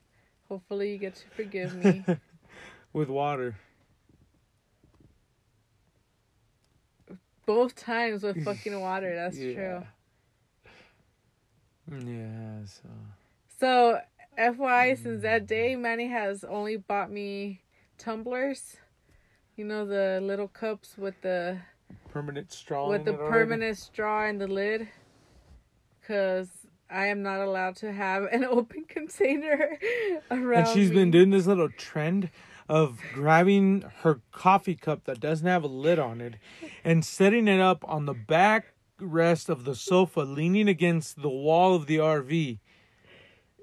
Hopefully, 0.50 0.92
you 0.92 0.98
get 0.98 1.16
to 1.16 1.28
forgive 1.30 1.74
me. 1.76 2.04
with 2.94 3.10
water. 3.10 3.56
Both 7.46 7.76
times 7.76 8.24
with 8.24 8.44
fucking 8.44 8.80
water. 8.88 9.16
That's 9.16 9.38
Yeah. 9.38 9.54
true. 9.54 9.84
Yeah, 12.06 12.66
so 12.66 12.90
So, 13.60 14.00
FY, 14.38 14.96
since 14.96 15.20
mm. 15.20 15.22
that 15.24 15.46
day, 15.48 15.76
Manny 15.76 16.08
has 16.08 16.44
only 16.44 16.78
bought 16.78 17.12
me 17.12 17.62
tumblers. 17.98 18.78
You 19.56 19.66
know 19.66 19.86
the 19.86 20.20
little 20.24 20.48
cups 20.48 20.98
with 20.98 21.20
the 21.22 21.60
permanent 22.10 22.52
straw 22.52 22.90
with 22.90 23.06
the 23.06 23.14
it 23.14 23.20
already? 23.20 23.32
permanent 23.32 23.78
straw 23.78 24.26
in 24.28 24.38
the 24.38 24.48
lid. 24.48 24.88
Cause 26.08 26.50
I 26.90 27.08
am 27.08 27.22
not 27.22 27.40
allowed 27.42 27.76
to 27.78 27.92
have 27.92 28.24
an 28.24 28.44
open 28.50 28.86
container 28.88 29.78
around. 30.30 30.66
And 30.66 30.68
she's 30.70 30.90
me. 30.90 30.96
been 30.96 31.12
doing 31.12 31.30
this 31.30 31.46
little 31.48 31.70
trend 31.70 32.30
of 32.72 33.02
grabbing 33.14 33.84
her 34.04 34.22
coffee 34.32 34.76
cup 34.76 35.04
that 35.04 35.20
doesn't 35.20 35.46
have 35.46 35.62
a 35.62 35.68
lid 35.68 36.00
on 36.00 36.22
it 36.22 36.36
and 36.86 37.04
setting 37.04 37.50
it 37.50 37.60
up 37.60 37.84
on 37.86 38.06
the 38.06 38.14
back 38.14 38.68
rest 38.98 39.50
of 39.50 39.66
the 39.66 39.76
sofa, 39.76 40.22
leaning 40.22 40.70
against 40.70 41.22
the 41.22 41.28
wall 41.28 41.76
of 41.76 41.86
the 41.86 41.98
RV. 41.98 42.60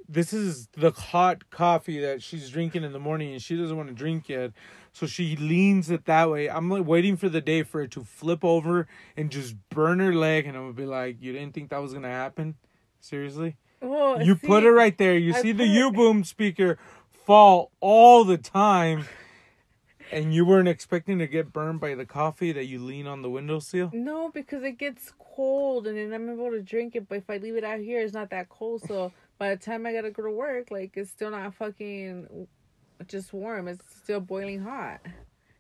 This 0.07 0.35
is 0.35 0.69
the 0.77 0.91
hot 0.91 1.49
coffee 1.49 1.99
that 2.01 2.23
she's 2.23 2.51
drinking 2.51 2.85
in 2.85 2.93
the 2.93 2.99
morning 2.99 3.33
and 3.33 3.41
she 3.41 3.57
doesn't 3.57 3.79
want 3.79 3.89
to 3.89 3.95
drink 3.95 4.29
yet. 4.29 4.53
So 4.93 5.07
she 5.07 5.37
leans 5.37 5.91
it 5.91 6.05
that 6.05 6.29
way. 6.29 6.51
I'm 6.51 6.69
like 6.69 6.87
waiting 6.87 7.17
for 7.17 7.31
the 7.31 7.41
day 7.41 7.63
for 7.63 7.81
it 7.81 7.91
to 7.93 8.05
flip 8.05 8.45
over 8.45 8.89
and 9.17 9.31
just 9.31 9.57
burn 9.71 10.01
her 10.01 10.13
leg 10.13 10.47
and 10.47 10.55
I'm 10.55 10.65
gonna 10.65 10.75
be 10.75 10.85
like, 10.85 11.17
You 11.19 11.33
didn't 11.33 11.55
think 11.55 11.71
that 11.71 11.81
was 11.81 11.95
gonna 11.95 12.09
happen? 12.09 12.57
Seriously? 13.01 13.57
Well, 13.81 14.21
You 14.21 14.37
put 14.37 14.65
it 14.65 14.71
right 14.71 14.97
there. 14.99 15.17
You 15.17 15.35
I 15.35 15.41
see 15.41 15.53
the 15.53 15.67
U 15.67 15.93
boom 15.93 16.25
speaker 16.25 16.79
fall 17.29 17.71
all 17.81 18.25
the 18.25 18.39
time. 18.39 19.07
And 20.11 20.33
you 20.33 20.47
weren't 20.47 20.69
expecting 20.69 21.19
to 21.19 21.27
get 21.27 21.53
burned 21.53 21.79
by 21.81 21.95
the 21.95 22.07
coffee 22.07 22.53
that 22.53 22.65
you 22.65 22.83
lean 22.83 23.07
on 23.07 23.21
the 23.21 23.29
windowsill? 23.29 23.91
No, 23.93 24.31
because 24.31 24.63
it 24.63 24.79
gets 24.79 25.13
cold 25.19 25.87
and 25.87 25.99
then 25.99 26.15
I'm 26.15 26.31
able 26.31 26.51
to 26.53 26.63
drink 26.63 26.97
it. 26.97 27.07
But 27.07 27.19
if 27.19 27.29
I 27.29 27.37
leave 27.37 27.57
it 27.57 27.65
out 27.65 27.81
here, 27.81 28.01
it's 28.01 28.15
not 28.15 28.31
that 28.31 28.49
cold. 28.49 28.81
So 28.89 29.13
by 29.37 29.51
the 29.51 29.57
time 29.59 29.85
I 29.85 29.93
gotta 29.93 30.11
go 30.11 30.23
to 30.23 30.31
work, 30.31 30.71
like 30.71 30.93
it's 30.97 31.11
still 31.11 31.31
not 31.31 31.55
fucking 31.55 32.49
just 33.07 33.35
warm. 33.35 33.69
It's 33.69 33.85
still 34.03 34.21
boiling 34.21 34.63
hot. 34.63 35.01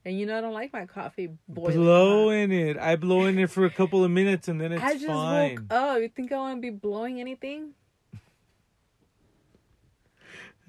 And 0.07 0.19
you 0.19 0.25
know 0.25 0.39
I 0.39 0.41
don't 0.41 0.55
like 0.55 0.73
my 0.73 0.87
coffee 0.87 1.29
boiling. 1.47 1.77
Blow 1.77 2.29
hot. 2.29 2.37
in 2.37 2.51
it. 2.51 2.79
I 2.79 2.97
blow 2.97 3.27
in 3.27 3.39
it 3.39 3.51
for 3.51 3.66
a 3.66 3.71
couple 3.71 4.03
of 4.03 4.11
minutes 4.11 4.49
and 4.49 4.59
then 4.59 4.73
it's 4.73 4.83
I 4.83 4.95
just 4.95 5.05
fine. 5.05 5.57
woke 5.57 5.73
up. 5.73 6.01
You 6.01 6.09
think 6.09 6.33
I 6.33 6.39
want 6.39 6.57
to 6.57 6.62
be 6.62 6.71
blowing 6.71 7.21
anything? 7.21 7.75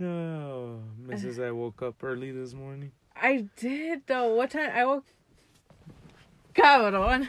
Oh, 0.01 0.79
Mrs. 1.07 1.43
I 1.45 1.51
woke 1.51 1.81
up 1.81 2.03
early 2.03 2.31
this 2.31 2.53
morning. 2.53 2.91
I 3.15 3.47
did 3.57 4.03
though. 4.07 4.33
What 4.35 4.51
time 4.51 4.71
I 4.73 4.85
woke? 4.85 5.05
Cabrón. 6.55 7.27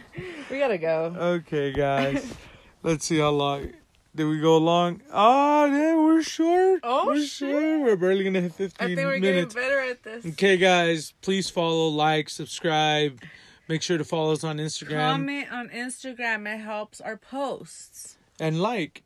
We 0.51 0.59
gotta 0.59 0.79
go. 0.79 1.15
Okay, 1.19 1.73
guys. 1.73 2.33
Let's 2.83 3.05
see 3.07 3.19
how 3.19 3.31
long. 3.31 3.73
Did 4.15 4.25
we 4.25 4.41
go 4.41 4.57
long? 4.59 5.03
Oh, 5.13 5.67
yeah, 5.67 5.97
we're 5.97 6.23
short. 6.23 6.81
Oh, 6.83 7.07
we're 7.07 7.19
shit. 7.25 7.51
short. 7.51 7.81
We're 7.81 7.97
barely 7.97 8.25
gonna 8.25 8.41
hit 8.41 8.53
15 8.55 8.59
minutes. 8.59 8.77
I 8.81 8.87
think 8.87 8.99
we're 8.99 9.19
minutes. 9.21 9.55
getting 9.55 9.69
better 9.71 9.81
at 9.91 10.03
this. 10.03 10.27
Okay, 10.33 10.57
guys, 10.57 11.15
please 11.23 11.49
follow, 11.51 11.89
like, 11.89 12.29
subscribe. 12.29 13.21
Make 13.69 13.83
sure 13.83 13.99
to 13.99 14.05
follow 14.05 14.33
us 14.33 14.43
on 14.43 14.59
Instagram 14.59 14.97
Comment 15.13 15.53
on 15.53 15.69
Instagram. 15.69 16.53
It 16.53 16.59
helps 16.59 17.01
our 17.01 17.17
posts. 17.17 18.17
and 18.41 18.61
like. 18.61 19.03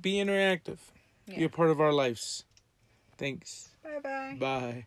Be 0.00 0.14
interactive. 0.14 0.78
Be 1.26 1.34
Yeah. 1.36 1.44
a 1.46 1.48
part 1.50 1.68
of 1.68 1.78
our 1.80 1.92
lives. 1.92 2.44
Thanks. 3.24 3.70
Bye 3.82 4.00
bye. 4.02 4.36
Bye. 4.38 4.86